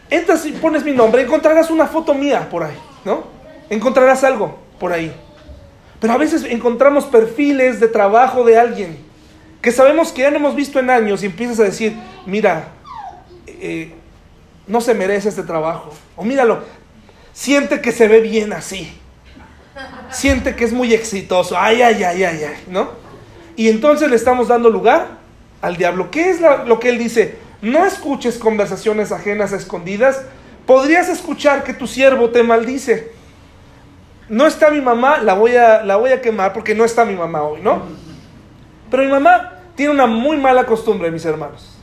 entras 0.08 0.46
y 0.46 0.52
pones 0.52 0.84
mi 0.84 0.92
nombre, 0.92 1.22
encontrarás 1.22 1.72
una 1.72 1.88
foto 1.88 2.14
mía 2.14 2.48
por 2.48 2.62
ahí, 2.62 2.76
¿no? 3.04 3.24
Encontrarás 3.68 4.22
algo 4.22 4.56
por 4.78 4.92
ahí. 4.92 5.12
Pero 5.98 6.12
a 6.12 6.16
veces 6.16 6.44
encontramos 6.44 7.04
perfiles 7.06 7.80
de 7.80 7.88
trabajo 7.88 8.44
de 8.44 8.60
alguien 8.60 8.96
que 9.60 9.72
sabemos 9.72 10.12
que 10.12 10.22
ya 10.22 10.30
no 10.30 10.36
hemos 10.36 10.54
visto 10.54 10.78
en 10.78 10.90
años 10.90 11.20
y 11.24 11.26
empiezas 11.26 11.58
a 11.58 11.64
decir, 11.64 11.96
mira, 12.26 12.68
eh, 13.48 13.92
no 14.68 14.80
se 14.80 14.94
merece 14.94 15.30
este 15.30 15.42
trabajo. 15.42 15.90
O 16.14 16.22
míralo, 16.22 16.60
siente 17.32 17.80
que 17.80 17.90
se 17.90 18.06
ve 18.06 18.20
bien 18.20 18.52
así 18.52 19.00
siente 20.10 20.54
que 20.54 20.64
es 20.64 20.72
muy 20.72 20.94
exitoso, 20.94 21.58
ay, 21.58 21.82
ay, 21.82 22.02
ay, 22.02 22.24
ay, 22.24 22.44
ay, 22.44 22.64
¿no? 22.68 22.90
Y 23.56 23.68
entonces 23.68 24.08
le 24.08 24.16
estamos 24.16 24.48
dando 24.48 24.70
lugar 24.70 25.18
al 25.62 25.76
diablo. 25.76 26.10
¿Qué 26.10 26.30
es 26.30 26.40
lo 26.40 26.80
que 26.80 26.88
él 26.88 26.98
dice? 26.98 27.38
No 27.62 27.86
escuches 27.86 28.38
conversaciones 28.38 29.12
ajenas 29.12 29.52
a 29.52 29.56
escondidas. 29.56 30.22
Podrías 30.66 31.08
escuchar 31.08 31.64
que 31.64 31.72
tu 31.72 31.86
siervo 31.86 32.30
te 32.30 32.42
maldice. 32.42 33.12
No 34.28 34.46
está 34.46 34.70
mi 34.70 34.80
mamá, 34.80 35.18
la 35.18 35.34
voy 35.34 35.56
a, 35.56 35.82
la 35.82 35.96
voy 35.96 36.10
a 36.10 36.20
quemar 36.20 36.52
porque 36.52 36.74
no 36.74 36.84
está 36.84 37.04
mi 37.04 37.14
mamá 37.14 37.42
hoy, 37.42 37.60
¿no? 37.60 37.82
Pero 38.90 39.02
mi 39.02 39.10
mamá 39.10 39.60
tiene 39.74 39.92
una 39.92 40.06
muy 40.06 40.36
mala 40.36 40.64
costumbre, 40.64 41.10
mis 41.10 41.24
hermanos. 41.24 41.78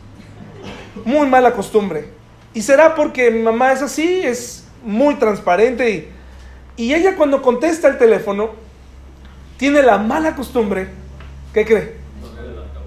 Muy 1.06 1.28
mala 1.28 1.54
costumbre. 1.54 2.10
Y 2.54 2.62
será 2.62 2.96
porque 2.96 3.32
mi 3.32 3.42
mamá 3.42 3.72
es 3.72 3.82
así, 3.82 4.22
es 4.24 4.66
muy 4.84 5.16
transparente 5.16 5.90
y 5.90 6.12
y 6.78 6.94
ella 6.94 7.16
cuando 7.16 7.42
contesta 7.42 7.88
el 7.88 7.98
teléfono, 7.98 8.52
tiene 9.58 9.82
la 9.82 9.98
mala 9.98 10.36
costumbre, 10.36 10.90
¿qué 11.54 11.66
cree? 11.66 11.96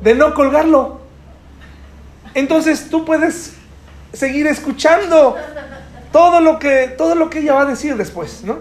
De 0.01 0.15
no 0.15 0.35
colgarlo. 0.35 1.01
Entonces 2.35 2.89
tú 2.91 3.05
puedes 3.05 3.55
seguir 4.13 4.47
escuchando 4.47 5.37
todo 6.13 6.41
lo 6.41 6.59
que, 6.59 6.95
todo 6.97 7.15
lo 7.15 7.31
que 7.31 7.41
ella 7.41 7.55
va 7.55 7.63
a 7.63 7.67
decir 7.67 7.97
después, 7.97 8.43
¿no? 8.45 8.59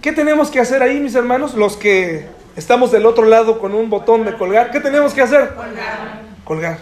¿Qué 0.00 0.12
tenemos 0.12 0.50
que 0.50 0.60
hacer 0.60 0.82
ahí, 0.82 0.98
mis 0.98 1.14
hermanos? 1.14 1.54
Los 1.54 1.76
que 1.76 2.26
estamos 2.56 2.90
del 2.90 3.06
otro 3.06 3.24
lado 3.24 3.58
con 3.58 3.74
un 3.74 3.88
botón 3.88 4.24
de 4.24 4.34
colgar, 4.34 4.70
¿qué 4.70 4.80
tenemos 4.80 5.14
que 5.14 5.22
hacer? 5.22 5.54
Colgar. 5.54 6.22
Colgar. 6.44 6.78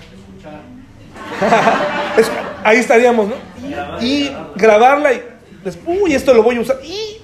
ahí 2.65 2.79
estaríamos, 2.79 3.29
¿no? 3.29 3.35
Y 4.01 4.31
grabarla 4.57 5.13
y 5.13 5.23
uy, 5.87 6.15
esto 6.15 6.35
lo 6.35 6.43
voy 6.43 6.57
a 6.57 6.61
usar. 6.61 6.81
Y 6.85 7.21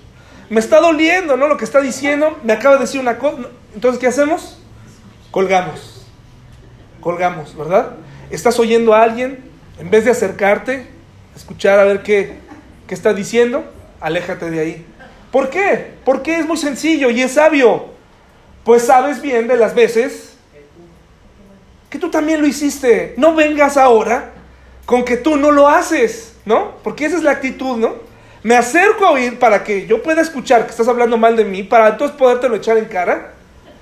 me 0.49 0.61
está 0.61 0.80
doliendo, 0.80 1.37
¿no? 1.37 1.49
Lo 1.49 1.57
que 1.57 1.64
está 1.64 1.80
diciendo, 1.80 2.39
me 2.43 2.53
acaba 2.53 2.76
de 2.76 2.82
decir 2.82 3.01
una 3.01 3.18
cosa. 3.18 3.39
Entonces, 3.74 4.01
¿qué 4.01 4.07
hacemos? 4.07 4.59
Colgamos. 5.30 6.07
Colgamos, 7.01 7.57
¿verdad? 7.57 7.97
Estás 8.30 8.59
oyendo 8.59 8.95
a 8.95 9.03
alguien, 9.03 9.45
en 9.78 9.91
vez 9.91 10.05
de 10.05 10.11
acercarte, 10.11 10.87
escuchar 11.34 11.78
a 11.78 11.84
ver 11.84 12.03
qué, 12.03 12.39
qué 12.87 12.95
está 12.95 13.12
diciendo, 13.12 13.64
aléjate 14.01 14.51
de 14.51 14.61
ahí. 14.61 14.87
¿Por 15.30 15.51
qué? 15.51 15.93
Porque 16.05 16.39
es 16.39 16.47
muy 16.47 16.57
sencillo 16.57 17.11
y 17.11 17.20
es 17.22 17.32
sabio. 17.32 17.87
Pues 18.64 18.84
sabes 18.87 19.20
bien 19.20 19.47
de 19.47 19.57
las 19.57 19.74
veces 19.74 20.37
que 21.91 21.99
tú 21.99 22.11
también 22.11 22.41
lo 22.41 22.47
hiciste. 22.47 23.14
No 23.16 23.34
vengas 23.34 23.76
ahora 23.76 24.32
con 24.87 25.05
que 25.05 25.16
tú 25.16 25.37
no 25.37 25.51
lo 25.51 25.68
haces, 25.68 26.37
¿no? 26.45 26.76
Porque 26.82 27.05
esa 27.05 27.16
es 27.16 27.22
la 27.22 27.32
actitud, 27.32 27.76
¿no? 27.76 28.05
Me 28.47 28.55
acerco 28.55 29.05
a 29.05 29.11
oír 29.11 29.40
para 29.40 29.64
que 29.64 29.88
yo 29.88 30.05
pueda 30.05 30.22
escuchar 30.22 30.66
que 30.66 30.70
estás 30.70 30.86
hablando 30.86 31.18
mal 31.18 31.34
de 31.34 31.44
mí, 31.44 31.64
para 31.64 31.88
entonces 31.88 32.16
podértelo 32.16 32.55
echar 32.55 32.78
en 32.78 32.84
cara 32.84 33.32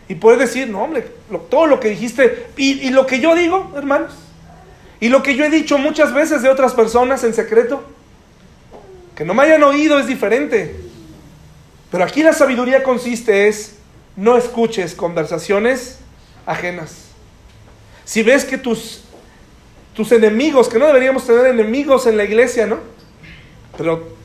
y 0.09 0.15
poder 0.15 0.39
decir, 0.39 0.71
no, 0.71 0.83
hombre, 0.83 1.07
todo 1.51 1.67
lo 1.67 1.79
que 1.79 1.91
dijiste 1.91 2.47
y, 2.57 2.81
y 2.81 2.89
lo 2.89 3.05
que 3.05 3.21
yo 3.21 3.35
digo, 3.35 3.75
hermanos, 3.77 4.15
y 5.01 5.11
lo 5.11 5.23
que 5.23 5.37
yo 5.37 5.45
he 5.45 5.51
dicho 5.51 5.77
muchas 5.77 6.15
veces 6.15 6.41
de 6.41 6.49
otras 6.49 6.73
personas 6.73 7.25
en 7.25 7.35
secreto, 7.35 7.85
que 9.15 9.27
no 9.27 9.35
me 9.35 9.43
hayan 9.43 9.63
oído 9.65 9.99
es 9.99 10.07
diferente. 10.07 10.75
Pero 11.91 12.03
aquí 12.03 12.23
la 12.23 12.33
sabiduría 12.33 12.83
consiste 12.83 13.49
es, 13.49 13.77
no 14.17 14.39
escuches 14.39 14.95
conversaciones 14.95 15.99
ajenas. 16.47 17.09
Si 18.07 18.23
ves 18.23 18.47
que 18.47 18.57
tus, 18.57 19.05
tus 19.93 20.11
enemigos, 20.11 20.71
que 20.71 20.79
no 20.79 20.87
deberíamos 20.87 21.27
tener 21.27 21.45
enemigos 21.45 22.07
en 22.07 22.17
la 22.17 22.25
iglesia, 22.25 22.65
¿no? 22.65 22.79
Pero 23.77 24.24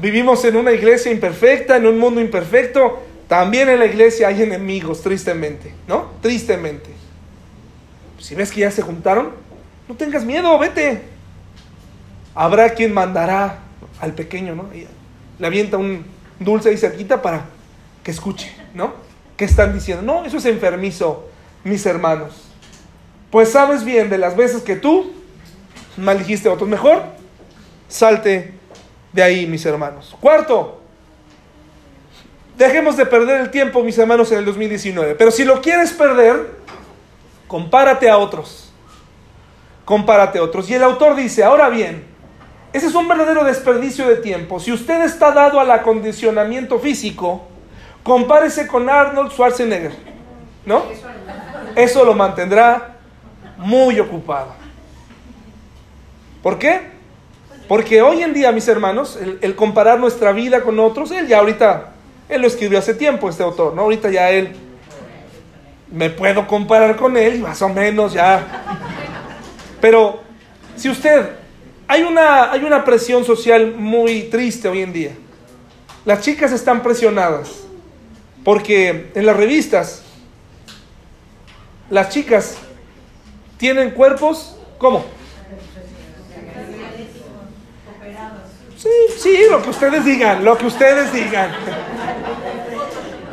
Vivimos 0.00 0.44
en 0.44 0.56
una 0.56 0.72
iglesia 0.72 1.10
imperfecta, 1.10 1.76
en 1.76 1.86
un 1.86 1.98
mundo 1.98 2.20
imperfecto. 2.20 3.02
También 3.28 3.68
en 3.68 3.78
la 3.78 3.86
iglesia 3.86 4.28
hay 4.28 4.42
enemigos, 4.42 5.02
tristemente, 5.02 5.74
¿no? 5.88 6.12
Tristemente. 6.20 6.90
Si 8.18 8.34
ves 8.34 8.52
que 8.52 8.60
ya 8.60 8.70
se 8.70 8.82
juntaron, 8.82 9.30
no 9.88 9.94
tengas 9.94 10.24
miedo, 10.24 10.58
vete. 10.58 11.02
Habrá 12.34 12.70
quien 12.70 12.92
mandará 12.92 13.60
al 14.00 14.12
pequeño, 14.14 14.54
¿no? 14.54 14.68
le 15.38 15.46
avienta 15.46 15.76
un 15.76 16.04
dulce 16.38 16.70
ahí 16.70 16.76
cerquita 16.76 17.20
para 17.20 17.46
que 18.02 18.10
escuche, 18.10 18.54
¿no? 18.74 18.94
¿Qué 19.36 19.44
están 19.44 19.74
diciendo? 19.74 20.02
No, 20.02 20.24
eso 20.24 20.38
es 20.38 20.46
enfermizo, 20.46 21.28
mis 21.64 21.84
hermanos. 21.84 22.46
Pues 23.30 23.50
sabes 23.50 23.84
bien 23.84 24.08
de 24.08 24.18
las 24.18 24.36
veces 24.36 24.62
que 24.62 24.76
tú 24.76 25.12
maldijiste 25.96 26.48
a 26.48 26.52
otros. 26.52 26.68
Mejor 26.68 27.02
salte 27.88 28.55
de 29.16 29.22
ahí, 29.22 29.46
mis 29.46 29.64
hermanos. 29.64 30.14
Cuarto, 30.20 30.78
dejemos 32.58 32.98
de 32.98 33.06
perder 33.06 33.40
el 33.40 33.50
tiempo, 33.50 33.82
mis 33.82 33.96
hermanos, 33.96 34.30
en 34.30 34.38
el 34.38 34.44
2019. 34.44 35.14
Pero 35.14 35.30
si 35.30 35.42
lo 35.42 35.62
quieres 35.62 35.92
perder, 35.92 36.50
compárate 37.48 38.10
a 38.10 38.18
otros. 38.18 38.74
Compárate 39.86 40.38
a 40.38 40.42
otros. 40.42 40.68
Y 40.68 40.74
el 40.74 40.82
autor 40.82 41.16
dice, 41.16 41.42
ahora 41.42 41.70
bien, 41.70 42.04
ese 42.74 42.88
es 42.88 42.94
un 42.94 43.08
verdadero 43.08 43.42
desperdicio 43.42 44.06
de 44.06 44.16
tiempo. 44.16 44.60
Si 44.60 44.70
usted 44.70 45.02
está 45.02 45.32
dado 45.32 45.60
al 45.60 45.70
acondicionamiento 45.70 46.78
físico, 46.78 47.48
compárese 48.02 48.66
con 48.66 48.90
Arnold 48.90 49.32
Schwarzenegger, 49.32 49.92
¿no? 50.66 50.82
Eso 51.74 52.04
lo 52.04 52.12
mantendrá 52.12 52.96
muy 53.56 53.98
ocupado. 53.98 54.52
¿Por 56.42 56.58
qué? 56.58 56.95
Porque 57.68 58.00
hoy 58.02 58.22
en 58.22 58.32
día, 58.32 58.52
mis 58.52 58.68
hermanos, 58.68 59.18
el, 59.40 59.56
comparar 59.56 59.98
nuestra 59.98 60.32
vida 60.32 60.62
con 60.62 60.78
otros, 60.78 61.10
él 61.10 61.26
ya 61.26 61.38
ahorita, 61.38 61.92
él 62.28 62.40
lo 62.40 62.46
escribió 62.46 62.78
hace 62.78 62.94
tiempo, 62.94 63.28
este 63.28 63.42
autor, 63.42 63.74
¿no? 63.74 63.82
Ahorita 63.82 64.10
ya 64.10 64.30
él, 64.30 64.54
me 65.90 66.10
puedo 66.10 66.46
comparar 66.46 66.96
con 66.96 67.16
él, 67.16 67.40
más 67.40 67.60
o 67.62 67.68
menos 67.68 68.12
ya. 68.12 68.46
Pero 69.80 70.20
si 70.76 70.88
usted, 70.88 71.30
hay 71.88 72.02
una, 72.02 72.52
hay 72.52 72.62
una 72.62 72.84
presión 72.84 73.24
social 73.24 73.74
muy 73.76 74.24
triste 74.24 74.68
hoy 74.68 74.82
en 74.82 74.92
día. 74.92 75.12
Las 76.04 76.20
chicas 76.20 76.52
están 76.52 76.82
presionadas 76.82 77.64
porque 78.44 79.10
en 79.12 79.26
las 79.26 79.36
revistas 79.36 80.02
las 81.90 82.10
chicas 82.10 82.56
tienen 83.58 83.90
cuerpos, 83.90 84.56
¿cómo? 84.78 85.04
Sí, 88.86 89.18
sí, 89.18 89.38
lo 89.50 89.62
que 89.62 89.70
ustedes 89.70 90.04
digan, 90.04 90.44
lo 90.44 90.56
que 90.56 90.66
ustedes 90.66 91.12
digan. 91.12 91.50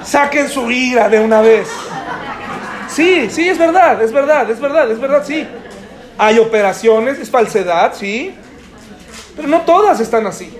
Saquen 0.03 0.49
su 0.49 0.69
ira 0.71 1.09
de 1.09 1.19
una 1.19 1.41
vez. 1.41 1.67
Sí, 2.89 3.29
sí, 3.29 3.49
es 3.49 3.57
verdad, 3.57 4.01
es 4.01 4.11
verdad, 4.11 4.49
es 4.49 4.59
verdad, 4.59 4.91
es 4.91 4.99
verdad, 4.99 5.23
sí. 5.25 5.47
Hay 6.17 6.39
operaciones, 6.39 7.19
es 7.19 7.29
falsedad, 7.29 7.93
sí. 7.93 8.35
Pero 9.35 9.47
no 9.47 9.61
todas 9.61 9.99
están 9.99 10.27
así. 10.27 10.55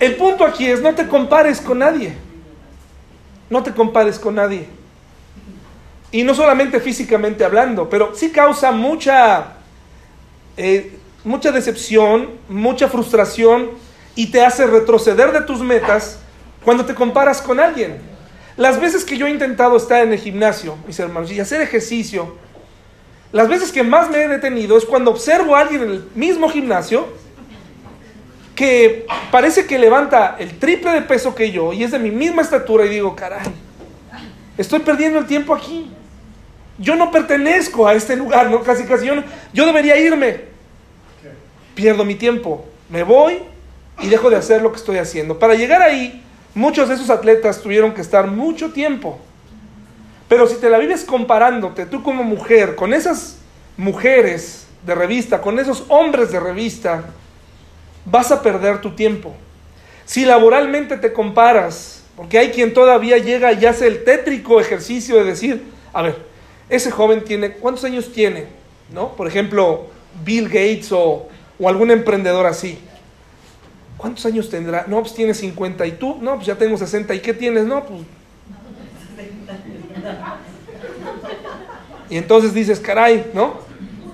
El 0.00 0.16
punto 0.16 0.44
aquí 0.44 0.70
es 0.70 0.80
no 0.80 0.94
te 0.94 1.06
compares 1.08 1.60
con 1.60 1.78
nadie. 1.78 2.16
No 3.48 3.62
te 3.62 3.72
compares 3.72 4.18
con 4.18 4.34
nadie. 4.34 4.66
Y 6.10 6.22
no 6.22 6.34
solamente 6.34 6.80
físicamente 6.80 7.44
hablando, 7.44 7.88
pero 7.88 8.14
sí 8.14 8.30
causa 8.30 8.70
mucha, 8.70 9.54
eh, 10.56 10.98
mucha 11.24 11.50
decepción, 11.50 12.30
mucha 12.48 12.88
frustración 12.88 13.70
y 14.14 14.26
te 14.30 14.44
hace 14.44 14.66
retroceder 14.66 15.32
de 15.32 15.40
tus 15.40 15.60
metas 15.60 16.20
cuando 16.64 16.84
te 16.84 16.94
comparas 16.94 17.42
con 17.42 17.58
alguien. 17.58 17.98
Las 18.56 18.80
veces 18.80 19.04
que 19.04 19.16
yo 19.16 19.26
he 19.26 19.30
intentado 19.30 19.76
estar 19.76 20.04
en 20.04 20.12
el 20.12 20.18
gimnasio, 20.18 20.76
mis 20.86 20.98
hermanos, 21.00 21.32
y 21.32 21.40
hacer 21.40 21.60
ejercicio, 21.60 22.36
las 23.32 23.48
veces 23.48 23.72
que 23.72 23.82
más 23.82 24.08
me 24.10 24.22
he 24.22 24.28
detenido 24.28 24.76
es 24.78 24.84
cuando 24.84 25.10
observo 25.10 25.56
a 25.56 25.60
alguien 25.60 25.82
en 25.82 25.90
el 25.90 26.08
mismo 26.14 26.48
gimnasio 26.48 27.08
que 28.54 29.06
parece 29.32 29.66
que 29.66 29.76
levanta 29.76 30.36
el 30.38 30.58
triple 30.60 30.92
de 30.92 31.02
peso 31.02 31.34
que 31.34 31.50
yo 31.50 31.72
y 31.72 31.82
es 31.82 31.90
de 31.90 31.98
mi 31.98 32.12
misma 32.12 32.42
estatura 32.42 32.86
y 32.86 32.90
digo, 32.90 33.16
caray, 33.16 33.48
estoy 34.56 34.80
perdiendo 34.80 35.18
el 35.18 35.26
tiempo 35.26 35.52
aquí. 35.52 35.90
Yo 36.78 36.94
no 36.94 37.10
pertenezco 37.10 37.88
a 37.88 37.94
este 37.94 38.14
lugar, 38.14 38.50
¿no? 38.50 38.62
Casi, 38.62 38.84
casi 38.84 39.06
yo, 39.06 39.14
yo 39.52 39.66
debería 39.66 39.96
irme. 39.96 40.53
Pierdo 41.74 42.04
mi 42.04 42.14
tiempo, 42.14 42.64
me 42.88 43.02
voy 43.02 43.38
y 44.00 44.08
dejo 44.08 44.30
de 44.30 44.36
hacer 44.36 44.62
lo 44.62 44.70
que 44.70 44.78
estoy 44.78 44.98
haciendo. 44.98 45.38
Para 45.38 45.54
llegar 45.54 45.82
ahí, 45.82 46.22
muchos 46.54 46.88
de 46.88 46.94
esos 46.94 47.10
atletas 47.10 47.60
tuvieron 47.60 47.92
que 47.92 48.00
estar 48.00 48.26
mucho 48.26 48.72
tiempo. 48.72 49.18
Pero 50.28 50.46
si 50.46 50.56
te 50.56 50.70
la 50.70 50.78
vives 50.78 51.04
comparándote 51.04 51.86
tú 51.86 52.02
como 52.02 52.24
mujer 52.24 52.74
con 52.74 52.94
esas 52.94 53.38
mujeres 53.76 54.66
de 54.86 54.94
revista, 54.94 55.40
con 55.40 55.58
esos 55.58 55.84
hombres 55.88 56.30
de 56.30 56.40
revista, 56.40 57.04
vas 58.04 58.30
a 58.30 58.42
perder 58.42 58.80
tu 58.80 58.90
tiempo. 58.90 59.34
Si 60.04 60.24
laboralmente 60.24 60.96
te 60.96 61.12
comparas, 61.12 62.02
porque 62.16 62.38
hay 62.38 62.50
quien 62.50 62.74
todavía 62.74 63.18
llega 63.18 63.52
y 63.52 63.64
hace 63.66 63.86
el 63.86 64.04
tétrico 64.04 64.60
ejercicio 64.60 65.16
de 65.16 65.24
decir, 65.24 65.64
a 65.92 66.02
ver, 66.02 66.16
ese 66.68 66.90
joven 66.90 67.24
tiene, 67.24 67.52
¿cuántos 67.52 67.84
años 67.84 68.12
tiene? 68.12 68.46
¿No? 68.92 69.14
Por 69.16 69.26
ejemplo, 69.26 69.86
Bill 70.24 70.48
Gates 70.48 70.92
o, 70.92 71.28
o 71.58 71.68
algún 71.68 71.90
emprendedor 71.90 72.46
así. 72.46 72.78
¿Cuántos 73.96 74.26
años 74.26 74.50
tendrá? 74.50 74.84
No, 74.86 75.00
pues 75.00 75.14
tiene 75.14 75.34
50 75.34 75.86
y 75.86 75.92
tú, 75.92 76.18
no, 76.20 76.34
pues 76.34 76.46
ya 76.46 76.56
tengo 76.56 76.76
60. 76.76 77.14
¿Y 77.14 77.20
qué 77.20 77.32
tienes? 77.32 77.64
No, 77.64 77.84
pues... 77.84 78.02
Y 82.10 82.16
entonces 82.18 82.52
dices, 82.52 82.80
caray, 82.80 83.30
¿no? 83.32 83.54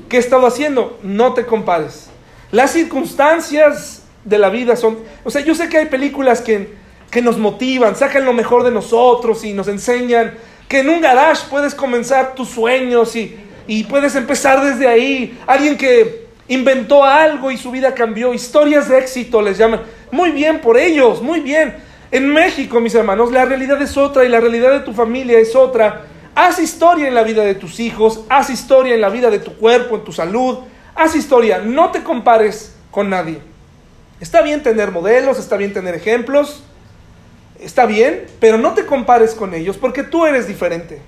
¿Qué 0.09 0.16
he 0.16 0.20
estado 0.20 0.47
haciendo? 0.47 0.99
No 1.03 1.34
te 1.34 1.45
compares. 1.45 2.09
Las 2.53 2.72
circunstancias 2.72 4.03
de 4.24 4.38
la 4.38 4.49
vida 4.49 4.76
son... 4.76 4.99
O 5.24 5.30
sea, 5.30 5.43
yo 5.43 5.55
sé 5.55 5.68
que 5.68 5.78
hay 5.78 5.86
películas 5.86 6.41
que, 6.41 6.74
que 7.11 7.22
nos 7.22 7.38
motivan, 7.38 7.97
sacan 7.97 8.24
lo 8.24 8.32
mejor 8.32 8.62
de 8.62 8.70
nosotros 8.70 9.45
y 9.45 9.53
nos 9.53 9.68
enseñan 9.68 10.34
que 10.68 10.80
en 10.80 10.88
un 10.88 11.01
garage 11.01 11.47
puedes 11.51 11.74
comenzar 11.74 12.34
tus 12.34 12.49
sueños 12.49 13.16
y, 13.16 13.36
y 13.66 13.84
puedes 13.84 14.14
empezar 14.14 14.64
desde 14.64 14.86
ahí. 14.86 15.38
Alguien 15.47 15.76
que 15.76 16.30
inventó 16.51 17.05
algo 17.05 17.51
y 17.51 17.57
su 17.57 17.70
vida 17.70 17.94
cambió. 17.94 18.34
Historias 18.34 18.88
de 18.88 18.98
éxito 18.98 19.40
les 19.40 19.57
llaman. 19.57 19.82
Muy 20.11 20.32
bien 20.32 20.61
por 20.61 20.76
ellos, 20.76 21.22
muy 21.22 21.40
bien. 21.40 21.76
En 22.11 22.28
México, 22.28 22.80
mis 22.80 22.94
hermanos, 22.94 23.30
la 23.30 23.44
realidad 23.44 23.80
es 23.80 23.96
otra 23.96 24.24
y 24.24 24.28
la 24.28 24.40
realidad 24.40 24.72
de 24.72 24.80
tu 24.80 24.92
familia 24.92 25.38
es 25.38 25.55
otra. 25.55 26.07
Haz 26.34 26.59
historia 26.59 27.07
en 27.07 27.14
la 27.14 27.22
vida 27.22 27.44
de 27.44 27.55
tus 27.55 27.78
hijos, 27.78 28.24
haz 28.28 28.51
historia 28.51 28.94
en 28.94 29.01
la 29.01 29.11
vida 29.11 29.30
de 29.30 29.38
tu 29.38 29.57
cuerpo, 29.57 29.94
en 29.94 30.05
tu 30.05 30.12
salud, 30.12 30.59
haz 30.96 31.14
historia, 31.14 31.59
no 31.59 31.92
te 31.92 32.03
compares 32.03 32.74
con 32.90 33.11
nadie. 33.11 33.38
Está 34.20 34.42
bien 34.42 34.62
tener 34.62 34.90
modelos, 34.90 35.38
está 35.38 35.57
bien 35.57 35.72
tener 35.72 35.94
ejemplos, 35.94 36.64
está 37.61 37.86
bien, 37.86 38.26
pero 38.40 38.59
no 38.59 38.74
te 38.74 38.86
compares 38.86 39.34
con 39.34 39.55
ellos 39.55 39.76
porque 39.76 40.03
tú 40.03 40.26
eres 40.26 40.48
diferente. 40.48 41.01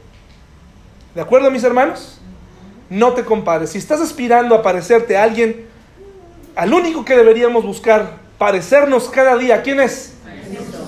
¿De 1.16 1.20
acuerdo, 1.20 1.50
mis 1.50 1.64
hermanos? 1.64 2.20
No 2.92 3.14
te 3.14 3.24
compares. 3.24 3.70
Si 3.70 3.78
estás 3.78 4.02
aspirando 4.02 4.54
a 4.54 4.60
parecerte 4.60 5.16
a 5.16 5.22
alguien, 5.22 5.64
al 6.54 6.74
único 6.74 7.06
que 7.06 7.16
deberíamos 7.16 7.64
buscar 7.64 8.18
parecernos 8.36 9.08
cada 9.08 9.38
día, 9.38 9.62
¿quién 9.62 9.80
es? 9.80 10.12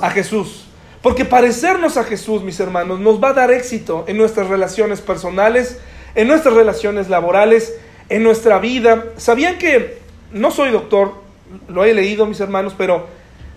A 0.03 0.11
Jesús. 0.11 0.67
Porque 1.01 1.25
parecernos 1.25 1.97
a 1.97 2.05
Jesús, 2.05 2.43
mis 2.43 2.61
hermanos, 2.61 3.01
nos 3.01 3.25
va 3.25 3.31
a 3.31 3.33
dar 3.33 3.51
éxito 3.51 4.05
en 4.07 4.19
nuestras 4.19 4.49
relaciones 4.49 5.01
personales, 5.01 5.79
en 6.15 6.29
nuestras 6.29 6.53
relaciones 6.53 7.09
laborales, 7.09 7.75
en 8.11 8.23
nuestra 8.23 8.59
vida. 8.59 9.07
¿Sabían 9.17 9.57
que, 9.57 9.97
no 10.31 10.51
soy 10.51 10.73
doctor, 10.73 11.15
lo 11.69 11.87
he 11.87 11.95
leído, 11.95 12.27
mis 12.27 12.41
hermanos, 12.41 12.75
pero 12.77 13.07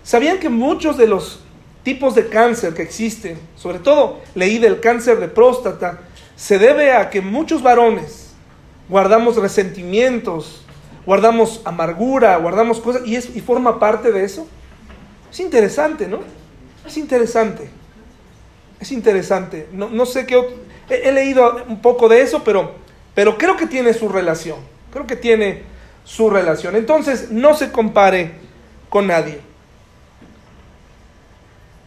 ¿sabían 0.02 0.38
que 0.38 0.48
muchos 0.48 0.96
de 0.96 1.06
los 1.06 1.40
tipos 1.82 2.14
de 2.14 2.28
cáncer 2.28 2.72
que 2.72 2.80
existen, 2.80 3.38
sobre 3.56 3.78
todo 3.78 4.20
leí 4.34 4.58
del 4.58 4.80
cáncer 4.80 5.20
de 5.20 5.28
próstata, 5.28 6.00
se 6.34 6.58
debe 6.58 6.92
a 6.92 7.10
que 7.10 7.20
muchos 7.20 7.62
varones 7.62 8.27
guardamos 8.88 9.36
resentimientos, 9.36 10.62
guardamos 11.04 11.60
amargura, 11.64 12.36
guardamos 12.36 12.80
cosas, 12.80 13.02
y, 13.06 13.40
forma 13.40 13.78
parte 13.78 14.12
de 14.12 14.24
eso. 14.24 14.46
Es 15.30 15.40
interesante, 15.40 16.06
¿no? 16.06 16.20
Es 16.86 16.96
interesante. 16.96 17.68
Es 18.80 18.92
interesante. 18.92 19.68
No, 19.72 19.88
no 19.88 20.06
sé 20.06 20.26
qué... 20.26 20.36
He, 20.88 21.08
he, 21.08 21.12
leído 21.12 21.64
un 21.68 21.82
poco 21.82 22.08
de 22.08 22.22
eso, 22.22 22.42
pero, 22.44 22.72
pero 23.14 23.36
creo 23.36 23.56
que 23.56 23.66
tiene 23.66 23.92
su 23.92 24.08
relación. 24.08 24.58
Creo 24.90 25.06
que 25.06 25.16
tiene 25.16 25.62
su 26.04 26.30
relación. 26.30 26.76
Entonces, 26.76 27.30
no 27.30 27.54
se 27.54 27.70
compare 27.70 28.32
con 28.88 29.06
nadie. 29.06 29.40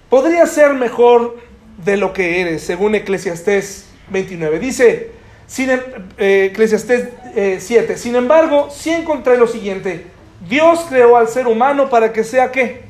Podría 0.10 0.46
ser 0.46 0.74
mejor 0.74 1.38
de 1.84 1.98
lo 1.98 2.14
que 2.14 2.42
eres, 2.42 2.64
según 2.64 2.96
Eclesiastés 2.96 3.88
29. 4.10 4.60
Dice, 4.60 5.12
sin, 5.52 5.70
eh, 5.70 6.48
Eclesiastés 6.50 7.10
eh, 7.36 7.58
7, 7.60 7.98
sin 7.98 8.16
embargo, 8.16 8.70
sí 8.72 8.90
encontré 8.90 9.38
lo 9.38 9.48
siguiente. 9.48 10.08
Dios 10.48 10.86
creó 10.88 11.18
al 11.18 11.28
ser 11.28 11.46
humano 11.46 11.90
para 11.90 12.14
que 12.14 12.24
sea 12.24 12.54
qué? 12.54 12.84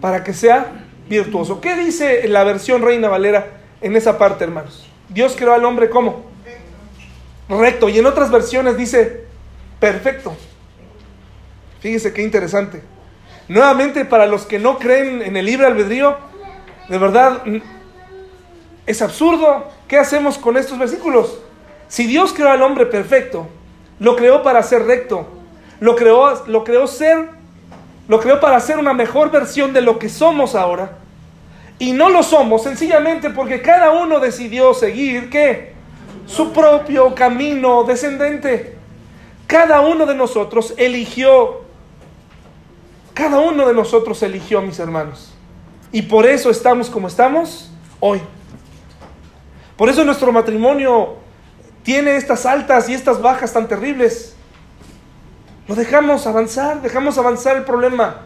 Para 0.00 0.24
que 0.24 0.32
sea 0.32 0.86
virtuoso. 1.10 1.60
¿Qué 1.60 1.76
dice 1.76 2.26
la 2.28 2.44
versión 2.44 2.80
Reina 2.80 3.10
Valera 3.10 3.46
en 3.82 3.94
esa 3.94 4.16
parte, 4.16 4.44
hermanos? 4.44 4.88
Dios 5.10 5.34
creó 5.36 5.52
al 5.52 5.66
hombre 5.66 5.90
como 5.90 6.24
recto. 7.46 7.90
Y 7.90 7.98
en 7.98 8.06
otras 8.06 8.30
versiones 8.30 8.78
dice 8.78 9.26
perfecto. 9.78 10.34
Fíjese 11.80 12.14
qué 12.14 12.22
interesante. 12.22 12.82
Nuevamente, 13.48 14.06
para 14.06 14.24
los 14.24 14.46
que 14.46 14.58
no 14.58 14.78
creen 14.78 15.20
en 15.20 15.36
el 15.36 15.44
libre 15.44 15.66
albedrío, 15.66 16.16
de 16.88 16.96
verdad, 16.96 17.42
es 18.86 19.02
absurdo. 19.02 19.68
¿Qué 19.92 19.98
hacemos 19.98 20.38
con 20.38 20.56
estos 20.56 20.78
versículos? 20.78 21.38
Si 21.86 22.06
Dios 22.06 22.32
creó 22.32 22.48
al 22.48 22.62
hombre 22.62 22.86
perfecto, 22.86 23.46
lo 23.98 24.16
creó 24.16 24.42
para 24.42 24.62
ser 24.62 24.86
recto, 24.86 25.26
lo 25.80 25.96
creó, 25.96 26.46
lo 26.46 26.64
creó 26.64 26.86
ser, 26.86 27.28
lo 28.08 28.18
creó 28.18 28.40
para 28.40 28.58
ser 28.60 28.78
una 28.78 28.94
mejor 28.94 29.30
versión 29.30 29.74
de 29.74 29.82
lo 29.82 29.98
que 29.98 30.08
somos 30.08 30.54
ahora. 30.54 30.96
Y 31.78 31.92
no 31.92 32.08
lo 32.08 32.22
somos 32.22 32.62
sencillamente 32.62 33.28
porque 33.28 33.60
cada 33.60 33.90
uno 33.90 34.18
decidió 34.18 34.72
seguir, 34.72 35.28
¿qué? 35.28 35.74
Su 36.24 36.54
propio 36.54 37.14
camino 37.14 37.84
descendente. 37.84 38.78
Cada 39.46 39.82
uno 39.82 40.06
de 40.06 40.14
nosotros 40.14 40.72
eligió, 40.78 41.64
cada 43.12 43.40
uno 43.40 43.68
de 43.68 43.74
nosotros 43.74 44.22
eligió, 44.22 44.62
mis 44.62 44.78
hermanos. 44.78 45.34
Y 45.92 46.00
por 46.00 46.24
eso 46.24 46.48
estamos 46.48 46.88
como 46.88 47.08
estamos 47.08 47.70
hoy. 48.00 48.22
Por 49.76 49.88
eso 49.88 50.04
nuestro 50.04 50.32
matrimonio 50.32 51.16
tiene 51.82 52.16
estas 52.16 52.46
altas 52.46 52.88
y 52.88 52.94
estas 52.94 53.20
bajas 53.20 53.52
tan 53.52 53.68
terribles. 53.68 54.34
Lo 55.68 55.74
dejamos 55.74 56.26
avanzar, 56.26 56.82
dejamos 56.82 57.18
avanzar 57.18 57.56
el 57.56 57.64
problema. 57.64 58.22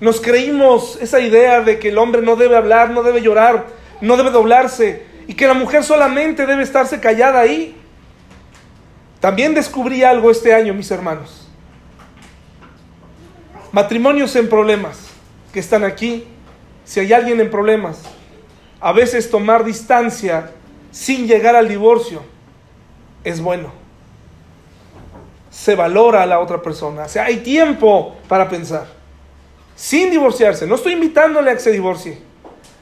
Nos 0.00 0.20
creímos 0.20 0.98
esa 1.00 1.20
idea 1.20 1.60
de 1.60 1.78
que 1.78 1.88
el 1.88 1.98
hombre 1.98 2.22
no 2.22 2.36
debe 2.36 2.56
hablar, 2.56 2.90
no 2.90 3.02
debe 3.02 3.22
llorar, 3.22 3.66
no 4.00 4.16
debe 4.16 4.30
doblarse 4.30 5.04
y 5.26 5.34
que 5.34 5.46
la 5.46 5.54
mujer 5.54 5.84
solamente 5.84 6.46
debe 6.46 6.62
estarse 6.62 7.00
callada 7.00 7.40
ahí. 7.40 7.76
También 9.20 9.54
descubrí 9.54 10.02
algo 10.02 10.30
este 10.30 10.54
año, 10.54 10.74
mis 10.74 10.90
hermanos. 10.90 11.48
Matrimonios 13.72 14.36
en 14.36 14.48
problemas 14.48 15.08
que 15.52 15.60
están 15.60 15.84
aquí. 15.84 16.24
Si 16.84 17.00
hay 17.00 17.12
alguien 17.12 17.40
en 17.40 17.50
problemas, 17.50 18.02
a 18.80 18.92
veces 18.92 19.30
tomar 19.30 19.64
distancia 19.64 20.50
sin 20.90 21.26
llegar 21.26 21.56
al 21.56 21.68
divorcio 21.68 22.22
es 23.24 23.40
bueno. 23.40 23.72
Se 25.50 25.74
valora 25.74 26.22
a 26.22 26.26
la 26.26 26.38
otra 26.40 26.60
persona. 26.62 27.04
O 27.04 27.08
sea, 27.08 27.24
hay 27.24 27.38
tiempo 27.38 28.16
para 28.28 28.48
pensar. 28.48 28.86
Sin 29.74 30.10
divorciarse. 30.10 30.66
No 30.66 30.74
estoy 30.74 30.92
invitándole 30.92 31.50
a 31.50 31.54
que 31.54 31.60
se 31.60 31.72
divorcie. 31.72 32.18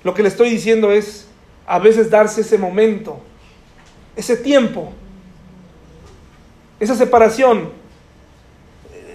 Lo 0.03 0.12
que 0.14 0.22
le 0.22 0.28
estoy 0.28 0.51
diciendo 0.51 0.92
es 0.92 1.26
a 1.66 1.78
veces 1.78 2.11
darse 2.11 2.42
ese 2.42 2.59
momento, 2.59 3.20
ese 4.16 4.36
tiempo, 4.36 4.92
esa 6.78 6.95
separación. 6.95 7.70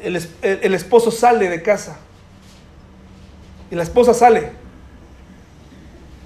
El, 0.01 0.19
el 0.41 0.73
esposo 0.73 1.11
sale 1.11 1.49
de 1.49 1.61
casa 1.61 1.99
y 3.69 3.75
la 3.75 3.83
esposa 3.83 4.13
sale. 4.13 4.51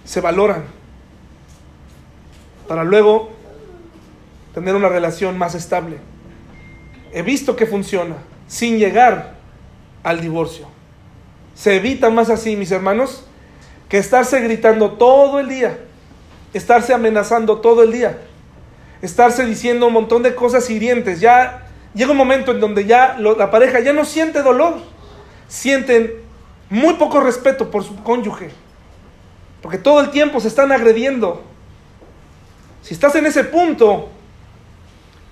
Se 0.06 0.22
valoran 0.22 0.64
para 2.68 2.84
luego 2.84 3.30
tener 4.54 4.76
una 4.76 4.90
relación 4.90 5.38
más 5.38 5.56
estable. 5.56 5.98
He 7.12 7.22
visto 7.22 7.56
que 7.56 7.66
funciona 7.66 8.16
sin 8.48 8.78
llegar 8.78 9.36
al 10.04 10.22
divorcio. 10.22 10.68
Se 11.56 11.76
evita 11.76 12.10
más 12.10 12.30
así, 12.30 12.56
mis 12.56 12.72
hermanos, 12.72 13.26
que 13.90 13.98
estarse 13.98 14.40
gritando 14.42 14.94
todo 14.94 15.40
el 15.40 15.50
día, 15.50 15.78
estarse 16.54 16.94
amenazando 16.94 17.60
todo 17.60 17.84
el 17.84 17.92
día, 17.92 18.20
estarse 19.02 19.46
diciendo 19.46 19.88
un 19.88 19.94
montón 19.94 20.24
de 20.24 20.34
cosas 20.34 20.70
hirientes. 20.70 21.20
Ya 21.20 21.68
llega 21.94 22.12
un 22.12 22.18
momento 22.18 22.52
en 22.52 22.60
donde 22.60 22.86
ya 22.86 23.18
la 23.20 23.52
pareja 23.52 23.80
ya 23.80 23.94
no 23.94 24.06
siente 24.06 24.42
dolor, 24.42 24.82
sienten 25.48 26.14
muy 26.70 26.96
poco 26.96 27.20
respeto 27.20 27.70
por 27.70 27.84
su 27.84 28.02
cónyuge, 28.04 28.50
porque 29.64 29.78
todo 29.78 30.02
el 30.02 30.12
tiempo 30.12 30.42
se 30.42 30.50
están 30.50 30.74
agrediendo. 30.74 31.42
Si 32.82 32.94
estás 32.94 33.16
en 33.16 33.26
ese 33.26 33.46
punto, 33.46 34.10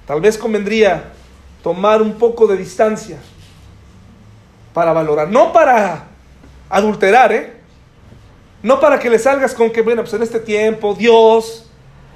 tal 0.07 0.21
vez 0.21 0.37
convendría 0.37 1.11
tomar 1.61 2.01
un 2.01 2.13
poco 2.13 2.47
de 2.47 2.55
distancia 2.55 3.17
para 4.73 4.93
valorar, 4.93 5.27
no 5.27 5.51
para 5.51 6.07
adulterar, 6.69 7.33
¿eh? 7.33 7.57
No 8.63 8.79
para 8.79 8.99
que 8.99 9.09
le 9.09 9.19
salgas 9.19 9.53
con 9.53 9.69
que, 9.69 9.81
bueno, 9.81 10.01
pues 10.03 10.13
en 10.13 10.23
este 10.23 10.39
tiempo 10.39 10.93
Dios 10.93 11.69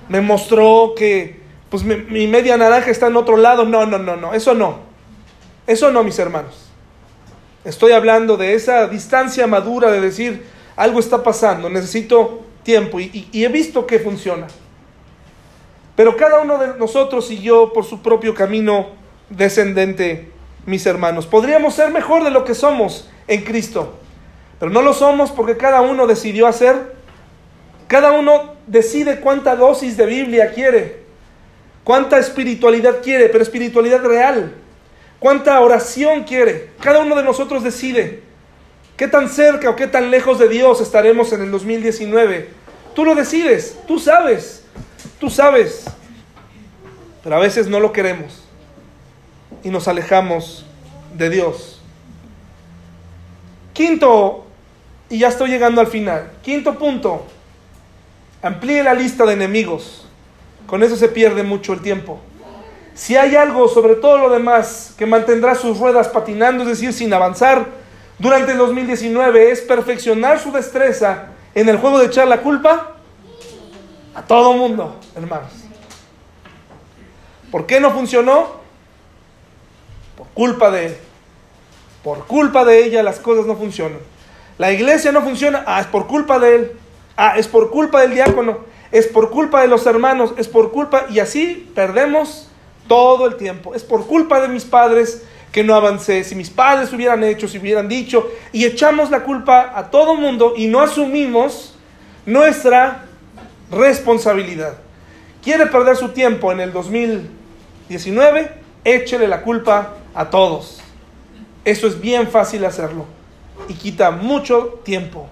me 0.07 0.21
mostró 0.21 0.93
que 0.95 1.41
pues 1.69 1.83
mi, 1.83 1.97
mi, 1.97 2.27
media 2.27 2.55
naranja 2.55 2.91
está 2.91 3.07
en 3.07 3.17
otro 3.17 3.35
lado. 3.35 3.65
No, 3.65 3.85
no, 3.85 3.97
no, 3.97 4.15
no, 4.15 4.33
eso 4.33 4.53
no. 4.53 4.79
Eso 5.67 5.91
no, 5.91 6.01
mis 6.01 6.17
hermanos. 6.17 6.69
Estoy 7.65 7.91
hablando 7.91 8.37
de 8.37 8.53
esa 8.53 8.87
distancia 8.87 9.47
madura 9.47 9.91
de 9.91 9.99
decir, 9.99 10.54
algo 10.75 10.99
está 10.99 11.23
pasando, 11.23 11.69
necesito 11.69 12.43
tiempo 12.63 12.99
y, 12.99 13.29
he 13.31 13.47
visto 13.47 13.85
que 13.87 13.99
funciona. 13.99 14.47
Pero 15.95 16.17
cada 16.17 16.41
uno 16.41 16.57
de 16.57 16.77
nosotros 16.77 17.27
siguió 17.27 17.71
por 17.71 17.85
su 17.85 18.01
propio 18.01 18.33
camino 18.33 18.87
descendente, 19.29 20.31
mis 20.65 20.85
hermanos. 20.85 21.25
Podríamos 21.25 21.73
ser 21.73 21.91
mejor 21.91 22.23
de 22.23 22.31
lo 22.31 22.43
que 22.43 22.53
somos 22.53 23.09
en 23.27 23.43
Cristo, 23.43 23.93
pero 24.59 24.71
no 24.71 24.81
lo 24.81 24.93
somos 24.93 25.31
porque 25.31 25.55
cada 25.55 25.81
uno 25.81 26.05
decidió 26.07 26.47
hacer, 26.47 26.95
cada 27.87 28.11
uno 28.11 28.55
decide 28.67 29.21
cuánta 29.21 29.55
dosis 29.55 29.95
de 29.95 30.05
Biblia 30.05 30.51
quiere, 30.51 31.03
cuánta 31.85 32.17
espiritualidad 32.17 33.01
quiere, 33.01 33.29
pero 33.29 33.43
espiritualidad 33.43 34.03
real, 34.03 34.53
cuánta 35.19 35.61
oración 35.61 36.23
quiere. 36.23 36.71
Cada 36.81 36.99
uno 36.99 37.15
de 37.15 37.23
nosotros 37.23 37.63
decide 37.63 38.24
qué 38.97 39.07
tan 39.07 39.29
cerca 39.29 39.69
o 39.69 39.75
qué 39.75 39.87
tan 39.87 40.11
lejos 40.11 40.39
de 40.39 40.47
Dios 40.47 40.81
estaremos 40.81 41.31
en 41.33 41.43
el 41.43 41.51
2019. 41.51 42.49
Tú 42.93 43.03
lo 43.03 43.15
decides, 43.15 43.77
tú 43.87 43.99
sabes, 43.99 44.63
tú 45.19 45.29
sabes, 45.29 45.85
pero 47.23 47.35
a 47.35 47.39
veces 47.39 47.67
no 47.67 47.79
lo 47.79 47.91
queremos 47.91 48.43
y 49.63 49.69
nos 49.69 49.87
alejamos 49.87 50.65
de 51.17 51.29
Dios. 51.29 51.81
Quinto, 53.73 54.45
y 55.09 55.19
ya 55.19 55.27
estoy 55.27 55.49
llegando 55.49 55.81
al 55.81 55.87
final, 55.87 56.31
quinto 56.41 56.77
punto, 56.77 57.25
amplíe 58.41 58.83
la 58.83 58.93
lista 58.93 59.25
de 59.25 59.33
enemigos. 59.33 60.07
Con 60.67 60.81
eso 60.81 60.95
se 60.95 61.09
pierde 61.09 61.43
mucho 61.43 61.73
el 61.73 61.81
tiempo. 61.81 62.19
Si 62.93 63.17
hay 63.17 63.35
algo 63.35 63.67
sobre 63.67 63.95
todo 63.95 64.17
lo 64.17 64.29
demás 64.29 64.93
que 64.97 65.05
mantendrá 65.05 65.53
sus 65.55 65.79
ruedas 65.79 66.07
patinando, 66.07 66.63
es 66.63 66.69
decir, 66.69 66.93
sin 66.93 67.13
avanzar, 67.13 67.67
durante 68.17 68.53
el 68.53 68.57
2019 68.57 69.51
es 69.51 69.61
perfeccionar 69.61 70.39
su 70.39 70.51
destreza 70.51 71.27
en 71.53 71.69
el 71.69 71.77
juego 71.77 71.99
de 71.99 72.05
echar 72.07 72.27
la 72.27 72.41
culpa 72.41 72.95
a 74.13 74.21
todo 74.21 74.53
mundo, 74.53 74.95
hermanos. 75.15 75.51
¿Por 77.51 77.65
qué 77.65 77.79
no 77.79 77.91
funcionó? 77.91 78.47
Por 80.17 80.27
culpa 80.27 80.71
de 80.71 80.87
él. 80.87 80.97
Por 82.03 82.25
culpa 82.25 82.63
de 82.65 82.85
ella 82.85 83.03
las 83.03 83.19
cosas 83.19 83.45
no 83.45 83.55
funcionan. 83.55 83.99
La 84.57 84.71
iglesia 84.71 85.11
no 85.11 85.21
funciona, 85.21 85.63
ah, 85.67 85.81
es 85.81 85.87
por 85.87 86.07
culpa 86.07 86.39
de 86.39 86.55
él. 86.55 86.71
Ah, 87.17 87.35
es 87.37 87.47
por 87.47 87.71
culpa 87.71 88.01
del 88.01 88.13
diácono. 88.13 88.59
Es 88.91 89.07
por 89.07 89.29
culpa 89.29 89.61
de 89.61 89.67
los 89.67 89.85
hermanos. 89.85 90.33
Es 90.37 90.47
por 90.47 90.71
culpa. 90.71 91.07
Y 91.09 91.19
así 91.19 91.69
perdemos 91.75 92.49
todo 92.87 93.25
el 93.25 93.35
tiempo. 93.35 93.75
Es 93.75 93.83
por 93.83 94.05
culpa 94.07 94.39
de 94.39 94.47
mis 94.47 94.63
padres 94.63 95.23
que 95.55 95.63
no 95.63 95.73
avancé. 95.73 96.25
Si 96.25 96.35
mis 96.35 96.49
padres 96.49 96.91
hubieran 96.91 97.23
hecho, 97.23 97.47
si 97.47 97.59
hubieran 97.59 97.87
dicho. 97.87 98.29
Y 98.51 98.65
echamos 98.65 99.09
la 99.09 99.23
culpa 99.23 99.71
a 99.73 99.89
todo 99.89 100.15
mundo 100.15 100.53
y 100.57 100.67
no 100.67 100.81
asumimos 100.81 101.77
nuestra 102.25 103.05
responsabilidad. 103.71 104.73
¿Quiere 105.41 105.67
perder 105.67 105.95
su 105.95 106.09
tiempo 106.09 106.51
en 106.51 106.59
el 106.59 106.73
2019? 106.73 108.51
Échele 108.83 109.29
la 109.29 109.43
culpa 109.43 109.93
a 110.13 110.29
todos. 110.29 110.81
Eso 111.63 111.87
es 111.87 112.01
bien 112.01 112.27
fácil 112.27 112.65
hacerlo 112.65 113.05
y 113.69 113.75
quita 113.75 114.11
mucho 114.11 114.81
tiempo. 114.83 115.29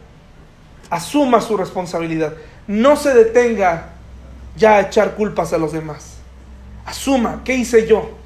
Asuma 0.90 1.42
su 1.42 1.58
responsabilidad. 1.58 2.34
No 2.66 2.96
se 2.96 3.14
detenga 3.14 3.90
ya 4.56 4.76
a 4.76 4.82
echar 4.84 5.16
culpas 5.16 5.52
a 5.52 5.58
los 5.58 5.74
demás. 5.74 6.14
Asuma, 6.86 7.42
¿qué 7.44 7.56
hice 7.56 7.86
yo? 7.86 8.23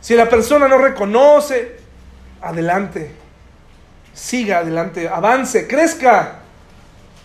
Si 0.00 0.14
la 0.14 0.28
persona 0.28 0.66
no 0.68 0.78
reconoce, 0.78 1.76
adelante. 2.40 3.12
Siga 4.12 4.58
adelante, 4.58 5.08
avance, 5.08 5.66
crezca. 5.66 6.40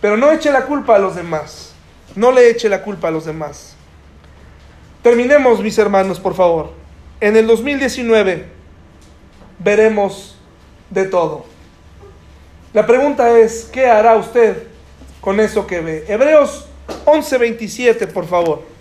Pero 0.00 0.16
no 0.16 0.30
eche 0.30 0.52
la 0.52 0.62
culpa 0.66 0.96
a 0.96 0.98
los 0.98 1.16
demás. 1.16 1.72
No 2.14 2.32
le 2.32 2.50
eche 2.50 2.68
la 2.68 2.82
culpa 2.82 3.08
a 3.08 3.10
los 3.10 3.24
demás. 3.24 3.74
Terminemos, 5.02 5.60
mis 5.60 5.78
hermanos, 5.78 6.20
por 6.20 6.34
favor. 6.34 6.72
En 7.20 7.36
el 7.36 7.46
2019 7.46 8.46
veremos 9.58 10.36
de 10.90 11.04
todo. 11.04 11.46
La 12.72 12.86
pregunta 12.86 13.38
es, 13.38 13.68
¿qué 13.72 13.86
hará 13.86 14.16
usted 14.16 14.64
con 15.20 15.40
eso 15.40 15.66
que 15.66 15.80
ve? 15.80 16.04
Hebreos 16.08 16.66
11:27, 17.06 18.06
por 18.06 18.26
favor. 18.26 18.75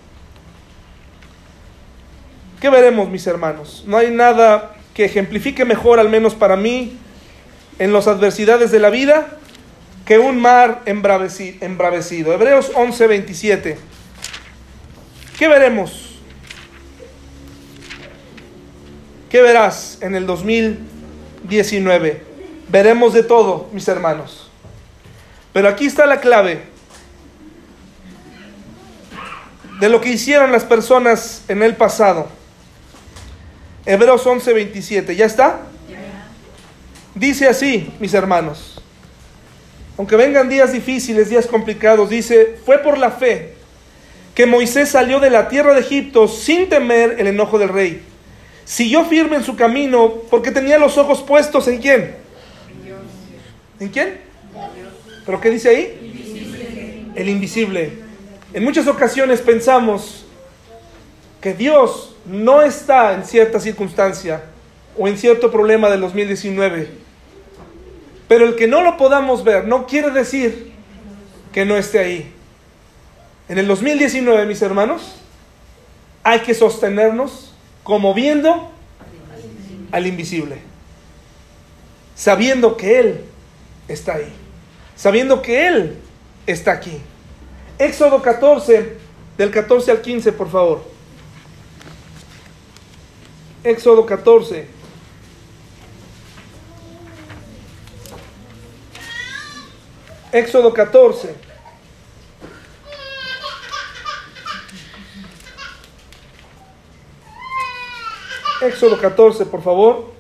¿Qué 2.66 2.72
veremos, 2.72 3.08
mis 3.12 3.28
hermanos? 3.28 3.84
No 3.86 3.96
hay 3.96 4.10
nada 4.10 4.74
que 4.96 5.06
ejemplifique 5.06 5.66
mejor, 5.66 6.00
al 6.00 6.10
menos 6.10 6.34
para 6.34 6.56
mí, 6.56 6.98
en 7.78 7.94
las 7.94 8.08
adversidades 8.08 8.72
de 8.72 8.80
la 8.80 8.90
vida, 8.90 9.38
que 10.04 10.18
un 10.18 10.42
mar 10.42 10.82
embravecido. 10.88 12.34
Hebreos 12.34 12.72
11:27. 12.74 13.78
¿Qué 15.38 15.48
veremos? 15.48 16.18
¿Qué 19.30 19.44
verás 19.44 20.00
en 20.02 20.16
el 20.16 20.26
2019? 20.26 22.24
Veremos 22.70 23.14
de 23.14 23.22
todo, 23.22 23.70
mis 23.74 23.88
hermanos. 23.88 24.50
Pero 25.54 25.70
aquí 25.70 25.86
está 25.86 26.08
la 26.08 26.20
clave 26.20 26.64
de 29.80 29.88
lo 29.88 30.02
que 30.02 30.10
hicieron 30.10 30.52
las 30.52 30.64
personas 30.64 31.44
en 31.48 31.62
el 31.62 31.76
pasado. 31.76 32.28
Hebreos 33.86 34.26
11, 34.26 34.54
27. 34.54 35.16
¿Ya 35.16 35.26
está? 35.26 35.62
Dice 37.14 37.48
así, 37.48 37.92
mis 38.00 38.14
hermanos. 38.14 38.82
Aunque 39.98 40.16
vengan 40.16 40.50
días 40.50 40.74
difíciles, 40.74 41.30
días 41.30 41.46
complicados, 41.46 42.10
dice, 42.10 42.58
fue 42.66 42.80
por 42.80 42.98
la 42.98 43.12
fe 43.12 43.54
que 44.34 44.46
Moisés 44.46 44.90
salió 44.90 45.22
de 45.22 45.30
la 45.30 45.48
tierra 45.48 45.74
de 45.74 45.80
Egipto 45.80 46.28
sin 46.28 46.68
temer 46.68 47.16
el 47.20 47.28
enojo 47.28 47.58
del 47.58 47.70
rey. 47.70 48.04
Siguió 48.66 49.06
firme 49.06 49.38
en 49.38 49.44
su 49.44 49.56
camino 49.56 50.16
porque 50.30 50.52
tenía 50.52 50.78
los 50.78 50.98
ojos 50.98 51.22
puestos 51.22 51.68
en 51.70 51.78
quién? 51.78 52.16
¿En 53.80 53.90
quién? 53.90 54.18
¿Pero 55.26 55.40
qué 55.40 55.50
dice 55.50 55.70
ahí? 55.70 57.14
El 57.16 57.30
invisible. 57.30 57.94
En 58.54 58.64
muchas 58.64 58.88
ocasiones 58.88 59.40
pensamos 59.40 60.25
que 61.46 61.54
Dios 61.54 62.16
no 62.26 62.64
está 62.64 63.14
en 63.14 63.24
cierta 63.24 63.60
circunstancia 63.60 64.46
o 64.98 65.08
en 65.08 65.16
cierto 65.16 65.52
problema 65.52 65.92
del 65.92 66.02
2019. 66.02 66.90
Pero 68.28 68.48
el 68.48 68.56
que 68.56 68.66
no 68.66 68.82
lo 68.82 68.98
podamos 68.98 69.44
ver 69.44 69.68
no 69.68 69.86
quiere 69.86 70.10
decir 70.10 70.72
que 71.54 71.64
no 71.64 71.78
esté 71.78 72.00
ahí. 72.00 72.34
En 73.48 73.60
el 73.60 73.68
2019, 73.68 74.48
mis 74.48 74.60
hermanos, 74.64 75.18
hay 76.24 76.40
que 76.40 76.56
sostenernos 76.56 77.54
como 77.84 78.16
viendo 78.16 78.72
al 79.92 80.08
invisible, 80.08 80.58
sabiendo 82.16 82.76
que 82.76 83.00
Él 83.00 83.22
está 83.88 84.16
ahí, 84.16 84.34
sabiendo 84.96 85.44
que 85.44 85.68
Él 85.68 85.96
está 86.48 86.72
aquí. 86.72 86.98
Éxodo 87.78 88.24
14, 88.24 88.98
del 89.38 89.52
14 89.52 89.92
al 89.92 90.02
15, 90.02 90.32
por 90.32 90.50
favor. 90.50 90.95
Éxodo 93.66 94.06
14. 94.06 94.68
Éxodo 100.32 100.72
14. 100.72 101.36
Éxodo 108.62 109.00
14, 109.00 109.46
por 109.48 109.64
favor. 109.64 110.14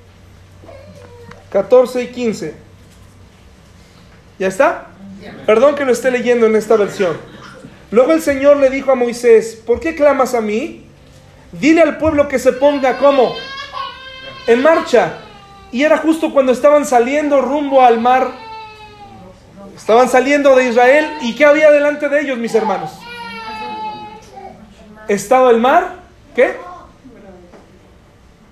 14 1.51 2.01
y 2.01 2.07
15. 2.07 2.55
¿Ya 4.39 4.47
está? 4.47 4.87
Perdón 5.45 5.75
que 5.75 5.85
lo 5.85 5.91
esté 5.91 6.09
leyendo 6.09 6.47
en 6.47 6.55
esta 6.55 6.77
versión. 6.77 7.15
Luego 7.91 8.11
el 8.13 8.23
Señor 8.23 8.57
le 8.57 8.71
dijo 8.71 8.91
a 8.91 8.95
Moisés, 8.95 9.61
¿por 9.63 9.79
qué 9.79 9.93
clamas 9.93 10.33
a 10.33 10.41
mí? 10.41 10.84
Dile 11.59 11.81
al 11.81 11.97
pueblo 11.97 12.27
que 12.27 12.39
se 12.39 12.53
ponga 12.53 12.97
como 12.97 13.33
en 14.47 14.61
marcha. 14.61 15.19
Y 15.71 15.83
era 15.83 15.97
justo 15.97 16.33
cuando 16.33 16.51
estaban 16.51 16.85
saliendo 16.85 17.41
rumbo 17.41 17.81
al 17.81 17.99
mar. 17.99 18.31
Estaban 19.75 20.09
saliendo 20.09 20.55
de 20.55 20.69
Israel. 20.69 21.17
¿Y 21.21 21.35
qué 21.35 21.45
había 21.45 21.71
delante 21.71 22.09
de 22.09 22.21
ellos, 22.21 22.37
mis 22.37 22.55
hermanos? 22.55 22.91
Estaba 25.07 25.51
el 25.51 25.59
mar. 25.59 25.95
¿Qué? 26.35 26.55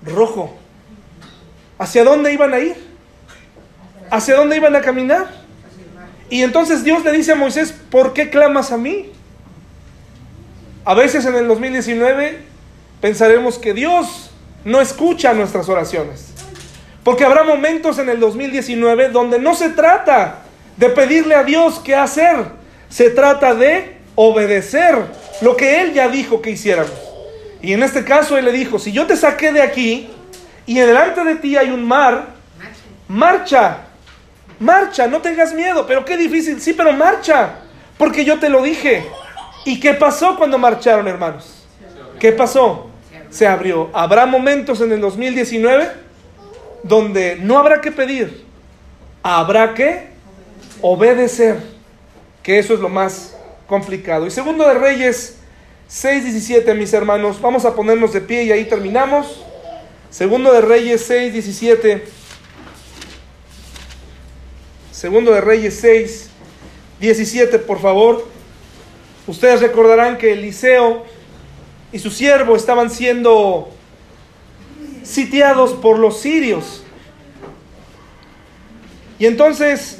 rojo. 0.04 0.54
¿Hacia 1.78 2.04
dónde 2.04 2.32
iban 2.32 2.54
a 2.54 2.58
ir? 2.58 2.76
¿Hacia 4.10 4.36
dónde 4.36 4.56
iban 4.56 4.76
a 4.76 4.80
caminar? 4.80 5.28
Y 6.30 6.42
entonces 6.42 6.84
Dios 6.84 7.04
le 7.04 7.12
dice 7.12 7.32
a 7.32 7.36
Moisés, 7.36 7.72
¿por 7.90 8.12
qué 8.12 8.30
clamas 8.30 8.72
a 8.72 8.76
mí? 8.76 9.10
A 10.84 10.94
veces 10.94 11.24
en 11.26 11.34
el 11.34 11.48
2019 11.48 12.38
pensaremos 13.04 13.58
que 13.58 13.74
Dios 13.74 14.30
no 14.64 14.80
escucha 14.80 15.34
nuestras 15.34 15.68
oraciones. 15.68 16.28
Porque 17.02 17.22
habrá 17.26 17.44
momentos 17.44 17.98
en 17.98 18.08
el 18.08 18.18
2019 18.18 19.10
donde 19.10 19.38
no 19.38 19.54
se 19.54 19.68
trata 19.68 20.38
de 20.78 20.88
pedirle 20.88 21.34
a 21.34 21.44
Dios 21.44 21.82
qué 21.84 21.94
hacer, 21.94 22.46
se 22.88 23.10
trata 23.10 23.54
de 23.54 23.98
obedecer 24.14 24.96
lo 25.42 25.54
que 25.54 25.82
Él 25.82 25.92
ya 25.92 26.08
dijo 26.08 26.40
que 26.40 26.52
hiciéramos. 26.52 26.94
Y 27.60 27.74
en 27.74 27.82
este 27.82 28.06
caso 28.06 28.38
él 28.38 28.46
le 28.46 28.52
dijo, 28.52 28.78
si 28.78 28.90
yo 28.90 29.06
te 29.06 29.18
saqué 29.18 29.52
de 29.52 29.60
aquí 29.60 30.08
y 30.64 30.74
delante 30.76 31.24
de 31.24 31.34
ti 31.36 31.58
hay 31.58 31.68
un 31.68 31.86
mar, 31.86 32.28
marcha, 33.06 33.80
marcha, 34.58 35.06
no 35.08 35.20
tengas 35.20 35.52
miedo, 35.52 35.86
pero 35.86 36.06
qué 36.06 36.16
difícil, 36.16 36.58
sí, 36.58 36.72
pero 36.72 36.90
marcha, 36.94 37.56
porque 37.98 38.24
yo 38.24 38.38
te 38.38 38.48
lo 38.48 38.62
dije. 38.62 39.04
¿Y 39.66 39.78
qué 39.78 39.92
pasó 39.92 40.38
cuando 40.38 40.56
marcharon, 40.56 41.06
hermanos? 41.06 41.66
¿Qué 42.18 42.32
pasó? 42.32 42.93
Se 43.34 43.48
abrió. 43.48 43.90
Habrá 43.92 44.26
momentos 44.26 44.80
en 44.80 44.92
el 44.92 45.00
2019 45.00 45.90
donde 46.84 47.34
no 47.34 47.58
habrá 47.58 47.80
que 47.80 47.90
pedir, 47.90 48.44
habrá 49.24 49.74
que 49.74 50.10
obedecer, 50.80 51.56
que 52.44 52.60
eso 52.60 52.74
es 52.74 52.80
lo 52.80 52.88
más 52.88 53.36
complicado. 53.66 54.24
Y 54.28 54.30
segundo 54.30 54.68
de 54.68 54.74
Reyes 54.74 55.38
6.17, 55.90 56.76
mis 56.76 56.92
hermanos. 56.92 57.40
Vamos 57.40 57.64
a 57.64 57.74
ponernos 57.74 58.12
de 58.12 58.20
pie 58.20 58.44
y 58.44 58.52
ahí 58.52 58.66
terminamos. 58.66 59.44
Segundo 60.10 60.52
de 60.52 60.60
Reyes 60.60 61.10
6.17. 61.10 62.02
Segundo 64.92 65.32
de 65.32 65.40
Reyes 65.40 65.76
6, 65.80 66.30
17, 67.00 67.58
por 67.58 67.80
favor. 67.80 68.28
Ustedes 69.26 69.60
recordarán 69.60 70.18
que 70.18 70.34
Eliseo 70.34 71.04
y 71.94 72.00
su 72.00 72.10
siervo 72.10 72.56
estaban 72.56 72.90
siendo 72.90 73.68
sitiados 75.04 75.74
por 75.74 75.96
los 75.96 76.18
sirios. 76.18 76.82
Y 79.16 79.26
entonces 79.26 79.98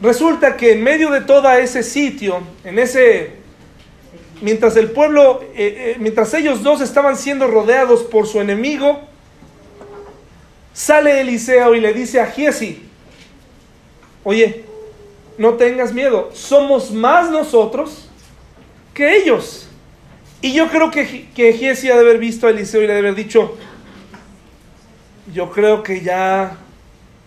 resulta 0.00 0.56
que 0.56 0.72
en 0.72 0.82
medio 0.82 1.10
de 1.10 1.20
todo 1.20 1.52
ese 1.52 1.82
sitio, 1.82 2.40
en 2.64 2.78
ese 2.78 3.34
mientras 4.40 4.74
el 4.76 4.90
pueblo, 4.90 5.42
eh, 5.54 5.94
eh, 5.94 5.96
mientras 5.98 6.32
ellos 6.32 6.62
dos 6.62 6.80
estaban 6.80 7.18
siendo 7.18 7.46
rodeados 7.46 8.02
por 8.02 8.26
su 8.26 8.40
enemigo, 8.40 9.02
sale 10.72 11.20
Eliseo 11.20 11.74
y 11.74 11.80
le 11.80 11.92
dice 11.92 12.22
a 12.22 12.26
Giesi, 12.28 12.88
oye, 14.24 14.64
no 15.36 15.54
tengas 15.56 15.92
miedo, 15.92 16.30
somos 16.32 16.90
más 16.90 17.30
nosotros 17.30 18.08
que 18.94 19.18
ellos. 19.18 19.65
Y 20.46 20.52
yo 20.52 20.68
creo 20.68 20.92
que, 20.92 21.26
que 21.34 21.54
Giesi 21.54 21.90
ha 21.90 21.96
de 21.96 22.02
haber 22.02 22.18
visto 22.18 22.46
a 22.46 22.50
Eliseo 22.50 22.80
y 22.80 22.86
le 22.86 22.92
ha 22.92 22.94
de 22.94 23.00
haber 23.00 23.16
dicho, 23.16 23.56
yo 25.34 25.50
creo 25.50 25.82
que 25.82 26.02
ya 26.02 26.56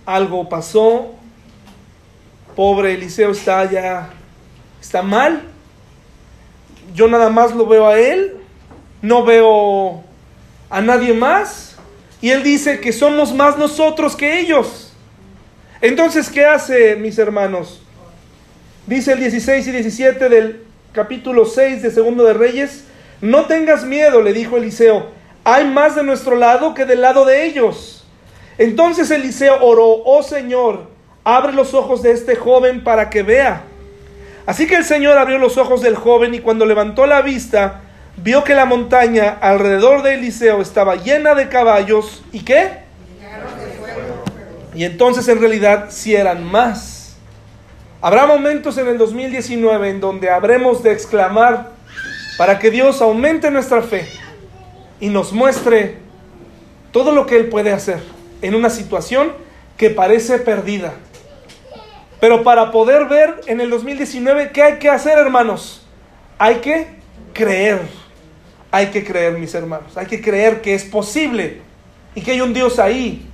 algo 0.05 0.47
pasó, 0.47 1.15
pobre 2.55 2.93
Eliseo 2.93 3.32
está 3.32 3.70
ya, 3.70 4.09
está 4.80 5.01
mal, 5.01 5.41
yo 6.95 7.09
nada 7.09 7.30
más 7.30 7.53
lo 7.53 7.67
veo 7.67 7.88
a 7.88 7.99
él, 7.99 8.38
no 9.01 9.26
veo 9.26 10.01
a 10.70 10.80
nadie 10.80 11.13
más. 11.13 11.76
Y 12.22 12.30
él 12.30 12.41
dice 12.41 12.80
que 12.80 12.93
somos 12.93 13.34
más 13.34 13.57
nosotros 13.57 14.15
que 14.15 14.39
ellos. 14.39 14.93
Entonces, 15.82 16.30
¿qué 16.30 16.45
hace, 16.45 16.95
mis 16.95 17.17
hermanos? 17.17 17.82
Dice 18.88 19.11
el 19.11 19.20
16 19.20 19.67
y 19.67 19.72
17 19.74 20.30
del 20.30 20.63
capítulo 20.93 21.45
6 21.45 21.82
de 21.82 21.91
Segundo 21.91 22.24
de 22.24 22.34
Reyes, 22.34 22.86
no 23.22 23.45
tengas 23.45 23.86
miedo, 23.86 24.22
le 24.22 24.34
dijo 24.34 24.57
Eliseo, 24.57 25.07
hay 25.43 25.65
más 25.65 25.95
de 25.95 26.03
nuestro 26.03 26.36
lado 26.36 26.74
que 26.74 26.86
del 26.86 27.01
lado 27.01 27.26
de 27.26 27.45
ellos. 27.45 28.05
Entonces 28.57 29.09
Eliseo 29.11 29.63
oró, 29.63 30.03
oh 30.05 30.24
Señor, 30.24 30.88
abre 31.24 31.53
los 31.53 31.74
ojos 31.74 32.01
de 32.01 32.11
este 32.11 32.36
joven 32.36 32.84
para 32.84 33.09
que 33.09 33.24
vea. 33.24 33.63
Así 34.45 34.67
que 34.67 34.76
el 34.76 34.86
Señor 34.86 35.17
abrió 35.17 35.38
los 35.38 35.57
ojos 35.57 35.82
del 35.82 35.95
joven 35.95 36.34
y 36.34 36.39
cuando 36.39 36.65
levantó 36.65 37.05
la 37.05 37.22
vista, 37.22 37.82
vio 38.17 38.43
que 38.43 38.55
la 38.55 38.65
montaña 38.65 39.38
alrededor 39.41 40.01
de 40.01 40.15
Eliseo 40.15 40.61
estaba 40.61 40.95
llena 40.95 41.36
de 41.36 41.49
caballos. 41.49 42.24
¿Y 42.32 42.39
qué? 42.41 42.89
Y 44.74 44.84
entonces 44.84 45.28
en 45.28 45.39
realidad 45.39 45.88
si 45.89 46.15
eran 46.15 46.43
más. 46.43 47.17
Habrá 48.01 48.26
momentos 48.26 48.78
en 48.78 48.88
el 48.88 48.97
2019 48.97 49.89
en 49.89 49.99
donde 49.99 50.30
habremos 50.30 50.84
de 50.84 50.93
exclamar 50.93 51.72
para 52.39 52.57
que 52.57 52.71
Dios 52.71 53.01
aumente 53.01 53.51
nuestra 53.51 53.81
fe 53.81 54.07
y 55.01 55.09
nos 55.09 55.33
muestre 55.33 55.97
todo 56.93 57.11
lo 57.11 57.25
que 57.25 57.35
Él 57.35 57.49
puede 57.49 57.73
hacer 57.73 57.99
en 58.41 58.55
una 58.55 58.69
situación 58.69 59.33
que 59.75 59.89
parece 59.89 60.39
perdida. 60.39 60.93
Pero 62.21 62.41
para 62.45 62.71
poder 62.71 63.09
ver 63.09 63.41
en 63.47 63.59
el 63.59 63.69
2019 63.69 64.51
qué 64.53 64.63
hay 64.63 64.79
que 64.79 64.89
hacer, 64.89 65.19
hermanos, 65.19 65.85
hay 66.37 66.55
que 66.59 66.87
creer. 67.33 67.81
Hay 68.71 68.87
que 68.87 69.03
creer, 69.03 69.37
mis 69.37 69.53
hermanos. 69.53 69.97
Hay 69.97 70.05
que 70.05 70.21
creer 70.21 70.61
que 70.61 70.73
es 70.73 70.85
posible 70.85 71.59
y 72.15 72.21
que 72.21 72.31
hay 72.31 72.39
un 72.39 72.53
Dios 72.53 72.79
ahí 72.79 73.29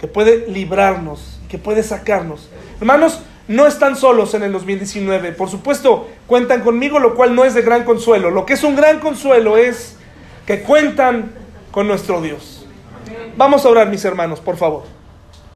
que 0.00 0.08
puede 0.08 0.48
librarnos, 0.48 1.38
que 1.48 1.58
puede 1.58 1.84
sacarnos. 1.84 2.50
Hermanos, 2.80 3.20
no 3.48 3.66
están 3.66 3.96
solos 3.96 4.34
en 4.34 4.42
el 4.42 4.52
2019. 4.52 5.32
Por 5.32 5.48
supuesto, 5.48 6.08
cuentan 6.26 6.62
conmigo, 6.62 6.98
lo 6.98 7.14
cual 7.14 7.34
no 7.34 7.44
es 7.44 7.54
de 7.54 7.62
gran 7.62 7.84
consuelo. 7.84 8.30
Lo 8.30 8.46
que 8.46 8.54
es 8.54 8.64
un 8.64 8.76
gran 8.76 9.00
consuelo 9.00 9.56
es 9.56 9.96
que 10.46 10.62
cuentan 10.62 11.32
con 11.70 11.86
nuestro 11.86 12.20
Dios. 12.20 12.66
Vamos 13.36 13.64
a 13.64 13.68
orar, 13.68 13.88
mis 13.88 14.04
hermanos, 14.04 14.40
por 14.40 14.56
favor. 14.56 14.84